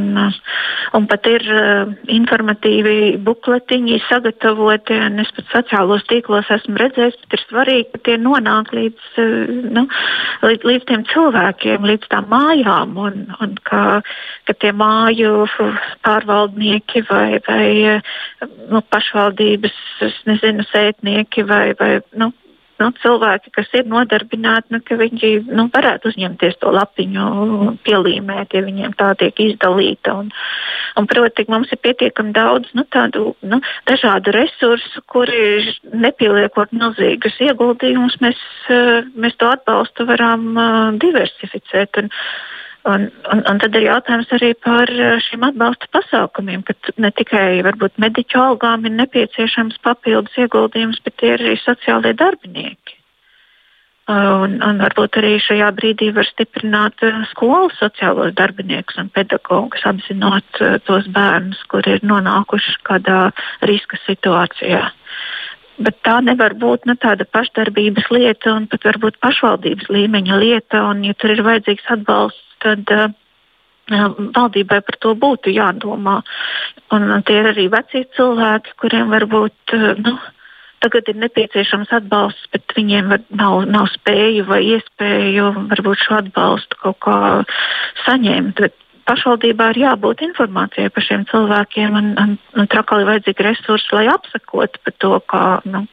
un 0.96 1.08
pat 1.12 1.28
ir 1.28 1.44
uh, 1.52 1.92
informatīvi 2.16 3.18
bukletiņi 3.28 4.00
sagatavoti. 4.06 4.96
Es 5.26 5.34
pat 5.36 5.52
sociālos 5.52 6.08
tīklos 6.08 6.48
esmu 6.56 6.80
redzējis, 6.80 7.20
bet 7.26 7.36
ir 7.36 7.44
svarīgi, 7.50 7.90
ka 7.92 8.02
tie 8.08 8.16
nonāk 8.22 8.72
līdz, 8.78 9.12
uh, 9.26 9.52
nu, 9.76 9.84
līdz, 10.48 10.70
līdz 10.72 10.88
tiem 10.88 11.06
cilvēkiem, 11.12 11.90
līdz 11.92 12.12
tām 12.16 12.32
mājām 12.32 12.96
un, 13.10 13.20
un 13.44 13.60
ka, 13.68 13.84
ka 14.48 14.56
tie 14.64 14.72
māju 14.72 15.50
pārvaldnieki 16.08 17.04
vai, 17.12 17.44
vai 17.44 18.00
nu, 18.72 18.80
pašvaldības 18.88 19.78
nezinu, 20.32 20.64
sētnieki 20.72 21.44
vai, 21.48 21.66
vai 21.76 21.94
nu, 22.16 22.32
nu, 22.82 22.90
cilvēki, 23.02 23.52
kas 23.56 23.72
ir 23.78 23.88
nodarbināti, 23.90 24.74
nu, 24.76 24.82
ka 24.86 24.98
viņi 25.00 25.32
nu, 25.48 25.68
varētu 25.74 26.12
uzņemties 26.12 26.58
to 26.62 26.72
lapiņu, 26.76 27.28
pielīmēt, 27.88 28.56
ja 28.56 28.64
viņiem 28.66 28.96
tā 29.00 29.12
tiek 29.20 29.40
izdalīta. 29.48 30.16
Un, 30.22 30.32
un, 31.00 31.10
proti, 31.10 31.48
mums 31.52 31.72
ir 31.74 31.82
pietiekami 31.84 32.36
daudz 32.36 32.74
nu, 32.78 32.86
tādu 32.94 33.32
nu, 33.46 33.62
dažādu 33.90 34.34
resursu, 34.36 35.04
kuri 35.12 35.74
nepieliekot 35.94 36.76
milzīgus 36.76 37.40
ieguldījumus, 37.48 38.20
mēs, 38.24 38.44
mēs 39.16 39.40
to 39.42 39.50
atbalstu 39.54 40.08
varam 40.10 40.54
diversificēt. 41.02 42.04
Un, 42.04 42.14
Un, 42.88 43.10
un, 43.34 43.42
un 43.50 43.58
tad 43.60 43.76
ir 43.76 43.88
jautājums 43.88 44.30
arī 44.38 44.54
par 44.64 44.92
eh, 44.92 45.18
šiem 45.26 45.44
atbalsta 45.50 45.90
pasākumiem, 45.92 46.62
ka 46.68 46.76
ne 47.04 47.12
tikai 47.12 47.64
varbūt 47.66 47.98
mediķu 48.00 48.40
algām 48.40 48.86
ir 48.88 48.94
nepieciešams 48.96 49.82
papildus 49.84 50.38
ieguldījums, 50.40 51.02
bet 51.04 51.26
ir 51.26 51.42
arī 51.42 51.58
sociālie 51.64 52.14
darbinieki. 52.16 52.96
Un, 54.08 54.54
un 54.64 54.78
varbūt 54.80 55.18
arī 55.20 55.34
šajā 55.44 55.68
brīdī 55.76 56.14
var 56.16 56.24
stiprināt 56.30 57.02
skolu 57.34 57.68
sociālos 57.76 58.32
darbiniekus 58.38 59.02
un 59.02 59.10
pedagogus, 59.12 59.84
apzinot 59.84 60.62
tos 60.88 61.10
bērnus, 61.12 61.60
kuri 61.68 61.98
ir 61.98 62.06
nonākuši 62.08 62.78
kādā 62.88 63.18
riska 63.68 64.00
situācijā. 64.06 64.86
Bet 65.84 66.00
tā 66.08 66.22
nevar 66.24 66.56
būt 66.58 66.88
nu, 66.90 66.96
tāda 66.96 67.28
pašdarbības 67.36 68.08
lieta 68.16 68.56
un 68.56 68.66
pat 68.72 68.88
varbūt 68.88 69.20
pašvaldības 69.22 69.92
līmeņa 69.92 70.40
lieta. 70.40 70.88
Un, 70.88 71.04
ja 71.06 71.14
tur 71.20 71.36
ir 71.36 71.44
vajadzīgs 71.46 71.92
atbalsts, 71.98 72.47
tad 72.64 72.94
uh, 72.94 73.10
valdībai 73.90 74.82
par 74.84 74.98
to 75.00 75.14
būtu 75.16 75.54
jādomā. 75.56 76.22
Un, 76.92 77.12
tie 77.28 77.40
ir 77.42 77.52
arī 77.54 77.68
veci 77.72 78.06
cilvēki, 78.16 78.76
kuriem 78.82 79.12
varbūt 79.12 79.76
nu, 80.04 80.18
tagad 80.84 81.10
ir 81.10 81.20
nepieciešams 81.24 81.92
atbalsts, 82.00 82.50
bet 82.52 82.76
viņiem 82.76 83.10
var, 83.12 83.24
nav, 83.30 83.64
nav 83.70 83.88
spēju 83.96 84.46
vai 84.48 84.62
iespēju 84.76 85.52
varbūt 85.72 86.04
šo 86.04 86.20
atbalstu 86.22 86.80
kaut 86.84 87.00
kā 87.06 87.20
saņemt. 88.06 88.62
Bet 88.62 88.76
pašvaldībā 89.08 89.72
ir 89.72 89.84
jābūt 89.86 90.24
informācijai 90.28 90.92
par 90.94 91.06
šiem 91.08 91.28
cilvēkiem, 91.32 91.96
un, 91.96 92.10
un, 92.22 92.34
un 92.56 92.72
trakali 92.72 93.06
ir 93.06 93.12
vajadzīgi 93.14 93.48
resursi, 93.48 93.94
lai 93.96 94.08
apsakotu 94.12 94.84
par 94.84 94.98
to, 95.04 95.14
kā, 95.32 95.46
nu, 95.66 95.86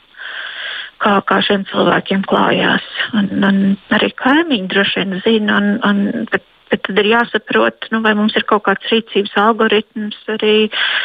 kā, 1.02 1.20
kā 1.28 1.38
šiem 1.46 1.66
cilvēkiem 1.70 2.26
klājās. 2.26 2.88
Un, 3.14 3.30
un 3.38 3.62
arī 3.94 4.10
kaimiņi 4.18 4.72
droši 4.72 5.04
vien 5.04 5.22
zina, 5.26 5.60
un, 5.62 5.78
un, 5.86 6.26
bet 6.32 6.46
bet 6.74 6.82
tad 6.88 6.98
ir 7.00 7.10
jāsaprot, 7.12 7.88
nu, 7.94 8.02
vai 8.04 8.14
mums 8.18 8.34
ir 8.38 8.46
kaut 8.50 8.64
kāds 8.66 8.90
rīcības 8.90 9.34
algoritms 9.44 10.18
arī 10.34 10.56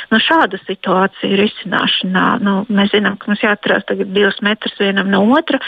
nu, 0.09 0.21
šāda 0.25 0.59
situācija 0.65 1.39
risināšanā. 1.39 2.27
Nu, 2.45 2.55
mēs 2.73 2.93
zinām, 2.95 3.19
ka 3.21 3.29
mums 3.29 3.45
jāatcerās 3.45 3.85
tagad 3.89 4.13
divus 4.15 4.41
metrus 4.45 4.73
vienam 4.81 5.11
no 5.13 5.21
otra, 5.37 5.61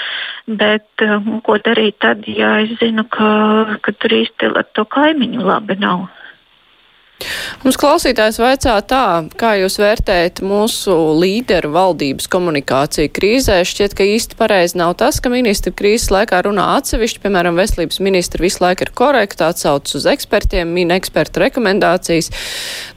bet 0.47 1.05
um, 1.05 1.37
ko 1.45 1.59
darīt 1.61 1.99
tad, 2.01 2.25
ja 2.27 2.57
es 2.63 2.73
zinu, 2.81 3.05
ka, 3.13 3.77
ka 3.85 3.93
tur 4.01 4.17
īsti 4.21 4.51
to 4.75 4.87
kaimiņu 4.97 5.45
labi 5.45 5.77
nav? 5.81 6.09
Mums 7.61 7.77
klausītājs 7.77 8.39
vaicā 8.41 8.73
tā, 8.89 9.05
kā 9.37 9.53
jūs 9.59 9.77
vērtējat 9.81 10.41
mūsu 10.45 10.95
līderu 11.21 11.71
valdības 11.75 12.29
komunikāciju 12.31 13.11
krīzē. 13.13 13.59
Šķiet, 13.67 13.95
ka 13.97 14.07
īsti 14.07 14.37
pareizi 14.39 14.79
nav 14.81 14.95
tas, 15.01 15.19
ka 15.21 15.31
ministri 15.33 15.73
krīzes 15.75 16.09
laikā 16.13 16.41
runā 16.47 16.65
atsevišķi, 16.79 17.21
piemēram, 17.25 17.59
veselības 17.59 18.01
ministri 18.03 18.45
visu 18.45 18.63
laiku 18.63 18.87
ir 18.87 18.93
korekti, 18.97 19.45
atsauc 19.45 19.91
uz 19.97 20.07
ekspertiem, 20.09 20.71
min 20.73 20.93
eksperta 20.95 21.43
rekomendācijas. 21.45 22.31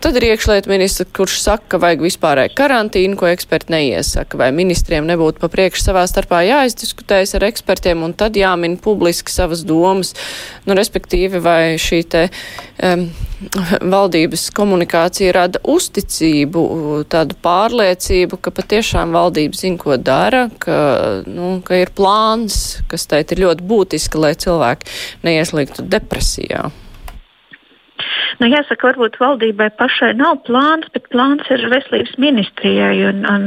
Tad 0.05 0.17
ir 0.19 0.31
iekšliet 0.31 0.69
ministrs, 0.71 1.11
kurš 1.15 1.39
saka, 1.45 1.75
ka 1.75 1.83
vajag 1.83 2.07
vispārēju 2.07 2.55
karantīnu, 2.59 3.19
ko 3.21 3.29
eksperti 3.31 3.75
neiesaka, 3.75 4.41
vai 4.41 4.51
ministriem 4.57 5.07
nebūtu 5.09 5.43
pa 5.43 5.51
priekšu 5.53 5.89
savā 5.91 6.07
starpā 6.11 6.45
jāizdiskutējas 6.49 7.37
ar 7.39 7.49
ekspertiem 7.51 8.05
un 8.07 8.17
tad 8.17 8.39
jāmin 8.39 8.79
publiski 8.81 9.33
savas 9.33 9.65
domas, 9.69 10.15
nu, 10.65 10.77
respektīvi, 10.79 11.43
vai 11.45 11.77
šī 11.81 12.03
te 12.11 12.27
um, 12.81 13.09
valdības 14.15 14.51
komunikācija 14.55 15.33
rada 15.35 15.59
uzticību, 15.67 16.61
tādu 17.11 17.35
pārliecību, 17.43 18.39
ka 18.39 18.53
patiešām 18.55 19.11
valdība 19.11 19.59
zina, 19.59 19.79
ko 19.79 19.97
dara, 19.99 20.47
ka, 20.63 21.25
nu, 21.27 21.59
ka 21.67 21.83
ir 21.83 21.91
plāns, 21.91 22.79
kas 22.87 23.09
teikt 23.11 23.35
ir 23.35 23.43
ļoti 23.49 23.67
būtiski, 23.67 24.21
lai 24.23 24.35
cilvēki 24.39 24.87
neieslīgtu 25.27 25.83
depresijā. 25.91 26.71
Nu, 28.39 28.47
jāsaka, 28.51 28.93
varbūt 28.93 29.19
valdībai 29.19 29.69
pašai 29.79 30.13
nav 30.19 30.45
plāns, 30.47 30.87
bet 30.95 31.07
plāns 31.11 31.43
ir 31.51 31.67
veselības 31.71 32.15
ministrijai. 32.19 32.95
Un, 33.11 33.27
un, 33.31 33.45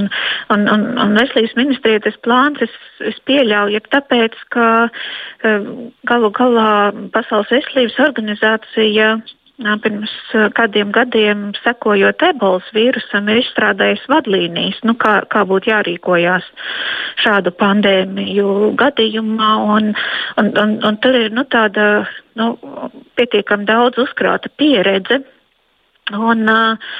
un, 0.51 0.67
un, 0.71 0.85
un 1.03 1.15
veselības 1.19 1.55
ministrijai 1.59 2.03
tas 2.03 2.19
plāns 2.23 2.63
es, 2.63 2.75
es 3.07 3.19
pieļauju, 3.27 3.79
ir 3.79 3.89
tāpēc, 3.91 4.35
ka 4.55 4.67
eh, 4.87 5.67
galu 6.07 6.31
galā 6.35 6.69
Pasaules 7.15 7.51
veselības 7.55 7.99
organizācija 8.07 9.17
pirms 9.57 10.11
kādiem 10.53 10.91
gadiem, 10.93 11.51
sekojot 11.63 12.21
ebolas 12.29 12.67
vīrusam, 12.75 13.29
ir 13.31 13.41
izstrādājis 13.41 14.05
vadlīnijas, 14.11 14.83
nu, 14.85 14.93
kā, 15.01 15.19
kā 15.33 15.41
būtu 15.49 15.71
jārīkojās 15.71 16.45
šādu 17.23 17.53
pandēmiju 17.57 18.75
gadījumā. 18.77 19.51
Un, 19.77 19.93
un, 20.37 20.51
un, 20.61 20.75
un 20.85 20.99
tur 21.01 21.17
ir 21.17 21.33
nu, 21.33 21.45
tāda 21.49 22.05
nu, 22.37 22.53
pietiekami 23.17 23.65
daudz 23.65 23.97
uzkrāta 24.05 24.53
pieredze. 24.61 25.23
Un, 26.13 26.45
uh, 26.47 26.93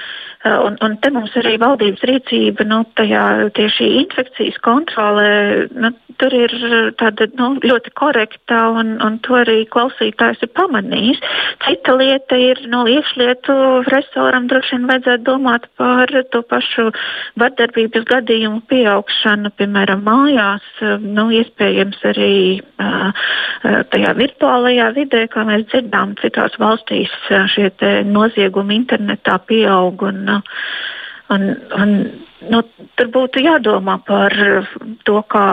Un, 0.45 0.75
un 0.85 0.97
te 1.01 1.09
mums 1.11 1.33
arī 1.39 1.55
valdības 1.59 2.03
rīcība 2.05 2.65
nu, 2.69 2.83
tajā 2.99 3.23
tieši 3.57 3.87
infekcijas 4.03 4.59
kontrolē, 4.63 5.65
nu, 5.73 5.89
tur 6.21 6.33
ir 6.33 6.53
tāda 6.97 7.27
nu, 7.37 7.49
ļoti 7.61 7.93
korekta 7.97 8.59
un, 8.77 8.95
un 9.03 9.17
to 9.25 9.37
arī 9.39 9.63
klausītājs 9.73 10.43
ir 10.45 10.51
pamanījis. 10.57 11.21
Cita 11.65 11.95
lieta 11.97 12.37
ir 12.41 12.61
nu, 12.69 12.83
iekšlietu 12.89 13.55
resoram 13.89 14.47
droši 14.49 14.77
vien 14.77 14.87
vajadzētu 14.91 15.25
domāt 15.25 15.67
par 15.79 16.13
to 16.33 16.43
pašu 16.45 16.89
vardarbības 17.41 18.05
gadījumu 18.09 18.61
pieaugšanu, 18.69 19.53
piemēram, 19.57 20.05
mājās, 20.05 20.65
nu, 21.01 21.27
iespējams 21.39 22.01
arī 22.13 22.33
uh, 22.61 23.25
tajā 23.91 24.13
virtuālajā 24.21 24.91
vidē, 24.97 25.25
kā 25.33 25.45
mēs 25.49 25.67
dzirdām, 25.71 26.15
citās 26.21 26.57
valstīs 26.61 27.13
šie 27.53 27.69
noziegumi 28.07 28.77
internetā 28.83 29.37
pieaug. 29.49 30.05
Un, 30.07 30.26
Un, 30.27 30.43
un, 31.29 31.57
un 31.75 32.26
nu, 32.45 32.61
tur 32.97 33.09
būtu 33.13 33.41
jādomā 33.41 33.97
par 34.05 34.33
to, 35.07 35.21
kā 35.31 35.47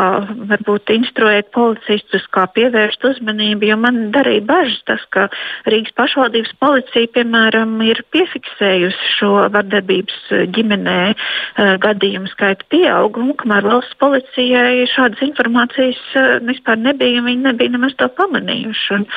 varbūt 0.50 0.92
instruēt 0.94 1.50
policistus, 1.54 2.26
kā 2.34 2.46
pievērst 2.56 3.04
uzmanību. 3.08 3.70
Man 3.80 4.10
darīja 4.14 4.44
bažas 4.48 4.80
tas, 4.88 5.04
ka 5.14 5.26
Rīgas 5.70 5.94
pašvaldības 5.98 6.52
policija, 6.62 7.10
piemēram, 7.16 7.76
ir 7.86 8.02
piefiksējusi 8.14 9.10
šo 9.16 9.32
vardarbības 9.54 10.20
ģimenē 10.54 10.98
uh, 11.14 11.74
gadījumu 11.84 12.30
skaitu 12.32 12.68
pieaugumu, 12.74 13.36
kamēr 13.40 13.68
valsts 13.70 13.98
policijai 14.02 14.84
šādas 14.92 15.24
informācijas 15.24 16.00
uh, 16.18 16.36
vispār 16.44 16.80
nebija, 16.80 17.24
viņi 17.24 17.48
nebija 17.48 17.74
nemaz 17.76 17.96
to 18.00 18.10
pamanījuši. 18.20 18.98
Un, 18.98 19.08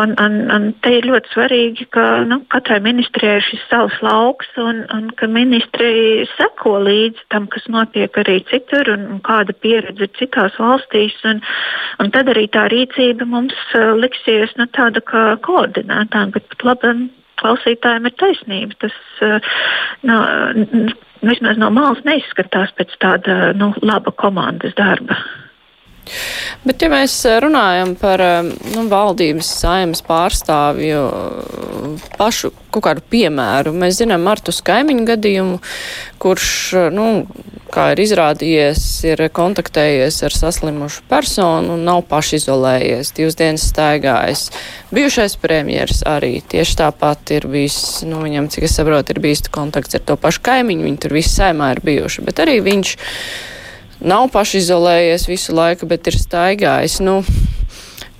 un, 0.00 0.16
un, 0.22 0.38
un 0.56 0.68
te 0.84 0.96
ir 0.98 1.10
ļoti 1.10 1.34
svarīgi, 1.34 1.88
ka 1.94 2.06
nu, 2.28 2.40
katrai 2.52 2.80
ministrijai 2.84 3.40
ir 3.40 3.46
šis 3.46 3.68
savs 3.70 4.00
lauks, 4.04 4.48
un, 4.60 4.84
un 4.94 5.10
ka 5.18 5.28
ministri 5.30 6.26
seko 6.36 6.78
līdzi 6.86 7.26
tam, 7.34 7.48
kas 7.52 7.66
notiek 7.72 8.16
arī 8.22 8.38
citur 8.50 8.90
un, 8.94 9.06
un 9.16 9.22
kāda 9.26 9.54
pieredze 9.64 10.06
ir 10.06 10.12
citās 10.18 10.56
valstīs. 10.62 11.16
Un, 11.28 11.42
un 12.02 12.12
tad 12.14 12.30
arī 12.32 12.46
tā 12.52 12.66
rīcība 12.72 13.28
mums 13.28 13.56
uh, 13.74 13.92
liksies 13.98 14.54
nu, 14.60 14.68
tāda 14.76 15.02
kā 15.04 15.28
koordinētā, 15.46 16.26
bet 16.34 16.48
pat 16.54 16.68
labi 16.70 16.94
klausītājiem 17.40 18.08
ir 18.08 18.16
taisnība. 18.22 18.78
Tas 18.86 19.00
uh, 19.26 19.56
no, 20.08 20.20
vismaz 21.26 21.58
no 21.60 21.72
malas 21.74 22.04
neizskatās 22.08 22.72
pēc 22.78 22.94
tāda 23.02 23.52
nu, 23.58 23.72
laba 23.82 24.14
komandas 24.16 24.76
darba. 24.78 25.18
Bet, 26.66 26.82
ja 26.82 26.90
mēs 26.92 27.14
runājam 27.42 27.94
par 27.98 28.22
nu, 28.74 28.86
valdības 28.90 29.50
saimas 29.60 30.04
pārstāvju 30.06 31.02
pašu 32.16 32.52
kaut 32.74 32.84
kādu 32.88 33.04
piemēru, 33.10 33.72
mēs 33.76 34.00
zinām 34.02 34.26
Martus 34.26 34.60
kaimiņu 34.66 35.06
gadījumu, 35.08 35.60
kurš, 36.22 36.48
nu, 36.92 37.06
kā 37.72 37.90
ir 37.92 38.02
izrādījies, 38.04 38.82
ir 39.08 39.22
kontaktējies 39.36 40.20
ar 40.26 40.36
saslimušu 40.36 41.04
personu 41.10 41.74
un 41.76 41.84
nav 41.86 42.02
pašizolējies, 42.10 43.12
divas 43.16 43.38
dienas 43.38 43.66
staigājis. 43.72 44.46
Bijušais 44.94 45.36
premjeras 45.42 46.04
arī 46.08 46.38
tieši 46.46 46.78
tāpat 46.82 47.34
ir 47.36 47.48
bijis, 47.52 47.80
nu, 48.08 48.22
viņam, 48.24 48.48
cik 48.52 48.68
es 48.68 48.78
saprotu, 48.78 49.16
ir 49.16 49.22
bijis 49.24 49.44
kontakts 49.52 49.98
ar 49.98 50.06
to 50.06 50.18
pašu 50.20 50.44
kaimiņu, 50.46 50.86
viņi 50.88 51.02
tur 51.04 51.16
visi 51.18 51.34
saimā 51.34 51.74
ir 51.74 51.84
bijuši, 51.84 52.24
bet 52.28 52.44
arī 52.46 52.60
viņš 52.64 52.96
nav 54.00 54.30
pašizolējies 54.34 55.28
visu 55.30 55.56
laiku, 55.56 55.88
bet 55.90 56.08
ir 56.10 56.18
staigājis. 56.20 57.00
Nu, 57.04 57.20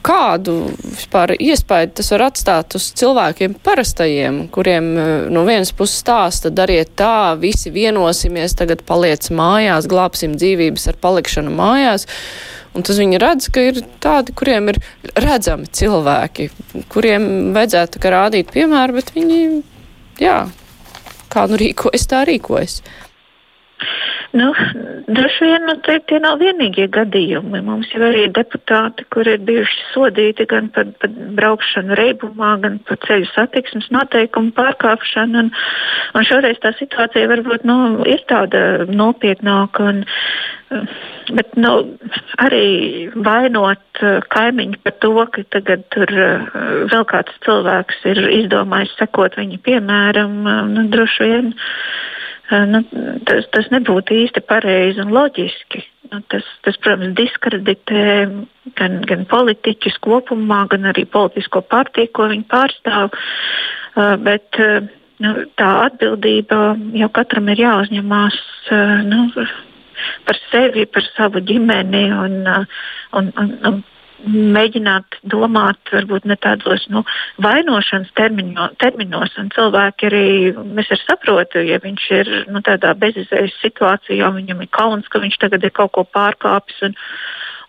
kādu 0.07 0.55
vispār 0.85 1.35
iespēju 1.35 1.93
tas 1.99 2.11
var 2.15 2.27
atstāt 2.29 2.77
uz 2.79 2.89
cilvēkiem 2.99 3.57
parastajiem, 3.67 4.45
kuriem 4.55 4.91
eh, 4.95 5.09
no 5.33 5.45
vienas 5.49 5.73
puses 5.77 5.99
stāsta, 6.05 6.53
dariet 6.55 6.95
tā, 6.99 7.35
visi 7.41 7.73
vienosimies, 7.75 8.55
tagad 8.59 8.85
paliec 8.87 9.31
mājās, 9.35 9.89
glābsim 9.91 10.37
dzīvības 10.39 10.87
ar 10.93 11.01
palikšanu 11.03 11.55
mājās. 11.57 12.07
Un 12.77 12.85
tas 12.85 12.99
viņi 13.01 13.19
redz, 13.23 13.49
ka 13.49 13.63
ir 13.71 13.81
tādi, 14.05 14.35
kuriem 14.37 14.69
ir 14.69 14.79
redzami 15.17 15.65
cilvēki, 15.73 16.51
kuriem 16.93 17.55
vajadzētu 17.57 18.03
rādīt 18.13 18.53
piemēru, 18.53 18.99
bet 18.99 19.15
viņi, 19.17 19.39
jā, 20.21 20.43
kā 21.33 21.47
nu 21.49 21.57
rīkojas, 21.63 22.05
tā 22.13 22.21
rīkojas. 22.29 22.83
Nu, 24.33 24.51
droši 25.07 25.45
vien 25.45 25.63
nu, 25.69 25.77
tie, 25.87 26.01
tie 26.09 26.19
nav 26.23 26.41
vienīgie 26.43 26.89
gadījumi. 26.93 27.61
Mums 27.65 27.93
jau 27.95 28.03
arī 28.09 28.27
ir 28.27 28.33
deputāti, 28.35 29.07
kuri 29.15 29.37
ir 29.37 29.45
bijuši 29.47 29.85
sodīti 29.93 30.47
gan 30.51 30.71
par, 30.75 30.91
par 31.01 31.13
braukšanu 31.39 31.99
reibumā, 31.99 32.57
gan 32.65 32.81
par 32.89 32.99
ceļu 33.07 33.31
satiksmes 33.31 33.89
noteikumu 33.95 34.53
pārkāpšanu. 34.57 35.47
Un, 35.47 35.53
un 36.19 36.27
šoreiz 36.27 36.59
tā 36.65 36.75
situācija 36.79 37.31
varbūt 37.31 37.67
nu, 37.69 37.79
ir 38.09 38.25
tāda 38.31 38.87
nopietnāka. 38.91 39.91
Un, 39.93 40.05
Bet 40.67 41.53
nu, 41.55 41.71
arī 42.43 42.67
vainot 43.23 44.01
uh, 44.03 44.17
kaimiņu 44.35 44.81
par 44.83 44.95
to, 45.03 45.13
ka 45.31 45.45
tagad 45.55 45.85
tur 45.95 46.11
uh, 46.11 46.49
vēl 46.91 47.05
kāds 47.07 47.39
cilvēks 47.47 48.03
ir 48.11 48.19
izdomājis 48.35 48.97
sekot 48.99 49.39
viņa 49.39 49.61
piemēram, 49.63 50.35
uh, 50.43 50.65
nu, 50.73 50.89
droši 50.91 51.29
vien 51.31 51.53
nu, 52.71 52.83
tas, 53.27 53.47
tas 53.55 53.69
nebūtu 53.73 54.17
īsti 54.23 54.43
pareizi 54.47 55.03
un 55.03 55.15
loģiski. 55.15 55.83
Nu, 56.13 56.21
tas, 56.31 56.47
tas, 56.63 56.77
protams, 56.83 57.15
diskreditē 57.19 58.05
gan, 58.79 59.01
gan 59.09 59.25
politiķus 59.31 59.99
kopumā, 60.05 60.67
gan 60.71 60.87
arī 60.93 61.07
politisko 61.11 61.65
partiju, 61.67 62.13
ko 62.15 62.29
viņi 62.31 62.47
pārstāv. 62.53 63.17
Bet 64.23 64.61
nu, 65.25 65.33
tā 65.59 65.71
atbildība 65.89 66.77
jau 67.01 67.11
katram 67.17 67.51
ir 67.51 67.65
jāuzņemās. 67.65 68.39
Nu, 69.09 69.27
par 70.29 70.41
sevi, 70.51 70.87
par 70.87 71.07
savu 71.15 71.43
ģimeni 71.43 72.07
un, 72.15 72.41
un, 73.19 73.33
un, 73.43 73.53
un 73.67 73.83
mēģināt 74.25 75.19
domāt 75.29 75.93
varbūt 75.93 76.27
ne 76.29 76.37
tādos 76.41 76.87
nu, 76.93 77.03
vainošanas 77.45 78.13
termiņo, 78.19 78.69
terminos. 78.83 79.35
Cilvēki 79.55 80.09
arī, 80.11 80.27
es 80.83 80.93
arī 80.93 81.01
saprotu, 81.03 81.65
ja 81.67 81.81
viņš 81.83 82.07
ir 82.21 82.33
nu, 82.53 82.63
tādā 82.67 82.95
bezizējas 82.99 83.57
situācijā, 83.63 84.31
viņam 84.39 84.63
ir 84.65 84.71
kauns, 84.75 85.09
ka 85.13 85.23
viņš 85.23 85.41
tagad 85.45 85.67
ir 85.67 85.75
kaut 85.77 85.95
ko 85.97 86.07
pārkāpis. 86.17 86.81
Un, 86.89 86.97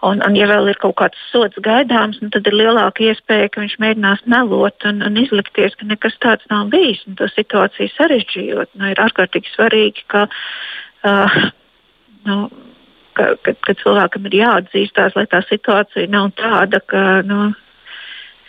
Un, 0.06 0.20
un, 0.22 0.36
ja 0.38 0.46
vēl 0.46 0.68
ir 0.70 0.78
kaut 0.78 0.94
kāds 1.00 1.22
sots 1.32 1.58
gaidāms, 1.66 2.20
nu, 2.22 2.30
tad 2.30 2.46
ir 2.46 2.54
lielāka 2.54 3.02
iespēja, 3.02 3.48
ka 3.50 3.64
viņš 3.64 3.80
mēģinās 3.82 4.20
melot 4.30 4.86
un, 4.86 5.02
un 5.02 5.18
izlikties, 5.18 5.74
ka 5.74 5.88
nekas 5.90 6.20
tāds 6.22 6.46
nav 6.52 6.70
bijis. 6.70 7.02
To 7.18 7.26
situāciju 7.32 7.90
sarežģījot, 7.96 8.76
nu, 8.78 8.92
ir 8.94 9.02
ārkārtīgi 9.02 9.50
svarīgi, 9.56 10.06
ka 10.14 10.28
uh, 10.30 11.40
nu, 12.30 12.38
ka, 13.18 13.34
ka, 13.44 13.54
ka 13.66 13.76
cilvēkam 13.82 14.28
ir 14.30 14.40
jāatzīstās, 14.42 15.16
lai 15.18 15.28
tā 15.32 15.42
situācija 15.48 16.10
nav 16.14 16.32
tāda, 16.40 16.82
ka, 16.86 17.04
nu, 17.28 17.52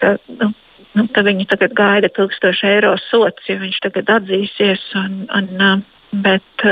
ka, 0.00 0.16
nu, 0.40 0.52
nu, 0.98 1.06
ka 1.14 1.24
viņu 1.26 1.48
tagad 1.50 1.76
gaida 1.78 2.10
1000 2.16 2.64
eiro 2.70 2.94
sots, 3.08 3.48
ja 3.48 3.58
viņš 3.60 3.80
tagad 3.86 4.12
atzīsies. 4.18 4.84
Un, 5.00 5.24
un, 5.34 5.86
bet 6.24 6.68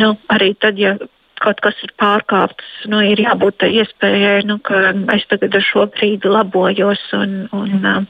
nu, 0.00 0.14
arī 0.32 0.52
tad, 0.60 0.80
ja 0.80 0.96
kaut 1.44 1.60
kas 1.64 1.78
ir 1.84 1.92
pārkāpts, 2.00 2.86
nu, 2.90 3.00
ir 3.04 3.20
jābūt 3.20 3.60
tai 3.62 3.70
iespējai, 3.80 4.44
nu, 4.48 4.58
ka 4.64 4.92
es 5.16 5.26
tagad 5.30 5.56
ar 5.56 5.64
šo 5.64 5.86
brīdi 5.92 6.30
labojos. 6.30 7.02
Un, 7.18 7.34
un, 7.52 8.06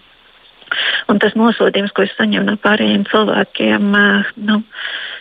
un 1.10 1.22
tas 1.22 1.36
nosodījums, 1.38 1.94
ko 1.96 2.06
es 2.06 2.14
saņemu 2.18 2.46
no 2.50 2.56
pārējiem 2.62 3.06
cilvēkiem, 3.10 3.88
nu, 4.48 4.60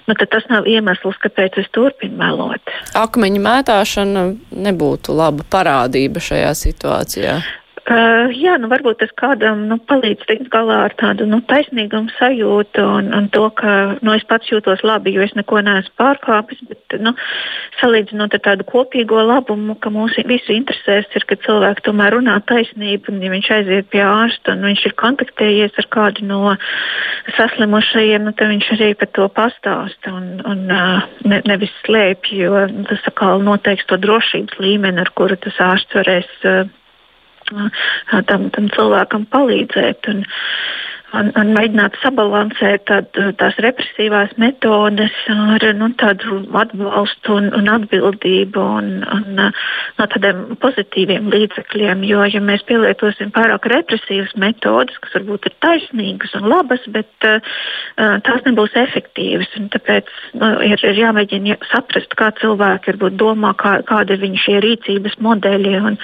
nu, 0.08 0.16
tas 0.20 0.48
nav 0.52 0.68
iemesls, 0.70 1.20
kāpēc 1.24 1.60
es 1.64 1.70
turpinu 1.76 2.18
melot. 2.20 2.74
Akmeņu 3.00 3.42
mētāšana 3.44 4.26
nebūtu 4.68 5.16
laba 5.18 5.46
parādība 5.54 6.24
šajā 6.24 6.54
situācijā. 6.60 7.38
Uh, 7.84 8.32
jā, 8.32 8.54
nu 8.64 8.70
varbūt 8.72 9.02
tas 9.02 9.10
kādam 9.20 9.66
nu, 9.68 9.76
palīdz 9.76 10.24
tikt 10.30 10.46
galā 10.54 10.86
ar 10.86 10.94
tādu 10.96 11.26
nu, 11.28 11.42
taisnīgumu 11.44 12.14
sajūtu 12.16 12.80
un, 12.80 13.10
un 13.12 13.26
to, 13.34 13.50
ka 13.60 13.74
nu, 14.00 14.14
es 14.16 14.24
pats 14.30 14.48
jūtos 14.48 14.86
labi, 14.88 15.12
jo 15.12 15.24
es 15.26 15.34
neko 15.36 15.60
neesmu 15.60 15.92
pārkāpis. 16.00 16.62
Bet, 16.70 16.96
nu, 17.04 17.12
salīdzinot 17.82 18.38
ar 18.38 18.42
tādu 18.46 18.64
kopīgo 18.70 19.20
labumu, 19.28 19.76
ka 19.84 19.92
mūsu 19.92 20.24
visu 20.30 20.56
interesēs 20.56 21.12
ir, 21.12 21.26
ka 21.28 21.36
cilvēki 21.44 21.84
tomēr 21.84 22.16
runā 22.16 22.38
taisnību, 22.48 23.12
un 23.12 23.26
ja 23.26 23.32
viņš 23.34 23.50
aiziet 23.58 23.90
pie 23.92 24.00
ārsta 24.08 24.56
un 24.56 24.64
viņš 24.70 24.84
ir 24.88 24.96
kontaktējies 25.04 25.82
ar 25.84 25.90
kādu 25.92 26.28
no 26.30 26.54
saslimušajiem, 27.36 28.30
nu, 28.30 28.32
tad 28.32 28.54
viņš 28.54 28.70
arī 28.78 28.94
par 29.02 29.12
to 29.18 29.28
pastāsta 29.42 30.14
un, 30.22 30.30
un 30.48 30.64
ne, 30.72 31.42
nevis 31.52 31.76
slēpj, 31.82 32.32
jo 32.46 32.64
tas 32.88 33.12
atkal 33.12 33.44
noteiks 33.44 33.92
to 33.92 34.00
drošības 34.00 34.64
līmeni, 34.64 35.04
ar 35.04 35.12
kuru 35.20 35.36
tas 35.44 35.60
ārsts 35.68 36.00
varēs. 36.00 36.32
Uh, 36.48 36.72
tam, 38.30 38.50
tam 38.56 38.70
cilvēkam 38.76 39.28
palīdzēt. 39.34 40.10
Un, 40.14 40.24
un, 41.18 41.30
un 41.40 41.52
mēģināt 41.56 41.98
sabalansēt 42.02 42.86
tād, 42.90 43.10
tās 43.40 43.58
represīvās 43.64 44.34
metodes 44.42 45.16
ar 45.32 45.66
nu, 45.78 45.90
tādu 46.00 46.42
atbalstu 46.60 47.38
un, 47.38 47.50
un 47.58 47.70
atbildību 47.72 48.64
un, 48.80 48.90
un 49.14 49.42
no 49.44 50.08
tādiem 50.14 50.58
pozitīviem 50.64 51.30
līdzekļiem. 51.34 52.04
Jo, 52.10 52.26
ja 52.30 52.42
mēs 52.44 52.66
pielietosim 52.70 53.34
pārāk 53.36 53.68
represīvas 53.72 54.34
metodes, 54.42 54.98
kas 55.04 55.18
varbūt 55.20 55.50
ir 55.50 55.58
taisnīgas 55.66 56.36
un 56.40 56.50
labas, 56.52 56.86
bet 56.94 57.30
uh, 57.30 57.54
tās 58.26 58.44
nebūs 58.48 58.76
efektīvas, 58.84 59.52
tāpēc 59.74 60.10
nu, 60.40 60.52
ir, 60.66 60.82
ir 60.82 61.02
jāmēģina 61.04 61.60
saprast, 61.72 62.18
kā 62.20 62.32
cilvēki 62.42 62.94
varbūt 62.94 63.18
domā, 63.22 63.54
kā, 63.60 63.78
kāda 63.88 64.18
ir 64.18 64.24
viņu 64.26 64.42
šie 64.46 64.58
rīcības 64.66 65.20
modeļi. 65.24 65.76
Un, 65.84 66.00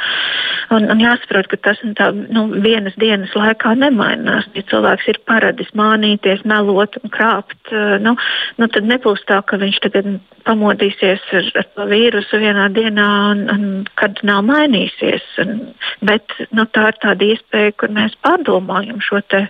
un, 0.75 0.89
un 0.93 1.03
jāsaprot, 1.03 1.49
ka 1.51 1.59
tas 1.69 1.81
tā, 1.97 2.11
nu, 2.13 2.47
vienas 2.63 2.95
dienas 3.01 3.33
laikā 3.37 3.75
nemainās. 3.79 4.47
Ja 4.57 4.65
cilvēks 4.99 5.07
ir 5.07 5.19
paradis 5.25 5.69
mānīties, 5.73 6.43
melot 6.45 6.97
un 7.01 7.09
krāpt, 7.09 7.71
eh, 7.71 7.99
nu, 7.99 8.15
nu, 8.57 8.67
tad 8.67 8.83
nebūs 8.83 9.23
tā, 9.27 9.41
ka 9.45 9.57
viņš 9.57 9.79
tagad 9.81 10.19
pamodīsies 10.45 11.21
ar, 11.33 11.51
ar 11.55 11.65
to 11.75 11.85
vīrusu 11.85 12.39
vienā 12.39 12.69
dienā 12.73 13.31
un, 13.31 13.49
un 13.49 13.85
kad 13.95 14.19
nav 14.23 14.43
mainīsies. 14.43 15.23
Un, 15.39 15.73
bet 16.01 16.31
nu, 16.51 16.65
tā 16.65 16.89
ir 16.89 16.99
tāda 17.01 17.25
iespēja, 17.25 17.75
kur 17.77 17.89
mēs 17.89 18.15
pārdomājam 18.23 18.99
šo 19.01 19.21
te, 19.27 19.49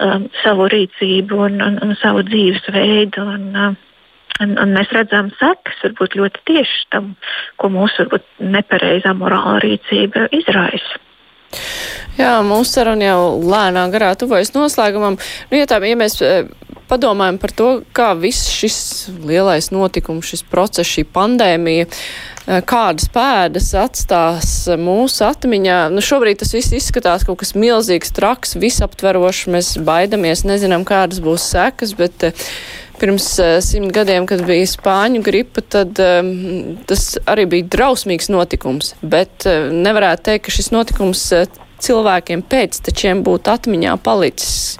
um, 0.00 0.28
savu 0.42 0.68
rīcību 0.68 1.34
un, 1.48 1.60
un, 1.60 1.78
un 1.82 1.96
savu 1.96 2.22
dzīvesveidu. 2.22 3.22
Un, 3.22 3.50
um, 3.54 3.76
Un, 4.36 4.50
un 4.60 4.74
mēs 4.76 4.90
redzam 4.92 5.30
sekas 5.40 5.78
varbūt 5.80 6.12
ļoti 6.18 6.42
tieši 6.44 6.82
tam, 6.92 7.06
ko 7.56 7.70
mūsu 7.72 8.04
nepareizā 8.36 9.14
morāla 9.16 9.62
rīcība 9.64 10.26
izraisa. 10.28 11.00
Jā, 12.16 12.38
mūsu 12.46 12.78
saruna 12.78 13.10
jau 13.10 13.24
lēnā 13.44 13.82
garā 13.92 14.14
tuvojas 14.16 14.54
noslēgumam. 14.54 15.18
Nu, 15.50 15.58
ja, 15.58 15.66
tā, 15.68 15.82
ja 15.84 15.98
mēs 16.00 16.16
eh, 16.24 16.46
padomājam 16.88 17.40
par 17.42 17.52
to, 17.52 17.66
kā 17.96 18.12
viss 18.16 18.48
šis 18.52 18.78
lielais 19.26 19.68
notikums, 19.74 20.30
šis 20.30 20.44
process, 20.48 20.88
šī 20.88 21.04
pandēmija, 21.12 21.88
eh, 21.90 22.62
kādas 22.64 23.10
pēdas 23.12 23.68
atstās 23.82 24.54
mūsu 24.80 25.26
atmiņā. 25.28 25.82
Nu, 25.92 26.04
šobrīd 26.04 26.40
tas 26.40 26.54
viss 26.56 26.72
izskatās 26.78 27.26
kaut 27.28 27.42
kas 27.42 27.52
milzīgs, 27.58 28.14
traks, 28.16 28.56
visaptverošs. 28.62 29.50
Mēs 29.52 29.74
baidamies, 29.84 30.46
nezinām, 30.48 30.88
kādas 30.88 31.20
būs 31.20 31.50
sekas, 31.52 31.92
bet 32.00 32.30
eh, 32.30 32.48
pirms 33.00 33.28
uh, 33.42 33.56
simt 33.64 33.92
gadiem, 33.94 34.26
kad 34.28 34.42
bija 34.46 34.66
spāņu 34.70 35.22
gripa, 35.26 35.62
tad 35.62 36.00
um, 36.02 36.76
tas 36.88 37.14
arī 37.28 37.46
bija 37.56 37.70
drausmīgs 37.76 38.30
notikums. 38.32 38.94
Bet 39.02 39.48
uh, 39.48 39.70
nevarētu 39.72 40.30
teikt, 40.30 40.46
ka 40.48 40.56
šis 40.58 40.72
notikums 40.74 41.24
uh, 41.36 41.48
cilvēkiem 41.84 42.44
pēctečiem 42.48 43.24
būtu 43.26 43.52
atmiņā 43.52 43.96
palicis 44.04 44.76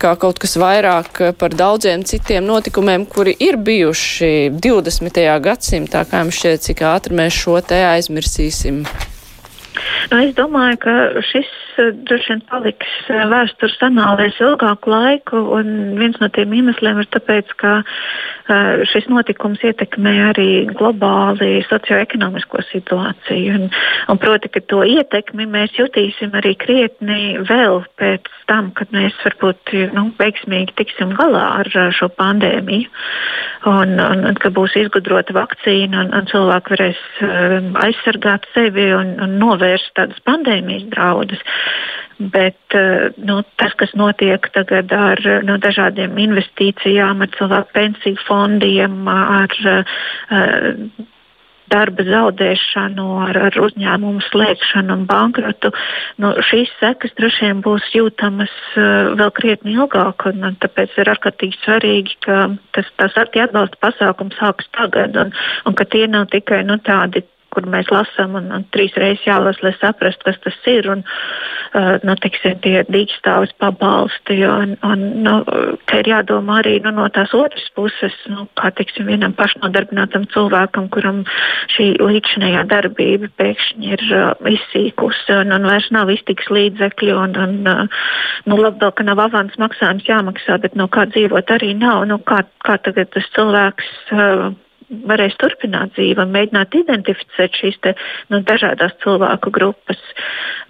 kā 0.00 0.14
kaut 0.20 0.40
kas 0.40 0.56
vairāk 0.60 1.20
par 1.36 1.52
daudziem 1.52 2.04
citiem 2.08 2.46
notikumiem, 2.48 3.04
kuri 3.04 3.34
ir 3.36 3.58
bijuši 3.60 4.50
20. 4.56 5.20
gadsimtā, 5.44 6.06
kā 6.08 6.22
jums 6.24 6.38
šķiet, 6.40 6.64
cik 6.68 6.84
ātri 6.88 7.18
mēs 7.20 7.36
šo 7.36 7.58
te 7.60 7.82
aizmirsīsim. 7.90 8.82
Nu, 10.10 10.22
es 10.24 10.32
domāju, 10.38 10.80
ka 10.82 10.94
šis 11.30 11.48
eh, 11.48 11.59
droši 11.78 12.34
vien 12.34 12.42
paliks 12.50 12.96
eh, 13.08 13.22
vēstures 13.30 13.76
anālēs 13.86 14.40
ilgāku 14.42 14.92
laiku. 14.92 15.42
Viens 16.00 16.18
no 16.22 16.28
tiem 16.34 16.54
iemesliem 16.58 17.00
ir 17.02 17.08
tāpēc, 17.14 17.52
ka 17.60 17.72
uh, 17.80 18.82
šis 18.90 19.06
notikums 19.10 19.62
ietekmē 19.66 20.14
arī 20.30 20.48
globāli 20.72 21.60
socioekonomisko 21.68 22.62
situāciju. 22.70 23.56
Un, 23.56 23.68
un 24.12 24.20
proti, 24.20 24.50
ka 24.52 24.62
to 24.70 24.82
ietekmi 24.86 25.46
mēs 25.50 25.76
jutīsim 25.78 26.34
arī 26.38 26.56
krietni 26.58 27.38
vēl 27.46 27.82
pēc 28.00 28.28
tam, 28.50 28.72
kad 28.76 28.90
mēs 28.94 29.16
varbūt 29.24 29.74
nu, 29.94 30.08
veiksmīgi 30.18 30.74
tiksim 30.80 31.14
galā 31.18 31.44
ar 31.62 31.70
šo 31.94 32.10
pandēmiju. 32.18 32.90
Un, 33.70 33.98
un, 34.00 34.24
un 34.30 34.38
ka 34.40 34.50
būs 34.56 34.74
izgudrota 34.80 35.34
vakcīna 35.36 36.06
un, 36.06 36.14
un 36.16 36.28
cilvēki 36.30 36.74
varēs 36.74 37.00
aizsargāt 37.84 38.48
sevi 38.54 38.88
un, 38.96 39.14
un 39.20 39.36
novērst 39.42 39.92
tādas 39.98 40.20
pandēmijas 40.26 40.88
draudus. 40.94 41.42
Bet 42.20 42.74
eh, 42.76 43.06
nu, 43.16 43.38
tas, 43.56 43.72
kas 43.80 43.94
notiek 43.96 44.44
tagad 44.52 44.92
ar 44.92 45.22
nu, 45.46 45.56
dažādiem 45.62 46.18
investīcijām, 46.20 47.22
ar 47.24 47.30
cilvēku 47.38 47.72
pensiju 47.72 48.20
fondiem, 48.26 49.08
ar 49.08 49.56
uh, 49.70 50.82
darba 51.70 52.04
zaudēšanu, 52.04 53.06
ar, 53.28 53.38
ar 53.48 53.58
uzņēmumu 53.64 54.20
slēgšanu 54.26 54.98
un 54.98 55.06
bankrotu, 55.08 55.72
nu, 56.20 56.34
šīs 56.50 56.72
sekas 56.80 57.16
droši 57.16 57.46
vien 57.46 57.64
būs 57.64 57.88
jūtamas 57.94 58.52
uh, 58.74 59.14
vēl 59.16 59.32
krietni 59.40 59.78
ilgāk. 59.78 60.28
Un, 60.28 60.44
un 60.50 60.60
tāpēc 60.60 61.00
ir 61.00 61.14
ārkārtīgi 61.14 61.60
svarīgi, 61.64 62.20
ka 62.26 62.50
tas, 62.76 62.92
tas 63.00 63.16
atbalsta 63.24 63.80
pasākums 63.80 64.36
sākas 64.40 64.68
tagad 64.76 65.16
un, 65.24 65.32
un 65.64 65.78
ka 65.78 65.88
tie 65.88 66.04
nav 66.10 66.28
tikai 66.34 66.66
nu, 66.68 66.76
tādi 66.84 67.24
kur 67.50 67.66
mēs 67.70 67.90
lasām, 67.90 68.36
un, 68.38 68.50
un 68.54 68.66
trīs 68.74 68.94
reizes 68.98 69.26
jālasa, 69.26 69.64
lai 69.64 69.74
saprastu, 69.78 70.28
kas 70.28 70.38
tas 70.44 70.58
ir. 70.70 70.86
Un, 70.92 71.02
nu, 71.76 72.14
tiksim, 72.22 72.56
tie 72.64 72.82
dīkstāvis 72.90 73.52
pabalsti, 73.62 74.40
un, 74.46 74.74
un 74.86 75.04
nu, 75.24 75.34
te 75.90 76.00
ir 76.02 76.10
jādomā 76.10 76.60
arī 76.62 76.76
nu, 76.84 76.92
no 76.96 77.06
tās 77.14 77.34
otras 77.36 77.66
puses, 77.76 78.16
nu, 78.32 78.46
kā 78.58 78.72
tiksim, 78.76 79.06
vienam 79.10 79.34
pašnodarbinātam 79.38 80.26
cilvēkam, 80.34 80.88
kuram 80.94 81.22
šī 81.74 81.92
līdzinējā 82.02 82.64
darbība 82.70 83.30
pēkšņi 83.40 83.92
ir 83.94 84.06
uh, 84.08 84.32
izsīkusi 84.50 85.36
un, 85.38 85.54
un 85.56 85.68
vairs 85.70 85.90
nav 85.94 86.10
iztiks 86.12 86.50
līdzekļi. 86.50 87.12
Un, 87.16 87.36
un, 87.44 87.54
uh, 87.70 88.00
nu, 88.48 88.58
labi, 88.60 88.80
vēl, 88.82 88.94
ka 88.96 89.06
nav 89.06 89.22
avans 89.28 89.60
maksājums 89.60 90.08
jāmaksā, 90.08 90.58
bet 90.62 90.78
no 90.78 90.88
kā 90.90 91.06
dzīvot 91.12 91.54
arī 91.54 91.74
nav. 91.78 92.02
Nu, 92.10 92.18
kā, 92.18 92.42
kā 92.66 92.80
tagad 92.82 93.12
tas 93.14 93.30
cilvēks. 93.36 93.94
Uh, 94.10 94.50
varēs 94.90 95.36
turpināt 95.40 95.94
dzīvi 95.94 96.20
un 96.22 96.32
mēģināt 96.34 96.74
identificēt 96.80 97.56
šīs 97.60 97.78
te, 97.84 97.94
nu, 98.32 98.40
dažādas 98.46 98.94
cilvēku 99.04 99.52
grupas, 99.54 100.00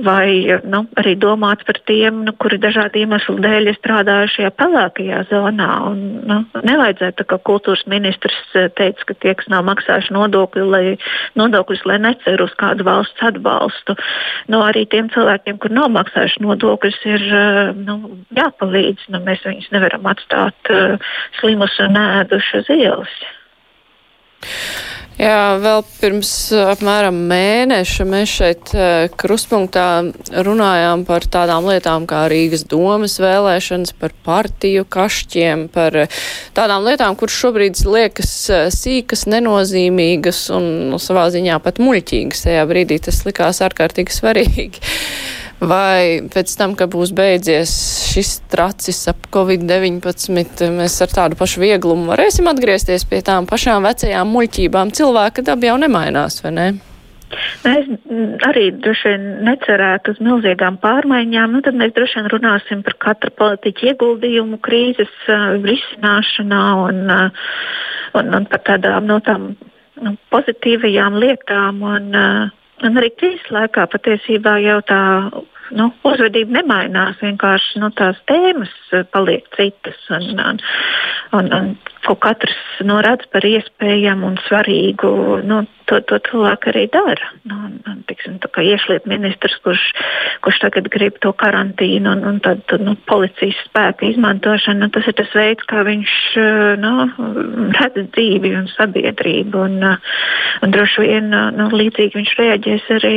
vai 0.04 0.60
nu, 0.68 0.82
arī 1.00 1.14
domāt 1.20 1.64
par 1.68 1.80
tiem, 1.88 2.22
nu, 2.26 2.34
kuri 2.40 2.60
dažādu 2.60 3.00
iemeslu 3.00 3.38
dēļ 3.42 3.70
ir 3.72 3.78
strādājuši 3.80 4.36
šajā 4.38 4.52
pelēkajā 4.60 5.22
zonā. 5.32 5.70
Un, 5.90 6.04
nu, 6.28 6.38
nevajadzētu, 6.66 7.26
ka 7.30 7.40
kultūras 7.48 7.86
ministrs 7.90 8.38
eh, 8.54 8.68
teica, 8.76 9.08
ka 9.08 9.16
tie, 9.24 9.34
kas 9.38 9.50
nav 9.52 9.64
maksājuši 9.68 10.14
nodokļu, 10.16 10.66
lai, 10.74 10.84
nodokļus, 11.40 11.84
lai 11.88 11.98
neceru 12.04 12.48
uz 12.48 12.54
kādu 12.60 12.86
valsts 12.88 13.26
atbalstu, 13.30 13.96
nu, 14.52 14.62
arī 14.66 14.86
tiem 14.90 15.10
cilvēkiem, 15.14 15.60
kur 15.62 15.74
nav 15.74 15.90
maksājuši 15.96 16.44
nodokļus, 16.44 17.02
ir 17.08 17.26
eh, 17.28 17.62
nu, 17.80 17.98
jāpalīdz. 18.36 19.10
Nu, 19.10 19.24
mēs 19.24 19.44
viņus 19.46 19.70
nevaram 19.74 20.06
atstāt 20.10 20.70
uh, 20.70 21.12
slimus 21.40 21.74
un 21.82 21.98
ēdušus 21.98 22.60
uz 22.60 22.72
ielas. 22.74 23.20
Jā, 25.20 25.58
vēl 25.60 25.82
pirms 25.98 26.30
apmēram 26.56 27.16
mēneša 27.28 28.04
mēs 28.08 28.30
šeit 28.38 28.70
eh, 28.72 29.10
kruspunktā 29.20 29.84
runājām 30.46 31.02
par 31.04 31.26
tādām 31.28 31.66
lietām 31.68 32.06
kā 32.08 32.22
Rīgas 32.32 32.64
domas 32.70 33.18
vēlēšanas, 33.20 33.92
par 34.00 34.14
partiju 34.24 34.86
kašķiem, 34.88 35.66
par 35.74 36.06
tādām 36.56 36.88
lietām, 36.88 37.18
kuras 37.20 37.36
šobrīd 37.36 37.82
liekas 37.84 38.32
eh, 38.48 38.64
sīkas, 38.72 39.26
nenozīmīgas 39.28 40.46
un 40.56 40.70
nu, 40.94 41.02
savā 41.02 41.26
ziņā 41.34 41.60
pat 41.66 41.82
muļķīgas. 41.84 42.46
Tajā 42.46 42.64
brīdī 42.72 43.02
tas 43.04 43.20
likās 43.28 43.60
ārkārtīgi 43.66 44.16
svarīgi. 44.16 44.80
Vai 45.60 46.24
pēc 46.32 46.52
tam, 46.56 46.72
kad 46.72 46.88
būs 46.88 47.10
beidzies 47.12 47.70
šis 48.08 48.38
tracis 48.48 49.02
ap 49.12 49.26
Covid-19, 49.34 50.70
mēs 50.72 50.94
ar 51.04 51.10
tādu 51.12 51.36
pašu 51.36 51.60
vieglumu 51.60 52.08
varēsim 52.08 52.48
atgriezties 52.48 53.04
pie 53.08 53.20
tām 53.24 53.44
pašām 53.50 53.84
vecajām 53.84 54.30
muļķībām? 54.32 54.92
Cilvēka 54.96 55.44
daba 55.44 55.68
jau 55.68 55.74
nemainās, 55.82 56.40
vai 56.44 56.52
ne? 56.56 56.68
Es 57.68 57.90
arī 58.48 58.70
droši 58.82 59.12
vien 59.12 59.26
necerētu 59.46 60.14
uz 60.14 60.22
milzīgām 60.24 60.78
pārmaiņām. 60.82 61.52
Nu, 61.52 61.60
tad 61.66 61.76
mēs 61.78 61.92
droši 61.94 62.18
vien 62.18 62.30
runāsim 62.32 62.80
par 62.86 62.96
katra 63.04 63.30
politiķa 63.42 63.92
ieguldījumu 63.92 64.58
krīzes 64.64 65.12
uh, 65.28 65.60
risināšanā 65.60 66.62
un, 66.86 67.04
uh, 67.12 67.52
un, 68.18 68.32
un 68.40 68.48
par 68.50 68.64
tādām 68.66 69.06
no 69.12 69.20
tām 69.28 69.52
nu, 70.00 70.16
pozitīvajām 70.32 71.20
lietām. 71.20 71.84
Un, 71.84 72.08
uh, 72.16 72.56
Un 72.80 72.96
arī 72.96 73.10
krīzes 73.12 73.48
laikā 73.52 73.84
patiesībā 73.92 74.54
jau 74.64 74.78
tā 74.88 75.00
nu, 75.76 75.90
uzvedība 76.06 76.60
nemainās. 76.60 77.20
Vienkārši 77.22 77.82
nu, 77.82 77.90
tās 77.96 78.18
tēmas 78.30 78.72
eh, 78.92 79.04
paliek 79.14 79.46
citas. 79.56 79.98
Un, 80.16 80.30
un, 80.38 80.60
un, 81.36 81.52
un, 81.56 81.74
ko 82.06 82.16
katrs 82.20 82.56
nu, 82.86 82.98
redz 83.04 83.28
par 83.32 83.44
iespējamu 83.44 84.30
un 84.30 84.38
svarīgu, 84.46 85.10
nu, 85.46 85.62
to, 85.90 85.98
to 86.08 86.20
cilvēku 86.28 86.70
arī 86.72 86.86
dara. 86.92 87.30
Nu, 87.48 87.58
un, 87.90 88.00
tiksim, 88.08 88.38
iešlietu 88.40 89.10
ministrs, 89.10 89.56
kurš, 89.64 89.82
kurš 90.44 90.60
tagad 90.64 90.88
grib 90.92 91.18
to 91.24 91.32
karantīnu 91.36 92.14
un, 92.14 92.24
un 92.30 92.40
tad, 92.44 92.62
nu, 92.82 92.94
policijas 93.10 93.58
spēku 93.68 94.10
izmantošanu, 94.10 94.84
nu, 94.84 94.90
tas 94.94 95.08
ir 95.10 95.16
tas 95.18 95.34
veids, 95.36 95.66
kā 95.70 95.84
viņš 95.86 96.16
eh, 96.40 96.60
nu, 96.80 97.08
redz 97.78 98.06
dzīvi 98.14 98.54
un 98.62 98.70
sabiedrību. 98.74 99.66
Un, 99.66 99.78
eh, 99.92 100.14
un 100.64 100.74
droši 100.74 101.06
vien 101.06 101.30
nu, 101.30 101.68
līdzīgi 101.74 102.16
viņš 102.18 102.36
reaģēs 102.40 102.92
arī 103.00 103.16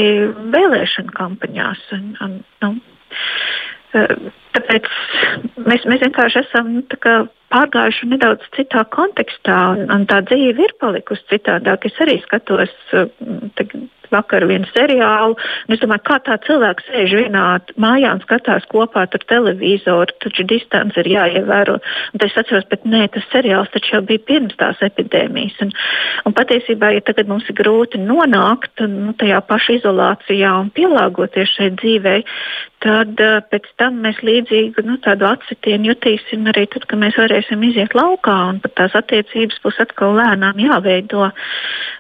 vēlēšanu 0.54 1.16
kampaņās. 1.18 1.88
Un, 1.98 2.10
un, 2.26 2.40
nu, 2.60 2.82
Tāpēc 4.58 4.90
mēs, 5.66 5.88
mēs 5.90 6.04
vienkārši 6.06 6.44
esam 6.44 6.76
nu, 6.78 6.84
pārgājuši 7.54 8.10
nedaudz 8.14 8.46
citā 8.58 8.86
kontekstā, 8.94 9.58
un, 9.76 9.90
un 9.94 10.08
tā 10.10 10.22
dzīve 10.30 10.68
ir 10.68 10.78
palikusi 10.82 11.28
citādāk. 11.36 11.90
Es 11.90 12.00
arī 12.06 12.20
skatos. 12.26 12.74
Te, 13.58 13.68
vakar 14.14 14.46
vienu 14.50 14.68
seriālu. 14.72 15.38
Es 15.72 15.82
domāju, 15.82 16.04
kā 16.08 16.20
tā 16.28 16.38
cilvēks 16.46 16.88
sēž 16.90 17.16
vienā 17.22 17.44
mājā 17.82 18.14
un 18.16 18.22
skatās 18.24 18.68
kopā 18.72 19.06
ar 19.08 19.26
televizoru, 19.30 20.14
taču 20.24 20.46
distance 20.50 21.00
ir 21.02 21.10
jāievēro. 21.16 21.80
Un 22.14 22.26
es 22.28 22.38
atceros, 22.40 22.68
bet 22.72 22.86
nē, 22.90 23.08
tas 23.14 23.26
seriāls 23.34 23.72
taču 23.74 23.96
jau 23.96 24.04
bija 24.10 24.24
pirms 24.28 24.58
tās 24.60 24.82
epidēmijas. 24.86 25.58
Un, 25.66 25.74
un 26.30 26.38
patiesībā, 26.38 26.94
ja 26.98 27.06
tagad 27.06 27.32
mums 27.32 27.50
ir 27.50 27.58
grūti 27.60 28.02
nonākt 28.02 28.86
nu, 28.90 29.16
tajā 29.20 29.42
pašā 29.50 29.80
izolācijā 29.80 30.54
un 30.62 30.72
pielāgoties 30.76 31.56
šai 31.58 31.72
dzīvei, 31.80 32.22
tad 32.84 33.22
uh, 33.24 33.40
pēc 33.50 33.70
tam 33.80 34.02
mēs 34.04 34.20
līdzīgu 34.44 34.84
nu, 34.86 34.98
atsitienu 35.04 35.92
jutīsim 35.92 36.46
arī 36.52 36.68
tad, 36.68 36.86
kad 36.90 37.00
mēs 37.00 37.18
varēsim 37.18 37.64
iziet 37.64 37.96
laukā 37.96 38.36
un 38.52 38.60
pat 38.60 38.76
tās 38.76 38.96
attiecības 38.96 39.62
būs 39.64 39.80
atkal 39.80 40.16
lēnām 40.20 40.60
jāveido. 40.60 41.30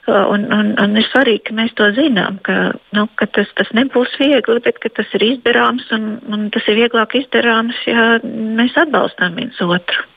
Uh, 0.03 0.25
un, 0.33 0.45
un, 0.51 0.73
un 0.79 0.97
ir 0.99 1.05
svarīgi, 1.07 1.45
ka 1.47 1.53
mēs 1.55 1.73
to 1.79 1.89
zinām, 1.95 2.39
ka, 2.43 2.73
nu, 2.91 3.07
ka 3.15 3.27
tas, 3.31 3.47
tas 3.55 3.69
nebūs 3.73 4.17
viegli, 4.19 4.59
bet 4.63 4.81
tas 4.83 5.13
ir 5.15 5.23
izdarāms 5.23 5.87
un, 5.95 6.17
un 6.27 6.49
tas 6.51 6.67
ir 6.67 6.81
vieglāk 6.81 7.15
izdarāms, 7.21 7.77
ja 7.87 8.19
mēs 8.23 8.75
atbalstām 8.83 9.39
viens 9.39 9.61
otru. 9.63 10.12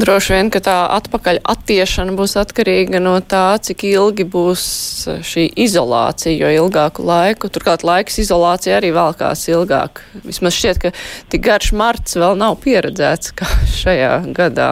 Droši 0.00 0.32
vien, 0.32 0.48
ka 0.54 0.62
tā 0.64 0.74
atpakaļ 0.96 1.42
attiešana 1.50 2.14
būs 2.16 2.36
atkarīga 2.40 3.02
no 3.02 3.18
tā, 3.20 3.58
cik 3.60 3.82
ilgi 3.90 4.24
būs 4.24 4.62
šī 5.26 5.48
izolācija, 5.60 6.32
jo 6.38 6.52
ilgāku 6.62 7.04
laiku, 7.04 7.50
turklāt 7.52 7.84
laiks 7.84 8.20
izolācija 8.22 8.78
arī 8.78 8.94
valkās 8.96 9.44
ilgāk. 9.50 10.00
Vismaz 10.24 10.56
šķiet, 10.56 10.80
ka 10.80 10.92
tik 11.32 11.44
garš 11.44 11.74
marts 11.76 12.16
vēl 12.16 12.38
nav 12.40 12.56
pieredzēts 12.64 13.34
kā 13.36 13.50
šajā 13.82 14.14
gadā. 14.36 14.70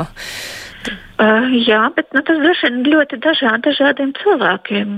Uh, 1.19 1.49
jā, 1.67 1.81
bet 1.97 2.13
nu, 2.15 2.21
tas 2.23 2.39
droši 2.39 2.69
vien 2.69 2.85
ļoti 2.93 3.17
dažādi 3.25 3.65
dažādiem 3.67 4.13
cilvēkiem. 4.21 4.91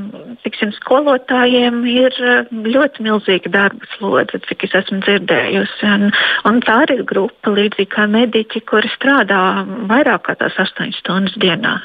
Tiksim, 0.44 0.74
skolotājiem 0.76 1.78
ir 1.88 2.18
ļoti 2.52 3.06
milzīga 3.06 3.52
darba 3.54 3.88
slodze, 3.94 4.42
cik 4.44 4.66
es 4.68 4.76
esmu 4.82 5.00
dzirdējusi. 5.06 5.88
Un, 5.88 6.10
un 6.50 6.60
tā 6.66 6.82
ir 6.92 7.06
grupa, 7.08 7.54
līdzīgi 7.56 7.88
kā 7.94 8.04
mediķi, 8.12 8.60
kuri 8.68 8.92
strādā 8.92 9.40
vairāk 9.88 10.26
kā 10.28 10.36
tās 10.42 10.60
astoņas 10.60 11.00
stundas 11.00 11.40
dienā. 11.40 11.78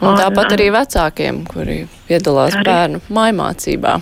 Un, 0.00 0.10
un 0.10 0.18
tāpat 0.18 0.56
arī 0.56 0.72
vecākiem, 0.74 1.44
kuri 1.46 1.84
piedalās 2.10 2.58
arī. 2.58 2.66
bērnu 2.72 3.04
mājmācībā. 3.06 4.00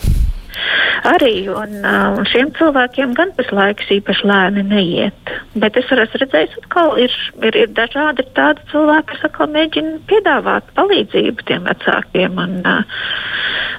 Arī 1.06 1.34
un, 1.52 1.76
uh, 1.82 2.20
šiem 2.30 2.50
cilvēkiem 2.56 3.14
gan 3.18 3.32
tas 3.36 3.50
laiks 3.54 3.90
īpaši 3.98 4.26
lēni 4.26 4.64
neiet. 4.66 5.32
Bet 5.54 5.76
es 5.78 5.90
esmu 5.92 6.22
redzējis, 6.22 6.56
ka 6.72 6.88
ir, 7.02 7.14
ir, 7.44 7.60
ir 7.64 7.72
dažādi 7.76 8.24
ir 8.24 8.32
tādi 8.38 8.64
cilvēki, 8.72 9.08
kas 9.12 9.28
atkal 9.28 9.52
mēģina 9.54 10.00
piedāvāt 10.10 10.72
palīdzību 10.78 11.46
tiem 11.50 11.68
vecākiem. 11.68 12.40
Un, 12.42 12.58
uh, 12.64 13.02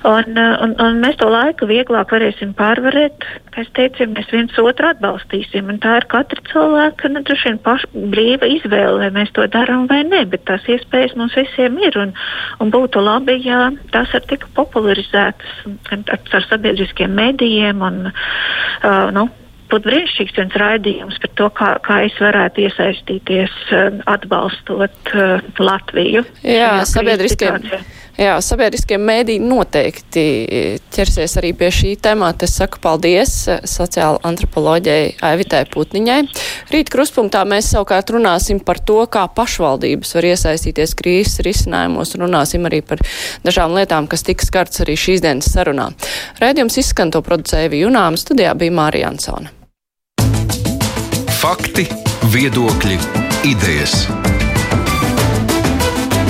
un, 0.07 0.37
uh, 0.39 0.55
un, 0.63 0.73
un 0.81 0.99
mēs 1.03 1.17
to 1.19 1.27
laiku 1.31 1.67
vieglāk 1.69 2.11
varēsim 2.13 2.53
pārvarēt. 2.57 3.25
Kā 3.53 3.63
es 3.63 3.71
teicu, 3.77 4.03
ja 4.03 4.09
mēs 4.11 4.29
viens 4.33 4.59
otru 4.61 4.89
atbalstīsim. 4.91 5.71
Tā 5.83 5.97
ir 6.01 6.07
katra 6.11 6.43
cilvēka 6.51 7.11
nu, 7.13 7.23
paša 7.65 7.89
brīva 8.13 8.49
izvēle, 8.57 9.01
vai 9.03 9.09
mēs 9.19 9.33
to 9.35 9.47
darām 9.53 9.87
vai 9.91 10.03
nē. 10.07 10.23
Bet 10.31 10.45
tās 10.49 10.67
iespējas 10.71 11.17
mums 11.19 11.35
visiem 11.37 11.79
ir. 11.83 11.97
Un, 11.99 12.13
un 12.63 12.71
būtu 12.73 13.03
labi, 13.03 13.39
ja 13.45 13.67
tās 13.95 14.13
ir 14.15 14.23
tik 14.29 14.47
popularizētas 14.57 15.67
ar, 15.91 16.23
ar 16.39 16.47
sabiedriskiem 16.47 17.13
medijiem. 17.17 17.83
Un, 17.83 18.07
uh, 18.11 19.11
nu, 19.15 19.27
būtu 19.67 19.89
brīnišķīgs 19.89 20.39
viens 20.39 20.57
raidījums 20.61 21.21
par 21.23 21.35
to, 21.39 21.51
kā, 21.59 21.69
kā 21.83 22.01
es 22.07 22.15
varētu 22.23 22.63
iesaistīties 22.67 23.55
atbalstot 24.07 25.13
uh, 25.13 25.53
Latviju. 25.59 26.23
Jā, 26.45 26.77
sabiedriskie, 26.87 27.51
Jā, 28.17 28.39
sabiedriskie 28.41 28.97
mēdī 28.97 29.35
noteikti 29.37 30.23
ķersies 30.93 31.35
arī 31.37 31.51
pie 31.57 31.69
šī 31.73 31.91
temata. 32.01 32.47
Es 32.47 32.55
saku 32.57 32.79
paldies 32.81 33.33
sociāla 33.69 34.17
antropoloģijai 34.25 35.11
Aivitai 35.27 35.63
Putniņai. 35.69 36.17
Rīt 36.73 36.89
kruspunktā 36.93 37.43
mēs 37.45 37.69
savukārt 37.75 38.09
runāsim 38.15 38.57
par 38.65 38.81
to, 38.81 39.03
kā 39.13 39.27
pašvaldības 39.37 40.15
var 40.17 40.29
iesaistīties 40.31 40.95
krīzes 40.97 41.43
risinājumos. 41.45 42.15
Runāsim 42.17 42.65
arī 42.65 42.81
par 42.81 43.03
dažām 43.45 43.77
lietām, 43.77 44.09
kas 44.09 44.25
tiks 44.25 44.49
skarts 44.49 44.81
arī 44.81 44.97
šīs 44.97 45.21
dienas 45.21 45.51
sarunā. 45.53 45.91
Rēdījums 46.41 46.79
izskan 46.81 47.13
to 47.13 47.21
producēja 47.21 47.69
Junāma, 47.77 48.17
studijā 48.17 48.55
bija 48.57 48.73
Mārija 48.79 49.11
Ansona. 49.13 49.53
Fakti, 51.37 51.85
viedokļi, 52.33 52.97
idejas. 53.45 54.07